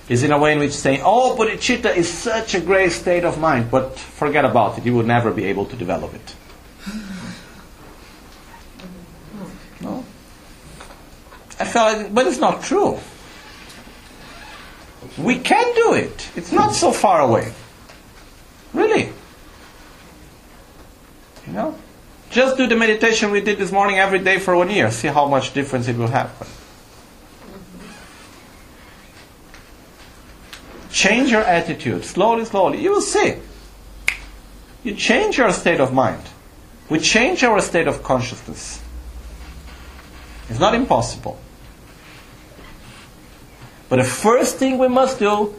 [0.08, 3.38] is in a way in which saying, oh, bodhicitta is such a great state of
[3.38, 6.34] mind, but forget about it, you will never be able to develop it.
[9.80, 10.04] No?
[11.60, 12.98] I felt, but it's not true.
[15.18, 16.30] We can do it.
[16.36, 17.52] It's not so far away.
[18.72, 19.12] Really.
[21.46, 21.78] You know?
[22.30, 24.90] Just do the meditation we did this morning every day for one year.
[24.90, 26.46] See how much difference it will happen.
[30.90, 32.82] Change your attitude slowly, slowly.
[32.82, 33.36] You will see.
[34.84, 36.22] You change your state of mind.
[36.88, 38.82] We change our state of consciousness.
[40.48, 41.38] It's not impossible.
[43.92, 45.54] But the first thing we must do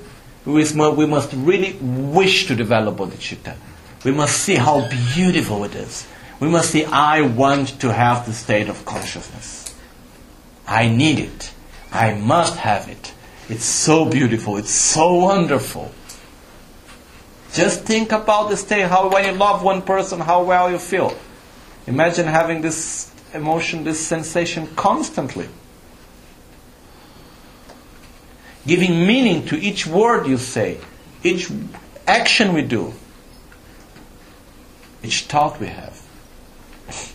[0.47, 3.55] is we must really wish to develop bodhicitta.
[4.03, 6.07] We must see how beautiful it is.
[6.39, 9.75] We must see, I want to have the state of consciousness.
[10.65, 11.53] I need it.
[11.91, 13.13] I must have it.
[13.49, 14.57] It's so beautiful.
[14.57, 15.91] It's so wonderful.
[17.51, 21.15] Just think about the state, how when you love one person, how well you feel.
[21.85, 25.49] Imagine having this emotion, this sensation constantly.
[28.65, 30.77] Giving meaning to each word you say,
[31.23, 31.51] each
[32.07, 32.93] action we do,
[35.03, 36.01] each thought we have.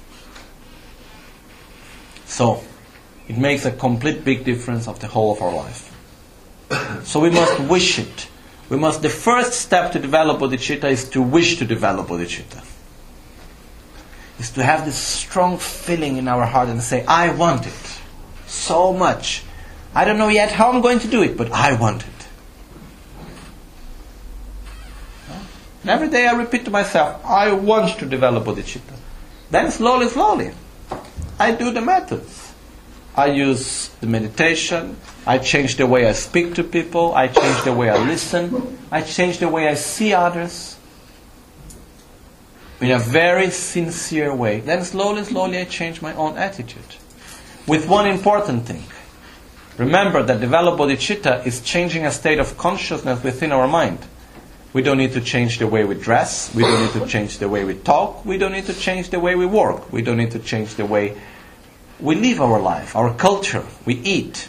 [2.27, 2.63] So,
[3.27, 5.95] it makes a complete big difference of the whole of our life.
[7.05, 8.29] So we must wish it.
[8.69, 12.65] We must, the first step to develop bodhicitta is to wish to develop bodhicitta.
[14.39, 18.01] Is to have this strong feeling in our heart and say, I want it
[18.47, 19.43] so much.
[19.95, 22.19] I don't know yet how I'm going to do it, but I want it.
[25.83, 28.95] And every day I repeat to myself, I want to develop bodhicitta.
[29.51, 30.53] Then slowly, slowly,
[31.39, 32.53] I do the methods.
[33.17, 34.97] I use the meditation.
[35.27, 37.15] I change the way I speak to people.
[37.15, 38.79] I change the way I listen.
[38.93, 40.77] I change the way I see others.
[42.81, 44.61] In a very sincere way.
[44.61, 46.97] Then slowly, slowly I change my own attitude.
[47.67, 48.85] With one important thing.
[49.79, 54.01] Remember that develop bodhicitta is changing a state of consciousness within our mind.
[54.73, 56.55] We don't need to change the way we dress.
[56.55, 58.25] We don't need to change the way we talk.
[58.25, 59.93] We don't need to change the way we work.
[59.93, 61.17] We don't need to change the way
[62.01, 64.49] we live our life, our culture, we eat.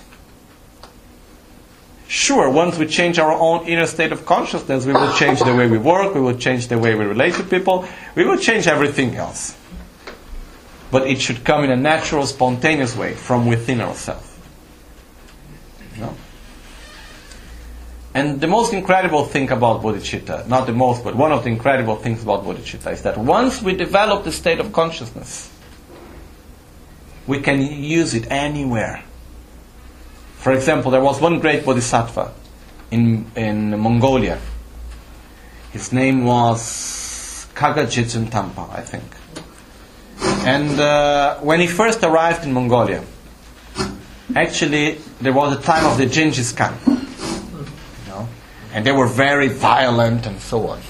[2.08, 5.68] Sure, once we change our own inner state of consciousness, we will change the way
[5.68, 9.16] we work, we will change the way we relate to people, we will change everything
[9.16, 9.56] else.
[10.92, 14.29] But it should come in a natural, spontaneous way from within ourselves.
[18.20, 21.96] And the most incredible thing about bodhicitta, not the most, but one of the incredible
[21.96, 25.50] things about bodhicitta is that once we develop the state of consciousness,
[27.28, 29.06] we can use it anywhere.
[30.36, 32.34] For example, there was one great bodhisattva
[32.92, 34.38] in, in Mongolia.
[35.72, 39.06] His name was Kaga Tampa, I think.
[40.46, 43.02] And uh, when he first arrived in Mongolia,
[44.36, 47.08] actually there was a time of the Genghis Khan.
[48.74, 50.82] And they were very violent and so on.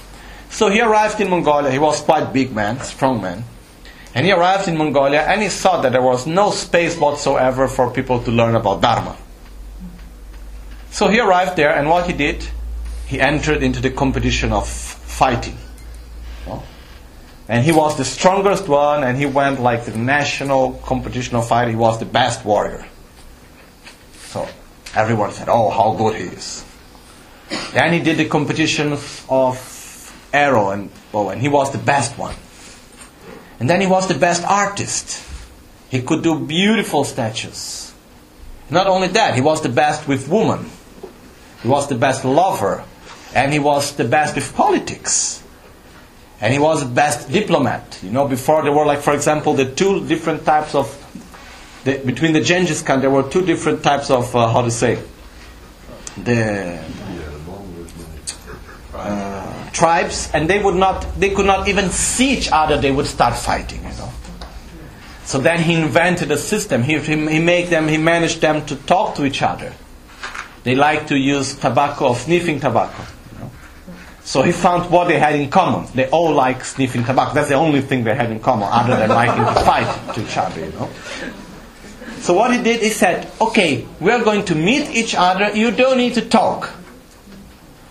[0.49, 1.71] So he arrived in Mongolia.
[1.71, 3.43] He was quite big man, strong man.
[4.13, 7.91] And he arrived in Mongolia and he saw that there was no space whatsoever for
[7.91, 9.15] people to learn about Dharma.
[10.91, 12.43] So he arrived there, and what he did,
[13.05, 15.57] he entered into the competition of fighting.
[17.47, 21.75] And he was the strongest one, and he went like the national competition of fighting.
[21.75, 22.85] He was the best warrior.
[24.27, 24.47] So
[24.95, 26.63] everyone said, "Oh, how good he is."
[27.73, 28.93] Then he did the competition
[29.29, 32.35] of arrow and bow, and he was the best one.
[33.59, 35.25] And then he was the best artist.
[35.89, 37.93] He could do beautiful statues.
[38.69, 40.69] Not only that, he was the best with women.
[41.61, 42.83] He was the best lover.
[43.35, 45.43] And he was the best with politics.
[46.39, 47.99] And he was the best diplomat.
[48.01, 50.87] You know, before there were like, for example, the two different types of,
[51.83, 55.01] the, between the Genghis Khan, there were two different types of, uh, how to say,
[56.15, 56.79] the
[58.99, 62.77] uh, tribes, and they would not, they could not even see each other.
[62.77, 63.83] They would start fighting.
[63.83, 64.11] You know.
[65.23, 66.81] So then he invented a system.
[66.81, 69.73] He, he, he made them, he managed them to talk to each other.
[70.63, 73.03] They like to use tobacco, or sniffing tobacco.
[73.33, 73.51] You know?
[74.23, 75.87] So he found what they had in common.
[75.93, 77.33] They all like sniffing tobacco.
[77.33, 80.37] That's the only thing they had in common, other than liking to fight to each
[80.37, 80.65] other.
[80.65, 80.89] You know.
[82.19, 85.55] So what he did, he said, "Okay, we are going to meet each other.
[85.55, 86.69] You don't need to talk.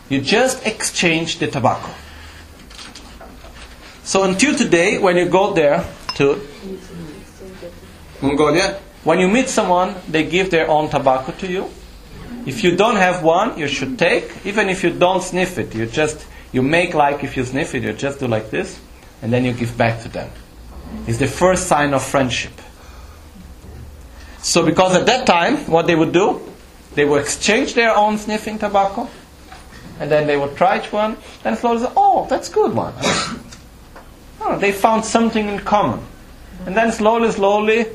[0.09, 1.91] You just exchange the tobacco."
[4.05, 5.85] So until today, when you go there
[6.17, 6.41] to
[8.23, 11.71] Mongolia, when you meet someone, they give their own tobacco to you.
[12.47, 14.31] If you don't have one, you should take.
[14.45, 17.83] Even if you don't sniff it, you just you make like if you sniff it,
[17.83, 18.81] you just do like this,
[19.23, 20.31] and then you give back to them.
[21.07, 22.53] It's the first sign of friendship.
[24.41, 26.41] So because at that time, what they would do,
[26.95, 29.09] they would exchange their own sniffing tobacco,
[30.01, 32.95] and then they would try each one, and slowly say, "Oh, that's good one."
[34.41, 36.01] oh, they found something in common,
[36.67, 37.87] and then slowly, slowly,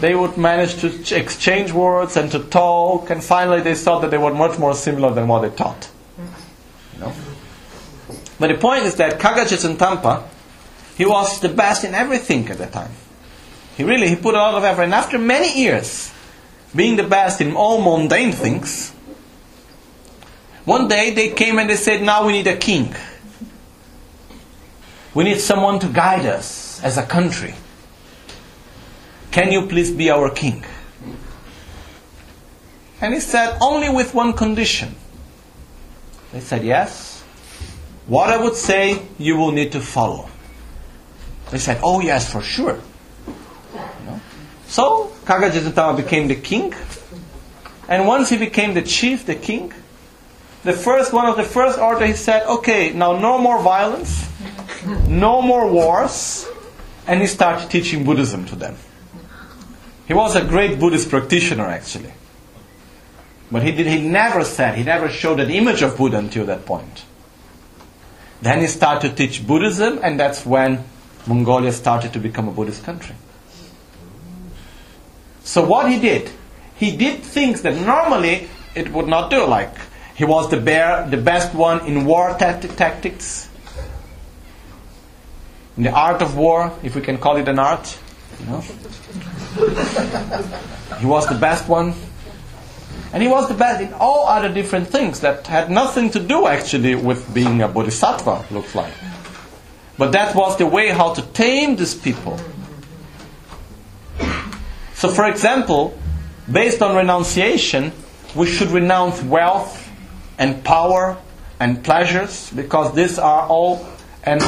[0.00, 4.10] they would manage to ch- exchange words and to talk, and finally they saw that
[4.10, 5.88] they were much more similar than what they thought.
[6.94, 7.12] You know?
[8.38, 10.28] But the point is that Kagachitsun Tampa,
[10.96, 12.90] he was the best in everything at that time.
[13.76, 16.12] He really he put a lot of effort, and after many years
[16.74, 18.92] being the best in all mundane things,
[20.66, 22.94] one day they came and they said, "Now we need a king.
[25.14, 27.54] We need someone to guide us as a country."
[29.36, 30.64] Can you please be our king?
[33.02, 34.94] And he said, Only with one condition.
[36.32, 37.22] They said, Yes.
[38.06, 40.30] What I would say, you will need to follow.
[41.50, 42.80] They said, Oh, yes, for sure.
[44.68, 46.72] So, Kagajitama became the king.
[47.88, 49.70] And once he became the chief, the king,
[50.66, 54.28] the first one of the first order, he said, Okay, now no more violence,
[55.06, 56.46] no more wars.
[57.06, 58.76] And he started teaching Buddhism to them.
[60.08, 62.12] He was a great Buddhist practitioner, actually.
[63.50, 66.66] But he, did, he never said, he never showed an image of Buddha until that
[66.66, 67.04] point.
[68.42, 70.84] Then he started to teach Buddhism, and that's when
[71.28, 73.14] Mongolia started to become a Buddhist country.
[75.44, 76.28] So what he did,
[76.74, 79.46] he did things that normally it would not do.
[79.46, 79.76] Like
[80.16, 83.50] he was the bear, the best one in war tacti- tactics,
[85.76, 87.98] in the art of war, if we can call it an art.
[88.40, 88.60] You know?
[91.00, 91.92] he was the best one.
[93.12, 96.46] And he was the best in all other different things that had nothing to do
[96.46, 98.94] actually with being a bodhisattva, looks like.
[99.98, 102.40] But that was the way how to tame these people.
[104.94, 105.98] So, for example,
[106.50, 107.92] based on renunciation,
[108.34, 109.85] we should renounce wealth
[110.38, 111.16] and power
[111.58, 113.86] and pleasures because these are all
[114.24, 114.40] an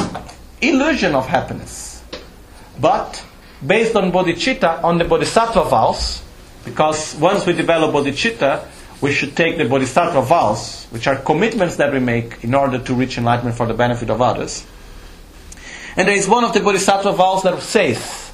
[0.61, 2.03] illusion of happiness.
[2.79, 3.23] But
[3.65, 6.21] based on bodhicitta, on the bodhisattva vows,
[6.65, 8.65] because once we develop bodhicitta,
[9.01, 12.93] we should take the bodhisattva vows, which are commitments that we make in order to
[12.93, 14.65] reach enlightenment for the benefit of others.
[15.95, 18.31] And there is one of the bodhisattva vows that says,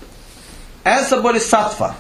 [0.84, 1.96] as a bodhisattva,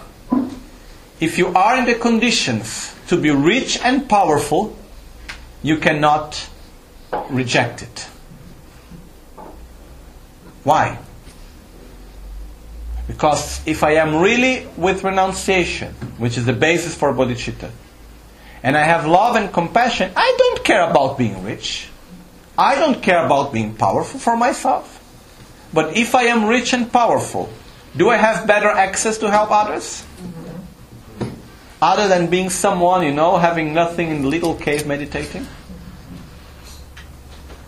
[1.20, 4.76] if you are in the conditions to be rich and powerful,
[5.66, 6.48] you cannot
[7.32, 8.08] reject it.
[10.64, 11.00] Why?
[13.08, 17.72] Because if I am really with renunciation, which is the basis for bodhicitta,
[18.62, 21.90] and I have love and compassion, I don't care about being rich.
[22.56, 25.02] I don't care about being powerful for myself.
[25.74, 27.50] But if I am rich and powerful,
[27.98, 30.06] do I have better access to help others?
[31.86, 35.46] Other than being someone, you know, having nothing in the little cave meditating?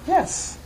[0.08, 0.58] Yes.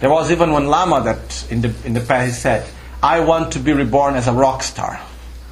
[0.00, 2.68] There was even one Lama that in the, in the past he said,
[3.00, 5.00] I want to be reborn as a rock star.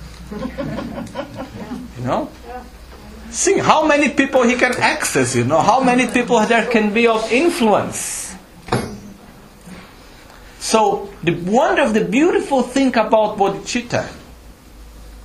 [0.32, 2.28] you know?
[3.30, 7.06] See how many people he can access, you know, how many people there can be
[7.06, 8.34] of influence.
[10.58, 14.17] So, the wonder of the beautiful thing about bodhicitta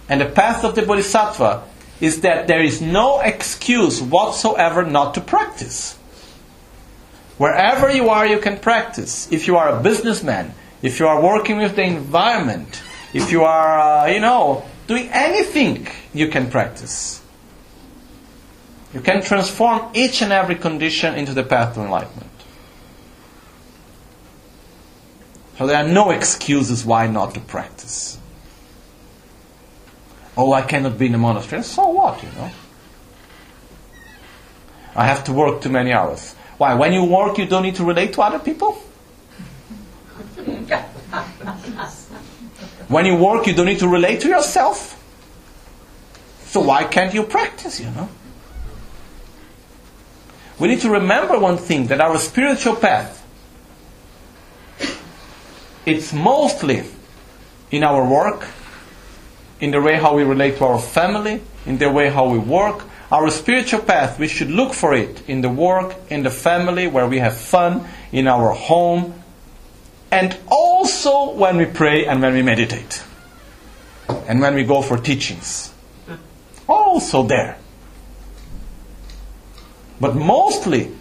[0.10, 1.64] and the path of the bodhisattva
[2.02, 5.96] is that there is no excuse whatsoever not to practice.
[7.38, 9.32] Wherever you are, you can practice.
[9.32, 12.82] If you are a businessman, if you are working with the environment,
[13.14, 17.22] if you are, uh, you know, doing anything, you can practice.
[18.94, 22.30] You can transform each and every condition into the path to enlightenment.
[25.58, 28.18] So there are no excuses why not to practice.
[30.36, 31.64] Oh, I cannot be in a monastery.
[31.64, 32.52] So what, you know?
[34.96, 36.34] I have to work too many hours.
[36.58, 36.74] Why?
[36.76, 38.74] When you work, you don't need to relate to other people?
[42.88, 45.00] when you work, you don't need to relate to yourself?
[46.46, 48.10] So why can't you practice, you know?
[50.60, 53.24] We need to remember one thing that our spiritual path
[55.86, 56.84] it's mostly
[57.72, 58.48] in our work,
[59.64, 62.84] in the way how we relate to our family, in the way how we work,
[63.10, 67.08] our spiritual path, we should look for it in the work, in the family, where
[67.08, 69.14] we have fun, in our home,
[70.12, 73.02] and also when we pray and when we meditate.
[74.28, 75.74] And when we go for teachings.
[76.68, 77.58] Also there.
[80.02, 80.92] But mostly,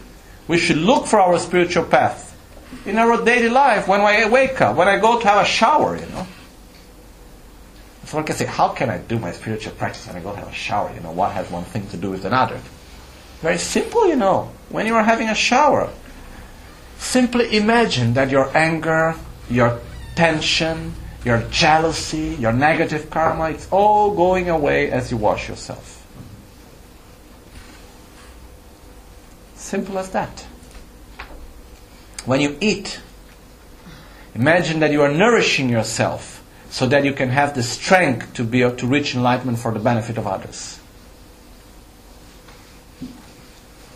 [0.46, 2.38] we should look for our spiritual path
[2.86, 5.96] in our daily life when I wake up, when I go to have a shower,
[5.96, 6.28] you know.
[8.12, 10.52] Someone can say, How can I do my spiritual practice when I go have a
[10.52, 10.92] shower?
[10.92, 12.60] You know, what has one thing to do with another?
[13.40, 14.52] Very simple, you know.
[14.68, 15.88] When you are having a shower,
[16.98, 19.14] simply imagine that your anger,
[19.48, 19.80] your
[20.14, 20.92] tension,
[21.24, 26.04] your jealousy, your negative karma, it's all going away as you wash yourself.
[29.54, 30.44] Simple as that.
[32.26, 33.00] When you eat,
[34.34, 36.41] imagine that you are nourishing yourself
[36.72, 40.16] so that you can have the strength to be to reach enlightenment for the benefit
[40.16, 40.78] of others.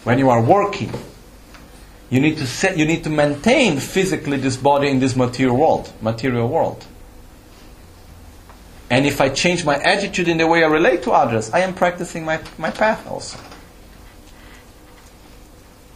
[0.05, 0.93] When you are working,
[2.11, 5.90] you need to set, you need to maintain physically this body in this material world,
[6.03, 6.85] material world.
[8.90, 11.73] And if I change my attitude in the way I relate to others, I am
[11.73, 13.39] practicing my, my path also.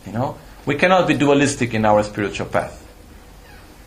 [0.06, 2.79] You know, we cannot be dualistic in our spiritual path.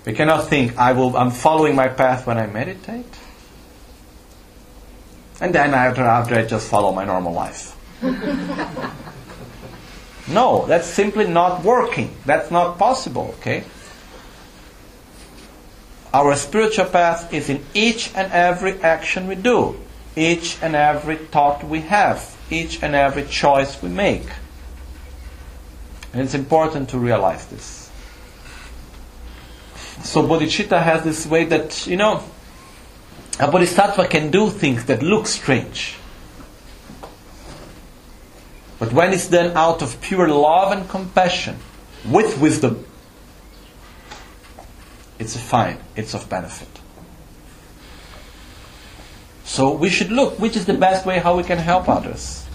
[0.06, 3.06] We cannot think, I will, I'm following my path when I meditate.
[5.40, 7.76] And then after, after I just follow my normal life.
[10.28, 12.16] no, that's simply not working.
[12.26, 13.64] That's not possible, okay?
[16.14, 19.80] Our spiritual path is in each and every action we do,
[20.16, 24.28] each and every thought we have, each and every choice we make.
[26.12, 27.83] And it's important to realize this.
[30.04, 32.24] So bodhicitta has this way that, you know,
[33.40, 35.96] a bodhisattva can do things that look strange.
[38.80, 41.58] But when it's done out of pure love and compassion,
[42.06, 42.86] with wisdom,
[45.20, 46.68] it's fine, it's of benefit.
[49.46, 52.46] So we should look which is the best way how we can help others.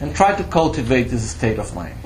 [0.00, 1.98] And try to cultivate this state of mind.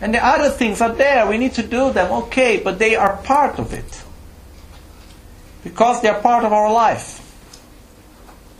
[0.00, 1.26] And the other things are there.
[1.26, 4.02] We need to do them, okay, but they are part of it.
[5.64, 7.22] Because they are part of our life.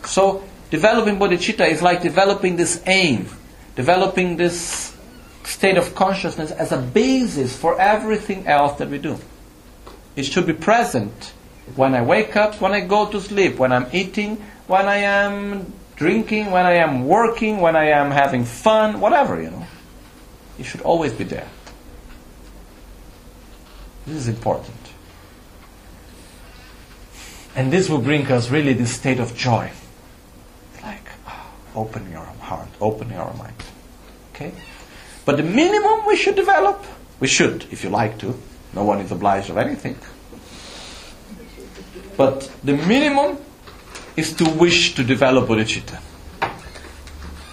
[0.04, 3.28] So, developing bodhicitta is like developing this aim,
[3.74, 4.96] developing this
[5.44, 9.18] state of consciousness as a basis for everything else that we do.
[10.16, 11.32] It should be present
[11.74, 14.36] When I wake up, when I go to sleep, when I'm eating,
[14.68, 19.50] when I am drinking, when I am working, when I am having fun, whatever, you
[19.50, 19.66] know.
[20.58, 21.48] You should always be there.
[24.06, 24.76] This is important.
[27.54, 29.70] And this will bring us really this state of joy.
[30.82, 33.54] Like ah, opening our heart, open your mind.
[34.34, 34.52] Okay?
[35.24, 36.84] But the minimum we should develop,
[37.18, 38.38] we should, if you like to.
[38.74, 39.98] No one is obliged of anything.
[42.16, 43.38] But the minimum
[44.16, 46.00] is to wish to develop bodhicitta.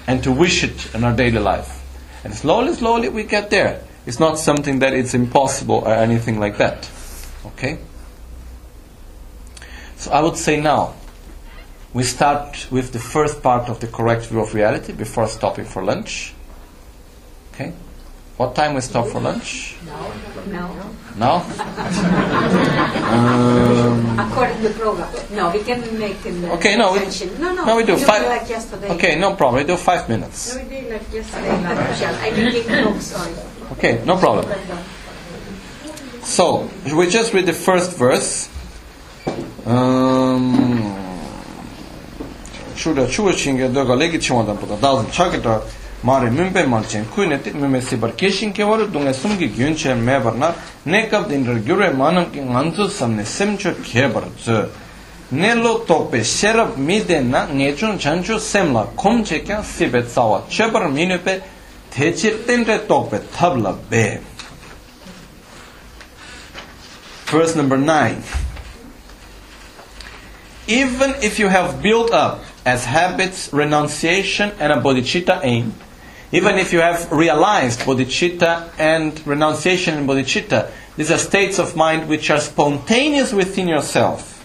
[0.05, 1.82] And to wish it in our daily life.
[2.23, 3.83] And slowly, slowly we get there.
[4.05, 6.89] It's not something that it's impossible or anything like that.
[7.45, 7.79] Okay?
[9.97, 10.95] So I would say now,
[11.93, 15.83] we start with the first part of the correct view of reality before stopping for
[15.83, 16.33] lunch.
[17.53, 17.73] Okay?
[18.43, 19.77] What time we stop for lunch?
[20.51, 20.67] No.
[21.15, 21.35] Now?
[23.13, 25.07] um, According to the program.
[25.31, 27.39] No, we can make an Okay, no, we- extension.
[27.41, 27.63] No, no.
[27.63, 28.89] no, we do five- like yesterday.
[28.95, 29.63] okay, no problem.
[29.63, 30.53] We do five minutes.
[30.53, 31.51] No, we did like yesterday.
[31.51, 33.31] I did take notes, sorry.
[33.77, 34.45] Okay, no problem.
[36.23, 38.49] So, we just read the first verse.
[39.65, 40.81] Um,
[42.75, 45.61] Shura chua chinga doga legi chiwanda puta dazan chakita
[46.03, 50.55] mare mümbe malchen kuyne tit müme sibar keshin ke waru dunga sumgi gyunche me barna
[50.85, 54.69] ne kap din rar gyure manam ki nganzu samne semcho ke bar zu
[55.31, 60.43] ne lo tokpe sherab mi den na ngechun chanchu semla kom che kya sibe tsawa
[60.49, 61.41] che bar minu pe
[61.89, 64.19] techir tenre tokpe tabla be
[67.25, 68.15] verse number 9
[70.67, 75.73] even if you have built up as habits renunciation and a bodhicitta aim
[76.33, 82.09] even if you have realized bodhicitta and renunciation and bodhicitta, these are states of mind
[82.09, 84.43] which are spontaneous within yourself.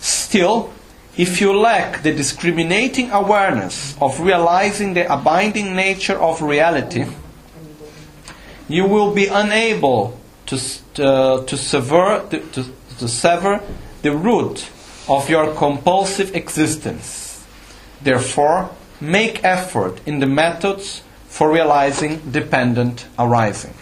[0.00, 0.72] Still,
[1.18, 7.04] if you lack the discriminating awareness of realizing the abiding nature of reality,
[8.66, 10.56] you will be unable to,
[11.04, 12.64] uh, to, sever, to, to,
[12.98, 13.60] to sever
[14.00, 14.70] the root
[15.06, 17.44] of your compulsive existence.
[18.00, 18.70] Therefore,
[19.02, 23.72] make effort in the methods for realizing dependent arising.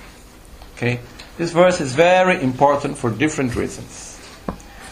[0.76, 1.00] Okay?
[1.38, 4.20] This verse is very important for different reasons.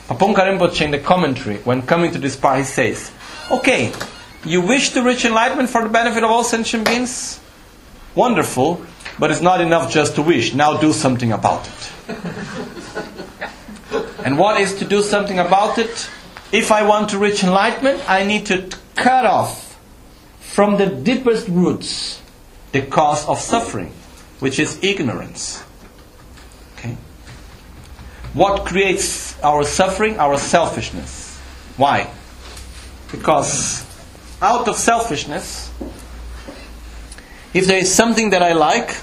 [0.08, 3.12] Apong Rinpoche in the commentary, when coming to this part, he says,
[3.50, 3.92] Okay,
[4.44, 7.38] you wish to reach enlightenment for the benefit of all sentient beings?
[8.14, 8.80] Wonderful,
[9.18, 10.54] but it's not enough just to wish.
[10.54, 11.92] Now do something about it.
[14.24, 16.08] and what is to do something about it?
[16.52, 19.78] If I want to reach enlightenment, I need to cut off
[20.40, 22.22] from the deepest roots
[22.76, 23.90] the cause of suffering,
[24.40, 25.64] which is ignorance.
[26.74, 26.96] Okay?
[28.34, 30.18] What creates our suffering?
[30.18, 31.38] Our selfishness.
[31.78, 32.10] Why?
[33.10, 33.86] Because
[34.42, 35.72] out of selfishness,
[37.54, 38.94] if there is something that I like,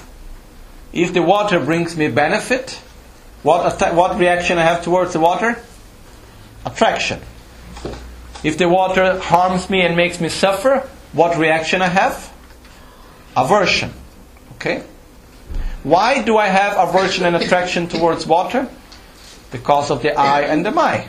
[0.92, 2.78] if the water brings me benefit,
[3.42, 5.58] what, atta- what reaction I have towards the water?
[6.64, 7.20] Attraction.
[8.44, 12.33] If the water harms me and makes me suffer, what reaction I have?
[13.36, 13.92] Aversion.
[14.56, 14.82] Okay?
[15.82, 18.68] Why do I have aversion and attraction towards water?
[19.50, 21.08] Because of the I and the my.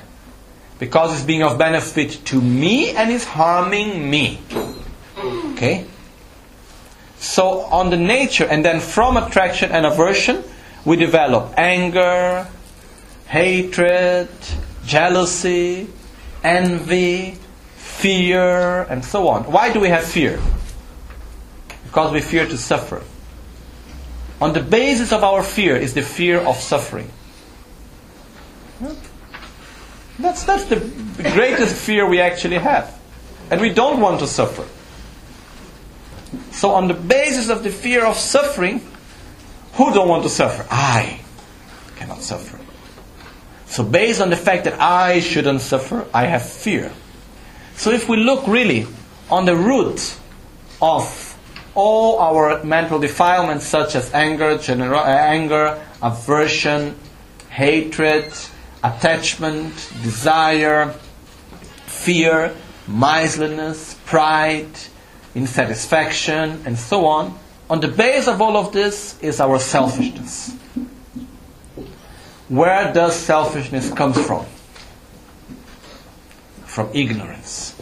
[0.80, 4.40] Because it's being of benefit to me and it's harming me.
[5.54, 5.86] Okay?
[7.18, 10.44] So, on the nature, and then from attraction and aversion,
[10.84, 12.46] we develop anger,
[13.28, 14.30] hatred,
[14.86, 15.88] jealousy,
[16.44, 17.38] envy,
[17.78, 19.44] fear, and so on.
[19.44, 20.40] Why do we have fear?
[21.96, 23.02] Because we fear to suffer.
[24.42, 27.10] On the basis of our fear is the fear of suffering.
[30.20, 30.82] That's, that's the
[31.32, 33.00] greatest fear we actually have.
[33.50, 34.68] And we don't want to suffer.
[36.52, 38.82] So, on the basis of the fear of suffering,
[39.76, 40.68] who don't want to suffer?
[40.70, 41.22] I
[41.96, 42.60] cannot suffer.
[43.68, 46.92] So, based on the fact that I shouldn't suffer, I have fear.
[47.78, 48.86] So, if we look really
[49.32, 50.18] on the root
[50.82, 51.25] of
[51.76, 56.96] all our mental defilements, such as anger, genera- uh, anger, aversion,
[57.50, 58.34] hatred,
[58.84, 60.94] attachment, desire,
[61.86, 62.56] fear,
[62.88, 64.70] miserliness, pride,
[65.36, 67.38] insatisfaction, and so on.
[67.70, 70.56] On the base of all of this is our selfishness.
[72.48, 74.46] Where does selfishness come from?
[76.66, 77.75] From ignorance.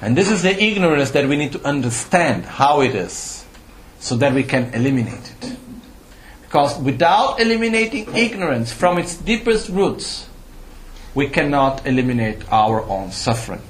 [0.00, 3.44] And this is the ignorance that we need to understand how it is
[3.98, 5.56] so that we can eliminate it.
[6.42, 10.28] Because without eliminating ignorance from its deepest roots,
[11.14, 13.60] we cannot eliminate our own suffering.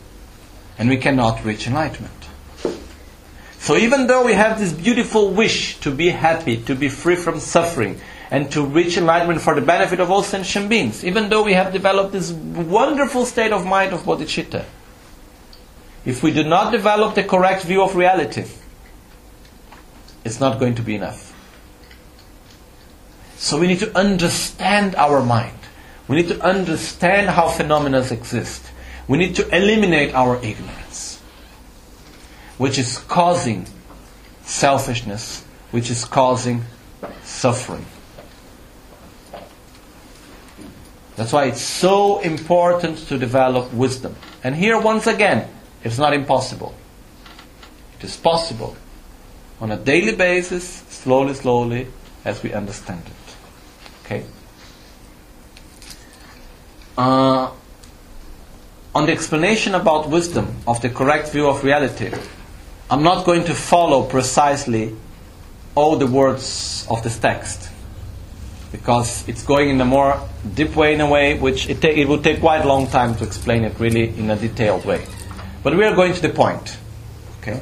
[0.78, 2.12] And we cannot reach enlightenment.
[3.58, 7.40] So even though we have this beautiful wish to be happy, to be free from
[7.40, 8.00] suffering,
[8.30, 11.72] and to reach enlightenment for the benefit of all sentient beings, even though we have
[11.72, 14.64] developed this wonderful state of mind of bodhicitta,
[16.08, 18.46] if we do not develop the correct view of reality,
[20.24, 21.34] it's not going to be enough.
[23.36, 25.58] So we need to understand our mind.
[26.08, 28.70] We need to understand how phenomena exist.
[29.06, 31.20] We need to eliminate our ignorance,
[32.56, 33.66] which is causing
[34.44, 36.64] selfishness, which is causing
[37.22, 37.84] suffering.
[41.16, 44.16] That's why it's so important to develop wisdom.
[44.42, 45.50] And here, once again,
[45.82, 46.74] it's not impossible.
[47.98, 48.76] It is possible
[49.60, 51.88] on a daily basis, slowly, slowly,
[52.24, 53.34] as we understand it.
[54.04, 54.24] Okay?
[56.96, 57.50] Uh,
[58.94, 62.10] on the explanation about wisdom, of the correct view of reality,
[62.90, 64.96] I'm not going to follow precisely
[65.74, 67.70] all the words of this text
[68.72, 70.20] because it's going in a more
[70.54, 73.24] deep way in a way which it, ta- it take quite a long time to
[73.24, 75.04] explain it really in a detailed way.
[75.62, 76.78] But we are going to the point.
[77.40, 77.60] Okay?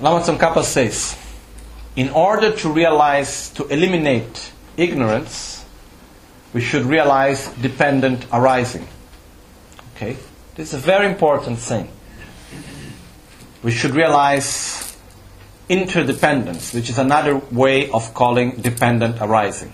[0.00, 1.16] Lama Tsongkhapa says,
[1.94, 5.64] in order to realize, to eliminate ignorance,
[6.54, 8.88] we should realize dependent arising.
[9.94, 10.16] Okay?
[10.54, 11.88] This is a very important thing.
[13.62, 14.96] We should realize
[15.68, 19.72] interdependence, which is another way of calling dependent arising.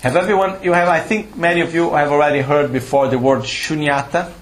[0.00, 3.42] Have everyone, you have, I think many of you have already heard before the word
[3.42, 4.32] shunyata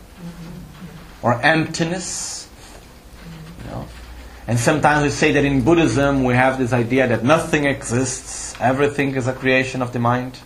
[1.22, 2.48] or emptiness.
[3.64, 3.88] You know?
[4.46, 9.14] And sometimes we say that in Buddhism we have this idea that nothing exists, everything
[9.16, 10.38] is a creation of the mind.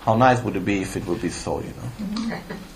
[0.00, 1.90] How nice would it be if it would be so, you know?
[1.98, 2.54] Mm-hmm.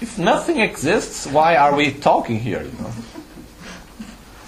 [0.00, 2.92] if nothing exists, why are we talking here, you know?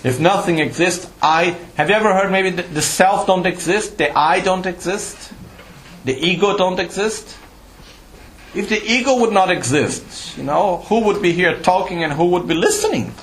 [0.05, 4.17] If nothing exists, I have you ever heard maybe the, the self don't exist, the
[4.19, 5.33] I don't exist,
[6.05, 7.39] the ego don't exist?
[8.55, 12.27] If the ego would not exist, you know, who would be here talking and who
[12.31, 13.15] would be listening?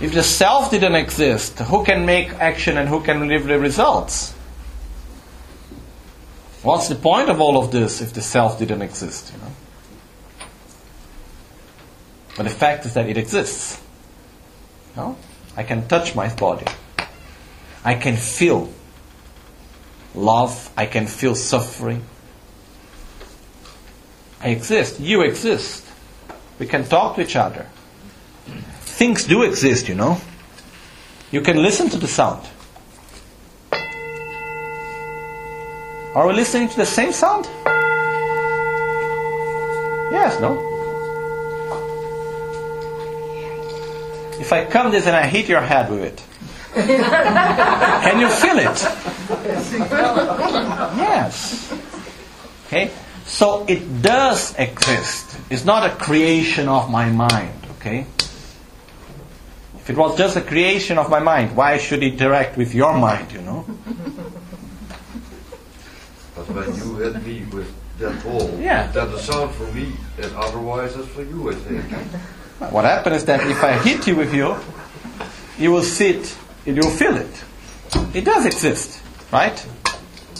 [0.00, 4.32] If the self didn't exist, who can make action and who can live the results?
[6.62, 9.32] What's the point of all of this if the self didn't exist?
[9.34, 9.52] You know?
[12.36, 13.80] But the fact is that it exists.
[14.96, 15.16] No?
[15.56, 16.66] I can touch my body.
[17.84, 18.72] I can feel
[20.14, 20.72] love.
[20.76, 22.04] I can feel suffering.
[24.40, 25.00] I exist.
[25.00, 25.84] You exist.
[26.58, 27.66] We can talk to each other.
[28.80, 30.20] Things do exist, you know.
[31.30, 32.46] You can listen to the sound.
[36.14, 37.46] Are we listening to the same sound?
[40.12, 40.73] Yes, no?
[44.40, 46.22] If I come this and I hit your head with it,
[46.74, 48.78] can you feel it?
[50.96, 51.72] Yes.
[52.66, 52.90] Okay?
[53.26, 55.38] So it does exist.
[55.50, 58.06] It's not a creation of my mind, okay?
[59.78, 62.92] If it was just a creation of my mind, why should it interact with your
[62.96, 63.64] mind, you know?
[66.34, 68.90] But when you hit me with that ball, Yeah.
[68.92, 71.84] that the sound for me, and otherwise it's for you, I think.
[72.70, 74.56] What happens is that if I hit you with you,
[75.58, 77.44] you will see it, you will feel it.
[78.14, 79.00] It does exist,
[79.32, 79.66] right?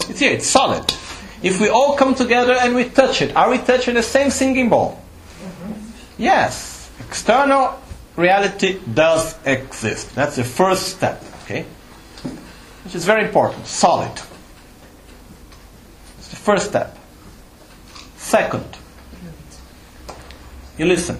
[0.08, 0.92] It's here, it's solid.
[1.42, 4.68] If we all come together and we touch it, are we touching the same singing
[4.70, 5.00] bowl?
[5.42, 6.22] Mm-hmm.
[6.22, 6.90] Yes.
[7.00, 7.78] External
[8.16, 10.14] reality does exist.
[10.14, 11.64] That's the first step, okay?
[12.84, 13.66] Which is very important.
[13.66, 14.12] Solid.
[16.18, 16.96] It's the first step.
[18.16, 18.64] Second,
[20.78, 21.18] you listen.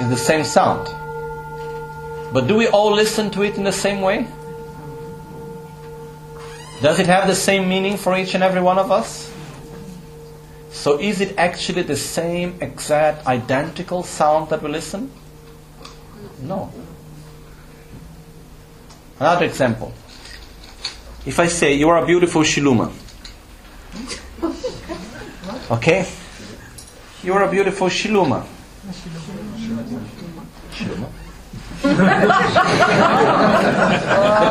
[0.00, 0.86] It's the same sound.
[2.32, 4.28] But do we all listen to it in the same way?
[6.80, 9.32] Does it have the same meaning for each and every one of us?
[10.70, 15.10] So is it actually the same exact identical sound that we listen?
[16.42, 16.72] No.
[19.18, 19.92] Another example.
[21.26, 22.92] If I say you are a beautiful Shiluma.
[25.70, 26.08] Okay?
[27.22, 28.46] You are a beautiful Shiluma.
[31.82, 31.90] The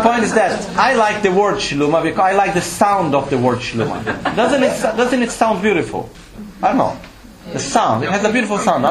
[0.04, 3.38] point is that I like the word Shiluma because I like the sound of the
[3.38, 4.04] word Shiluma.
[4.36, 6.10] Doesn't it, doesn't it sound beautiful?
[6.62, 7.00] I don't know.
[7.54, 8.84] The sound, it has a beautiful sound.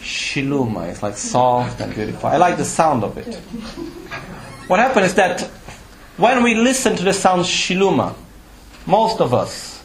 [0.00, 2.28] Shiluma it's like soft and beautiful.
[2.28, 3.34] I like the sound of it.
[4.68, 5.42] What happens is that
[6.16, 8.14] when we listen to the sound Shiluma,
[8.86, 9.82] most of us,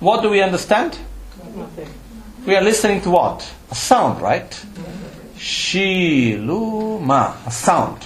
[0.00, 0.98] what do we understand?
[2.46, 3.50] We are listening to what?
[3.70, 4.50] A sound, right?
[5.36, 8.04] Shiluma, a sound.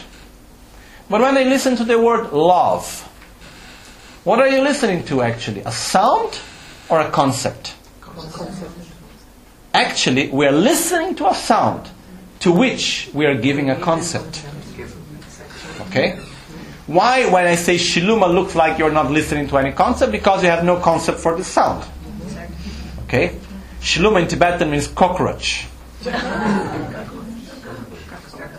[1.11, 3.03] But when I listen to the word love,
[4.25, 5.63] what are you listening to actually?
[5.63, 6.39] A sound
[6.89, 7.75] or a concept?
[8.03, 8.73] concept.
[9.75, 11.89] Actually, we are listening to a sound
[12.41, 14.45] to which we are giving a concept.
[15.89, 16.17] Okay?
[16.87, 20.13] Why, when I say Shiluma, looks like you're not listening to any concept?
[20.13, 21.85] Because you have no concept for the sound.
[23.05, 23.37] Okay?
[23.81, 25.67] Shiluma in Tibetan means cockroach.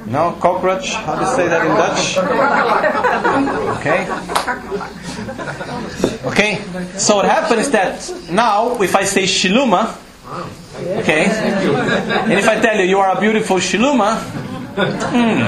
[0.05, 0.93] No, cockroach.
[0.93, 2.17] How do you say that in Dutch?
[3.79, 4.07] Okay.
[6.25, 6.97] Okay.
[6.97, 9.95] So what happens is that now, if I say Shiluma,
[11.01, 15.39] okay, and if I tell you you are a beautiful Shiluma, hmm,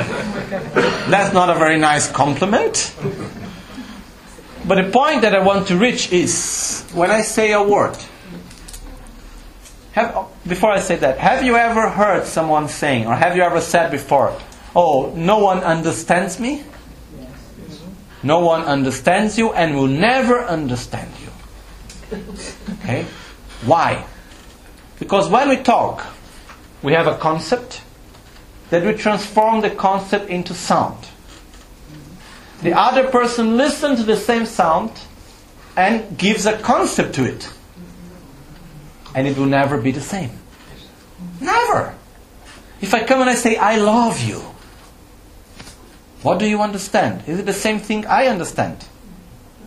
[1.10, 2.94] that's not a very nice compliment.
[4.68, 7.98] But the point that I want to reach is when I say a word.
[9.94, 13.60] Have, before I say that, have you ever heard someone saying, or have you ever
[13.60, 14.38] said before,
[14.76, 16.64] Oh, no one understands me?
[18.24, 22.18] No one understands you and will never understand you.
[22.76, 23.06] Okay?
[23.66, 24.06] Why?
[25.00, 26.06] Because when we talk,
[26.82, 27.82] we have a concept
[28.70, 31.08] that we transform the concept into sound.
[32.62, 34.92] The other person listens to the same sound
[35.76, 37.52] and gives a concept to it.
[39.14, 40.32] And it will never be the same.
[41.40, 41.96] Never.
[42.82, 44.40] If I come and I say, I love you,
[46.22, 47.24] what do you understand?
[47.28, 48.86] Is it the same thing I understand?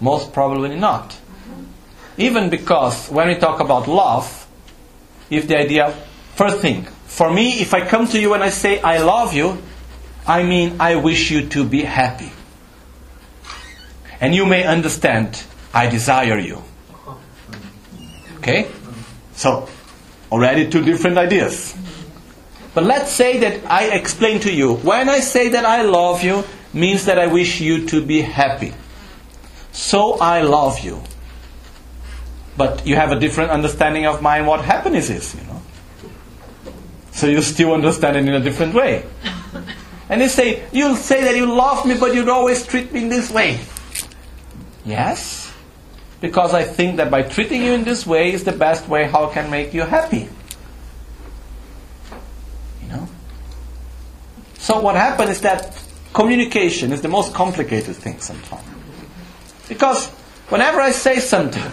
[0.00, 1.18] Most probably not.
[2.16, 4.46] Even because when we talk about love,
[5.30, 5.90] if the idea,
[6.34, 9.58] first thing, for me, if I come to you and I say, I love you,
[10.26, 12.32] I mean, I wish you to be happy.
[14.20, 15.42] And you may understand,
[15.72, 16.62] I desire you.
[18.38, 18.68] Okay?
[19.34, 19.68] So,
[20.30, 21.76] already two different ideas.
[22.74, 24.74] But let's say that I explain to you.
[24.74, 28.74] When I say that I love you, means that I wish you to be happy.
[29.70, 31.02] So I love you.
[32.56, 35.62] But you have a different understanding of mine what happiness is, you know.
[37.12, 39.04] So you still understand it in a different way.
[40.08, 43.08] And you say, you'll say that you love me, but you'd always treat me in
[43.08, 43.60] this way.
[44.84, 45.43] Yes,
[46.24, 49.28] because I think that by treating you in this way is the best way how
[49.28, 50.26] I can make you happy.
[52.80, 53.08] You know?
[54.54, 55.78] So what happened is that
[56.14, 58.64] communication is the most complicated thing sometimes.
[59.68, 60.08] Because
[60.48, 61.70] whenever I say something,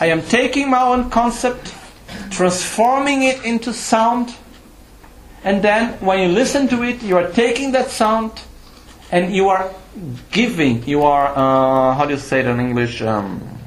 [0.00, 1.72] I am taking my own concept,
[2.32, 4.34] transforming it into sound,
[5.44, 8.32] and then when you listen to it, you are taking that sound
[9.12, 9.72] and you are
[10.32, 13.00] giving, you are, uh, how do you say it in English?
[13.00, 13.59] Um,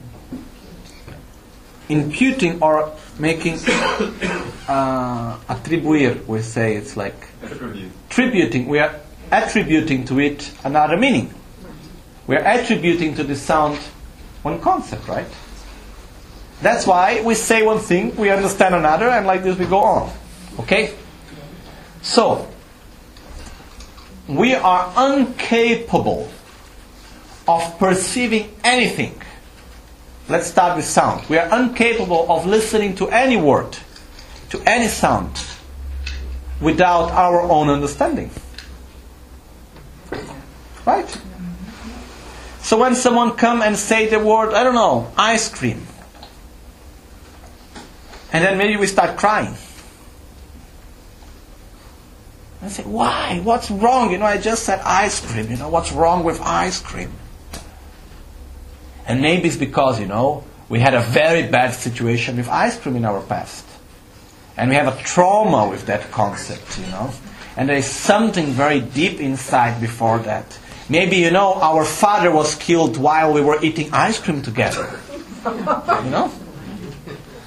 [1.93, 3.59] imputing or making
[4.67, 7.15] uh, attribuir, we say it's like
[8.09, 8.67] tributing.
[8.67, 8.99] We are
[9.31, 11.33] attributing to it another meaning.
[12.27, 13.77] We are attributing to the sound
[14.41, 15.27] one concept, right?
[16.61, 20.13] That's why we say one thing, we understand another, and like this we go on.
[20.59, 20.93] Okay?
[22.01, 22.49] So,
[24.27, 26.29] we are incapable
[27.47, 29.19] of perceiving anything.
[30.29, 31.27] Let's start with sound.
[31.29, 33.77] We are incapable of listening to any word,
[34.51, 35.43] to any sound,
[36.61, 38.29] without our own understanding.
[40.85, 41.21] Right?
[42.61, 45.85] So when someone come and say the word, I don't know, ice cream,
[48.31, 49.55] and then maybe we start crying.
[52.61, 53.41] I say, why?
[53.43, 54.11] What's wrong?
[54.11, 55.51] You know, I just said ice cream.
[55.51, 57.11] You know, what's wrong with ice cream?
[59.05, 62.95] And maybe it's because, you know, we had a very bad situation with ice cream
[62.95, 63.65] in our past.
[64.55, 67.11] And we have a trauma with that concept, you know.
[67.57, 70.57] And there is something very deep inside before that.
[70.89, 74.99] Maybe, you know, our father was killed while we were eating ice cream together.
[75.45, 76.31] You know?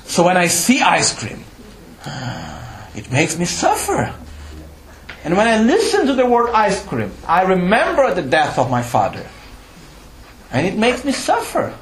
[0.04, 1.44] So when I see ice cream,
[2.94, 4.14] it makes me suffer.
[5.24, 8.82] And when I listen to the word ice cream, I remember the death of my
[8.82, 9.26] father.
[10.50, 11.74] And it makes me suffer.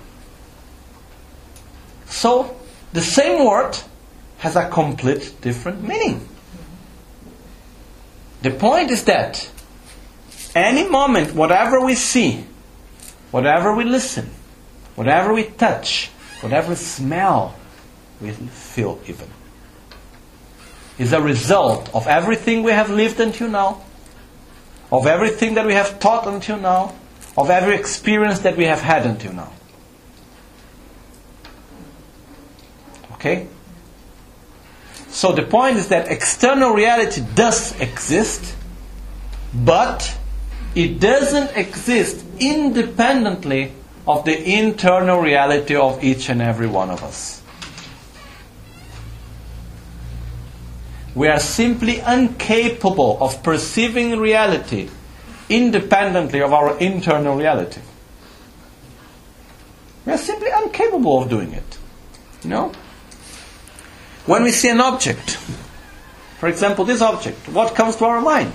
[2.06, 2.56] So,
[2.92, 3.76] the same word
[4.38, 6.28] has a complete different meaning.
[8.42, 9.50] The point is that
[10.54, 12.44] any moment, whatever we see,
[13.30, 14.30] whatever we listen,
[14.94, 16.10] whatever we touch,
[16.40, 17.54] whatever smell,
[18.20, 19.28] we feel even,
[20.98, 23.82] is a result of everything we have lived until now,
[24.92, 26.94] of everything that we have taught until now,
[27.36, 29.52] of every experience that we have had until now.
[33.14, 33.48] Okay?
[35.08, 38.54] So the point is that external reality does exist,
[39.54, 40.16] but
[40.74, 43.72] it doesn't exist independently
[44.06, 47.42] of the internal reality of each and every one of us.
[51.14, 54.90] We are simply incapable of perceiving reality
[55.48, 57.80] independently of our internal reality.
[60.06, 61.78] We are simply incapable of doing it.
[62.42, 62.72] You know?
[64.26, 65.38] When we see an object,
[66.38, 68.52] for example, this object, what comes to our mind?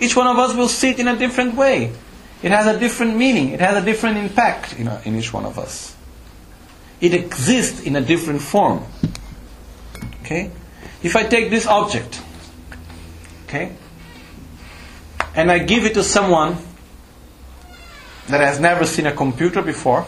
[0.00, 1.92] Each one of us will see it in a different way.
[2.42, 5.44] It has a different meaning, it has a different impact in, a, in each one
[5.44, 5.94] of us.
[7.00, 8.84] It exists in a different form.
[10.22, 10.50] Okay?
[11.02, 12.20] If I take this object,
[13.46, 13.72] okay,
[15.34, 16.56] and I give it to someone
[18.28, 20.06] that has never seen a computer before,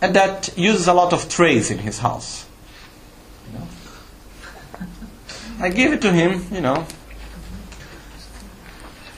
[0.00, 2.46] and that uses a lot of trays in his house.
[5.60, 6.86] I give it to him, you know.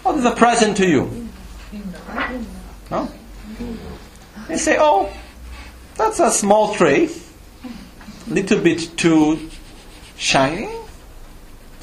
[0.02, 1.28] What is a present to you?
[2.90, 3.10] No?
[4.46, 5.12] They say, oh,
[5.96, 7.08] that's a small tray,
[8.28, 9.50] little bit too
[10.16, 10.68] shiny,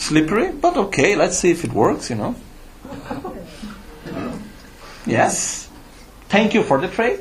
[0.03, 2.35] slippery, but okay, let's see if it works, you know.
[5.05, 5.69] Yes.
[6.29, 7.19] Thank you for the tray.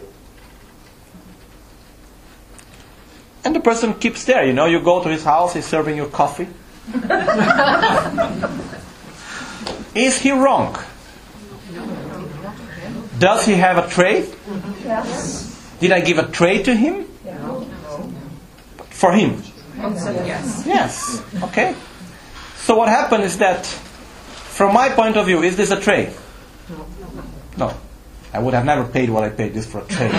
[3.44, 6.06] And the person keeps there, you know, you go to his house, he's serving you
[6.06, 6.48] coffee.
[9.94, 10.78] Is he wrong?
[13.18, 14.28] Does he have a tray?
[14.84, 15.76] Yes.
[15.80, 17.06] Did I give a tray to him?
[17.24, 17.66] No.
[18.90, 19.42] For him?
[19.76, 20.62] Yes.
[20.66, 21.22] Yes.
[21.42, 21.74] Okay.
[22.62, 26.14] So what happened is that, from my point of view, is this a tray?
[27.56, 27.74] No.
[28.32, 30.06] I would have never paid what I paid this for a tray.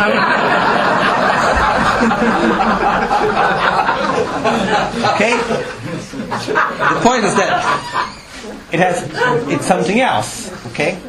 [5.16, 5.38] okay?
[6.44, 7.64] The point is that
[8.74, 9.02] it has
[9.50, 11.00] it's something else, okay?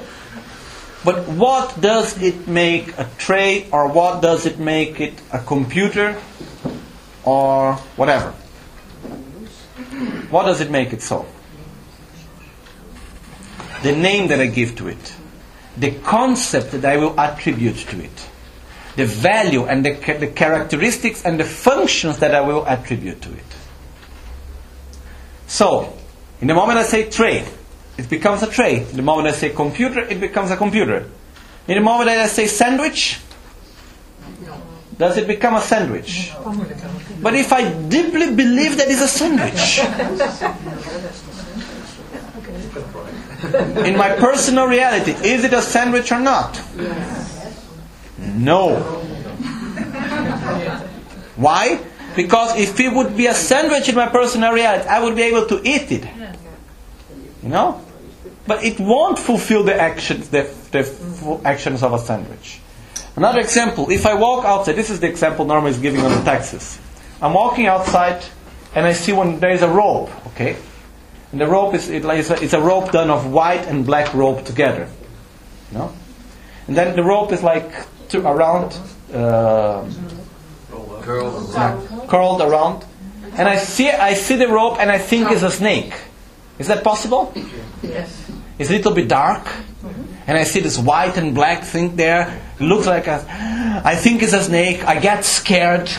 [1.05, 6.17] But what does it make a tray or what does it make it a computer
[7.25, 8.33] or whatever?
[10.31, 11.27] What does it make it so?
[13.83, 15.15] The name that I give to it,
[15.77, 18.29] the concept that I will attribute to it,
[18.97, 23.45] the value and the, the characteristics and the functions that I will attribute to it.
[25.47, 25.97] So,
[26.41, 27.47] in the moment I say tray,
[27.97, 28.81] it becomes a tray.
[28.81, 31.11] In the moment I say computer, it becomes a computer.
[31.69, 33.21] In the moment I say sandwich,
[34.99, 36.33] does it become a sandwich?
[37.21, 39.81] But if I deeply believe that it's a sandwich,
[43.87, 46.61] in my personal reality, is it a sandwich or not?
[48.19, 48.77] No.
[51.37, 51.81] Why?
[52.15, 55.47] Because if it would be a sandwich in my personal reality, I would be able
[55.47, 56.05] to eat it.
[57.43, 57.81] You know?
[58.47, 62.61] But it won't fulfill the actions, the, the actions of a sandwich.
[63.17, 66.25] Another example, if I walk outside, this is the example Norma is giving on the
[66.25, 66.79] taxes.
[67.23, 68.25] I'm walking outside
[68.75, 70.57] and I see when there is a rope, okay?
[71.31, 74.13] And the rope is it, it's, a, it's a rope done of white and black
[74.15, 74.89] rope together.
[75.71, 75.93] You know?
[76.67, 77.71] And then the rope is like
[78.09, 78.79] to, around,
[79.13, 79.89] uh,
[82.09, 82.85] curled around.
[83.37, 85.93] And I see, I see the rope and I think it's a snake.
[86.59, 87.33] Is that possible?
[87.83, 88.31] Yes.
[88.59, 89.47] It's a little bit dark.
[90.27, 92.41] And I see this white and black thing there.
[92.59, 93.25] It looks like a.
[93.85, 94.85] I think it's a snake.
[94.85, 95.91] I get scared.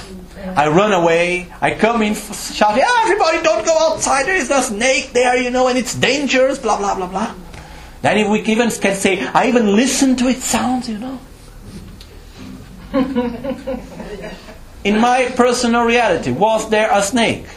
[0.55, 1.51] I run away.
[1.61, 4.25] I come in shouting, ah, everybody don't go outside.
[4.25, 7.33] There is a snake there, you know, and it's dangerous, blah, blah, blah, blah.
[8.01, 11.19] Then if we even can say, I even listen to its sounds, you know.
[14.83, 17.47] In my personal reality, was there a snake?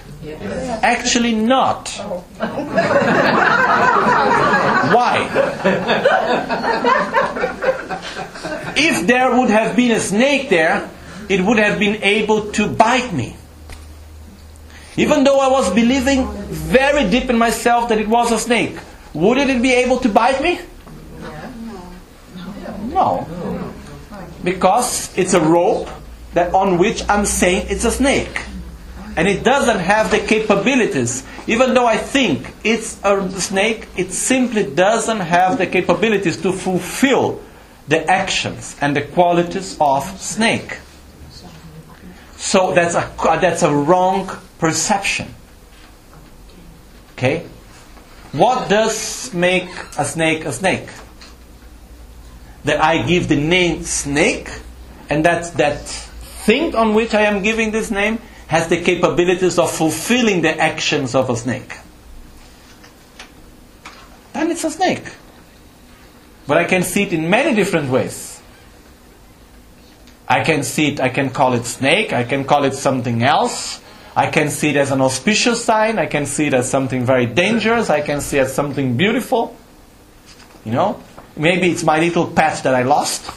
[0.82, 1.88] Actually, not.
[4.88, 5.28] Why?
[8.76, 10.90] if there would have been a snake there,
[11.28, 13.36] it would have been able to bite me.
[14.96, 18.76] Even though I was believing very deep in myself that it was a snake,
[19.14, 20.58] would it be able to bite me?
[22.88, 23.26] No.
[24.42, 25.88] Because it's a rope
[26.34, 28.44] that on which I'm saying it's a snake.
[29.18, 31.26] And it doesn't have the capabilities.
[31.48, 37.42] Even though I think it's a snake, it simply doesn't have the capabilities to fulfill
[37.88, 40.78] the actions and the qualities of snake.
[42.36, 44.30] So that's a that's a wrong
[44.60, 45.34] perception.
[47.14, 47.44] Okay?
[48.30, 49.68] What does make
[49.98, 50.88] a snake a snake?
[52.62, 54.48] That I give the name snake,
[55.10, 55.82] and that that
[56.46, 61.14] thing on which I am giving this name has the capabilities of fulfilling the actions
[61.14, 61.76] of a snake.
[64.32, 65.04] Then it's a snake.
[66.46, 68.40] But I can see it in many different ways.
[70.26, 73.82] I can see it, I can call it snake, I can call it something else.
[74.16, 77.26] I can see it as an auspicious sign, I can see it as something very
[77.26, 79.56] dangerous, I can see it as something beautiful.
[80.64, 81.02] You know?
[81.36, 83.30] Maybe it's my little pet that I lost.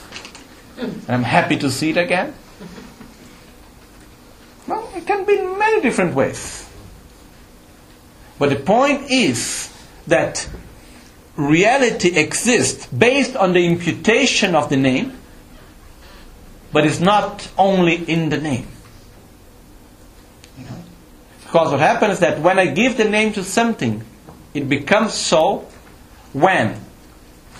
[0.78, 2.34] And I'm happy to see it again.
[4.72, 6.65] Well, it can be in many different ways.
[8.39, 9.69] But the point is
[10.07, 10.48] that
[11.35, 15.11] reality exists based on the imputation of the name,
[16.72, 18.68] but it's not only in the name.
[21.43, 24.06] Because what happens is that when I give the name to something,
[24.53, 25.68] it becomes so
[26.31, 26.80] when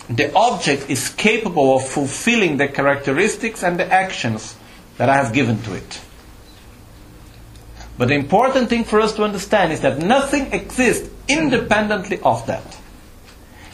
[0.10, 4.56] the object is capable of fulfilling the characteristics and the actions
[4.96, 6.00] that I have given to it.
[8.02, 12.80] But the important thing for us to understand is that nothing exists independently of that.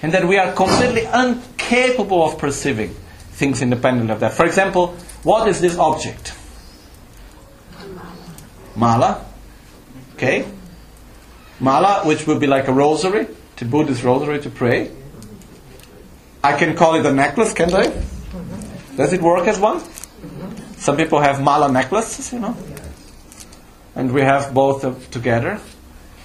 [0.01, 2.89] And that we are completely incapable of perceiving
[3.39, 4.33] things independent of that.
[4.33, 6.33] For example, what is this object?
[8.75, 9.25] Mala.
[10.15, 10.45] Okay?
[11.61, 14.91] Mala, which would be like a rosary, to Buddhist rosary to pray.
[16.43, 17.93] I can call it a necklace, can't I?
[18.97, 19.81] Does it work as one?
[20.75, 22.57] Some people have mala necklaces, you know.
[23.97, 25.59] And we have both of together.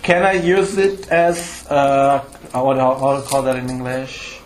[0.03, 2.19] Can I use it as uh,
[2.53, 4.39] what how, you call that in English?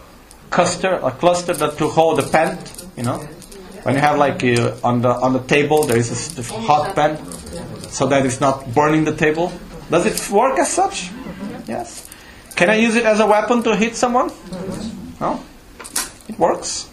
[0.50, 2.56] Cluster, a cluster to hold a pen,
[2.96, 3.18] you know.
[3.82, 7.18] When you have like uh, on the on the table, there is a hot pen,
[7.90, 9.50] so that it's not burning the table.
[9.90, 11.10] Does it work as such?
[11.66, 12.08] Yes.
[12.54, 14.30] Can I use it as a weapon to hit someone?
[15.20, 15.42] No.
[16.28, 16.88] It works.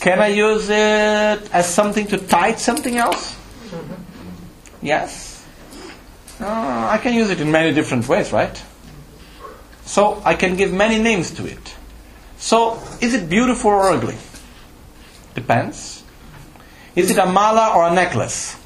[0.00, 3.37] Can I use it as something to tie something else?
[4.82, 5.44] Yes.
[6.40, 8.62] Uh, I can use it in many different ways, right?
[9.84, 11.74] So I can give many names to it.
[12.38, 14.16] So is it beautiful or ugly?
[15.34, 16.04] Depends.
[16.94, 18.56] Is it a mala or a necklace?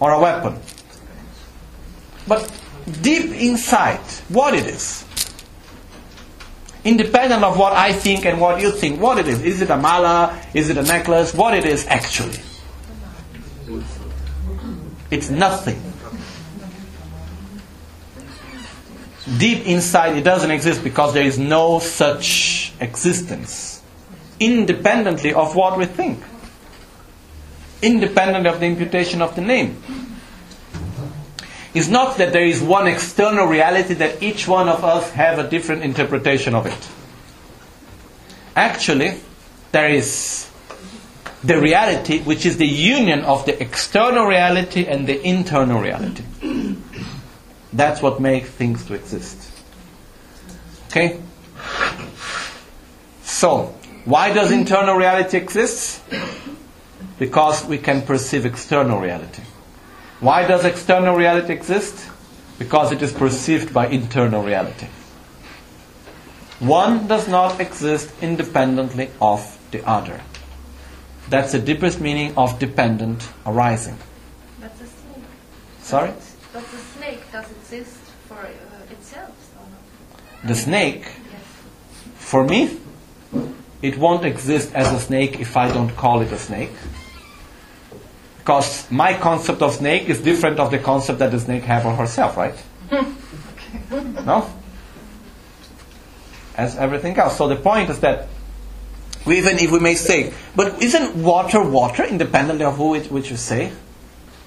[0.00, 0.60] Or a weapon?
[2.28, 2.52] But
[3.02, 5.04] deep inside, what it is?
[6.84, 9.42] Independent of what I think and what you think, what it is.
[9.42, 10.40] Is it a mala?
[10.54, 11.34] Is it a necklace?
[11.34, 12.38] What it is actually?
[15.10, 15.82] It's nothing.
[19.38, 23.82] Deep inside, it doesn't exist because there is no such existence,
[24.40, 26.22] independently of what we think,
[27.82, 29.82] independent of the imputation of the name.
[31.74, 35.48] It's not that there is one external reality that each one of us have a
[35.48, 36.88] different interpretation of it.
[38.56, 39.20] Actually,
[39.70, 40.47] there is
[41.42, 46.24] the reality which is the union of the external reality and the internal reality.
[47.72, 49.50] That's what makes things to exist.
[50.86, 51.20] Okay?
[53.22, 53.74] So,
[54.04, 56.02] why does internal reality exist?
[57.18, 59.42] Because we can perceive external reality.
[60.20, 62.08] Why does external reality exist?
[62.58, 64.86] Because it is perceived by internal reality.
[66.58, 70.20] One does not exist independently of the other.
[71.30, 73.98] That's the deepest meaning of dependent arising.
[74.60, 75.24] But the snake.
[75.82, 76.12] Sorry?
[76.52, 77.96] But the snake does exist
[78.26, 79.34] for uh, itself?
[80.44, 81.42] The snake, Yes.
[82.14, 82.78] for me,
[83.82, 86.70] it won't exist as a snake if I don't call it a snake.
[88.38, 91.98] Because my concept of snake is different of the concept that the snake have of
[91.98, 92.54] herself, right?
[94.24, 94.48] No?
[96.56, 97.36] As everything else.
[97.36, 98.28] So the point is that
[99.32, 103.36] even if we may say, but isn't water water independently of who it, which you
[103.36, 103.72] say?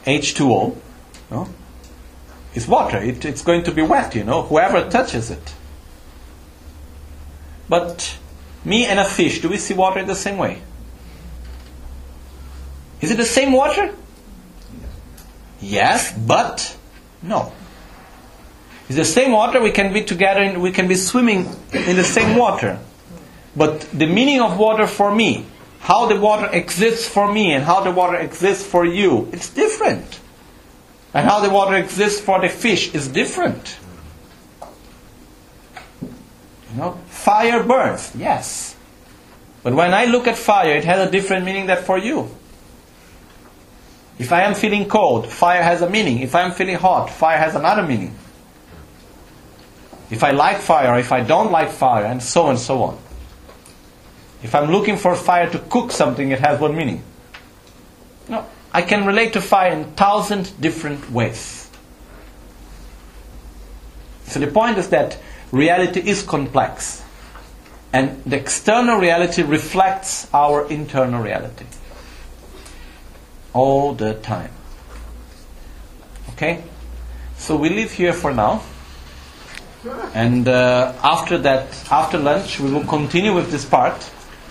[0.06, 0.76] H2O,
[1.30, 1.48] no?
[2.54, 2.98] It's water.
[2.98, 5.54] It, it's going to be wet, you know, whoever touches it.
[7.70, 8.18] But
[8.66, 10.62] me and a fish, do we see water in the same way?
[13.00, 13.96] Is it the same water?
[15.62, 16.76] Yes, but
[17.22, 17.54] no.
[18.88, 22.04] It's the same water, we can be together, and we can be swimming in the
[22.04, 22.80] same water.
[23.56, 25.46] But the meaning of water for me,
[25.80, 30.20] how the water exists for me and how the water exists for you, it's different.
[31.14, 33.78] And how the water exists for the fish is different.
[36.72, 38.76] You know, fire burns, yes.
[39.64, 42.30] But when I look at fire, it has a different meaning than for you.
[44.18, 46.20] If I am feeling cold, fire has a meaning.
[46.20, 48.16] If I am feeling hot, fire has another meaning.
[50.10, 52.98] If I like fire, if I don't like fire, and so and so on.
[54.44, 57.04] If I'm looking for fire to cook something, it has one meaning.
[58.28, 61.70] No, I can relate to fire in thousand different ways.
[64.26, 65.18] So the point is that
[65.52, 67.04] reality is complex.
[67.94, 71.66] And the external reality reflects our internal reality.
[73.54, 74.52] All the time.
[76.30, 76.64] Okay?
[77.38, 78.64] So we leave here for now.
[80.14, 84.10] And uh, after that, after lunch, we will continue with this part,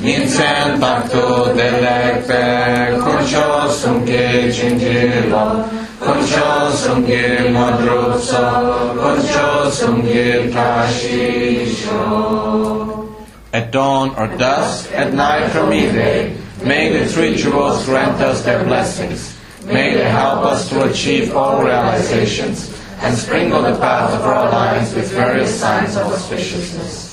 [0.00, 5.68] taktu dele pe kuncho sunke chinjilo
[6.00, 8.62] Kuncho sunke madrupsa
[8.96, 12.00] Kuncho sunke tashisho
[13.52, 18.64] At dawn or dusk, At night from midday, may the three jewels grant us their
[18.64, 19.36] blessings.
[19.66, 22.70] May they help us to achieve all realizations
[23.02, 27.09] and sprinkle the path of our lives with various signs of auspiciousness.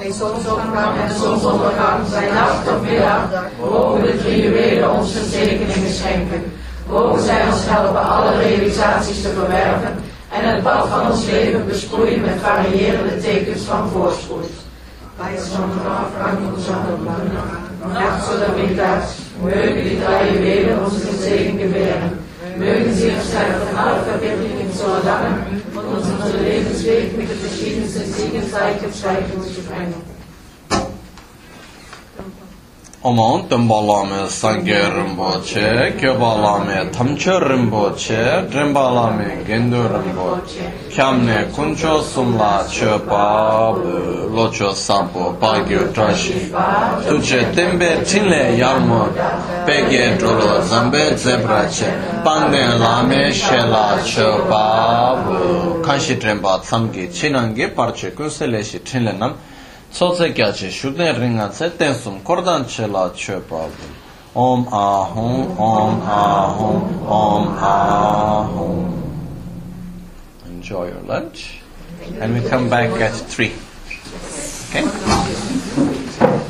[0.00, 3.22] soms zonsopgang en zonsondergang, zijn nacht of middag,
[3.60, 6.52] mogen de rituelen onze zegeningen schenken.
[6.88, 9.94] Mogen zij ons helpen alle realisaties te verwerven
[10.28, 14.50] en het pad van ons leven besproeien met variërende tekens van voorspoed.
[15.16, 16.74] Wij zonder afgang van
[17.08, 19.04] aan de nacht zodat middag.
[19.40, 22.20] mogen die drie weren onze zegeningen.
[22.58, 28.12] Mögen sie uns helfen, alle Verbindungen zu erlangen und uns unseren Lebensweg mit den verschiedensten
[28.12, 30.11] Segensreichheiten zu bringen.
[33.04, 43.72] Oman Dhambalame Sangye Rinpoche, Kyobalame Tamche Rinpoche, Rinbalame Gendu Rinpoche, Kyamne Kuncho Sumla Chepa
[44.30, 46.48] Locho Sampo Pagyo Trashi,
[47.08, 49.12] Tuche Tembe Tinle Yarmo,
[49.66, 58.80] pege Dolo Zambe Zebra Che, Pangne Lame Shela Chepa Kanshi Rinpa Tsamgi Chinangi Parche Kunseleshi
[58.84, 59.34] Tinle Nam,
[59.92, 63.86] Sotse kyache shudne ringa tse tensum kordan che la che prabhu.
[64.34, 69.02] Om ahum, om ahum, om ahum.
[70.46, 71.60] Enjoy your lunch.
[72.18, 73.52] And we come back at 3.
[74.70, 76.48] Okay?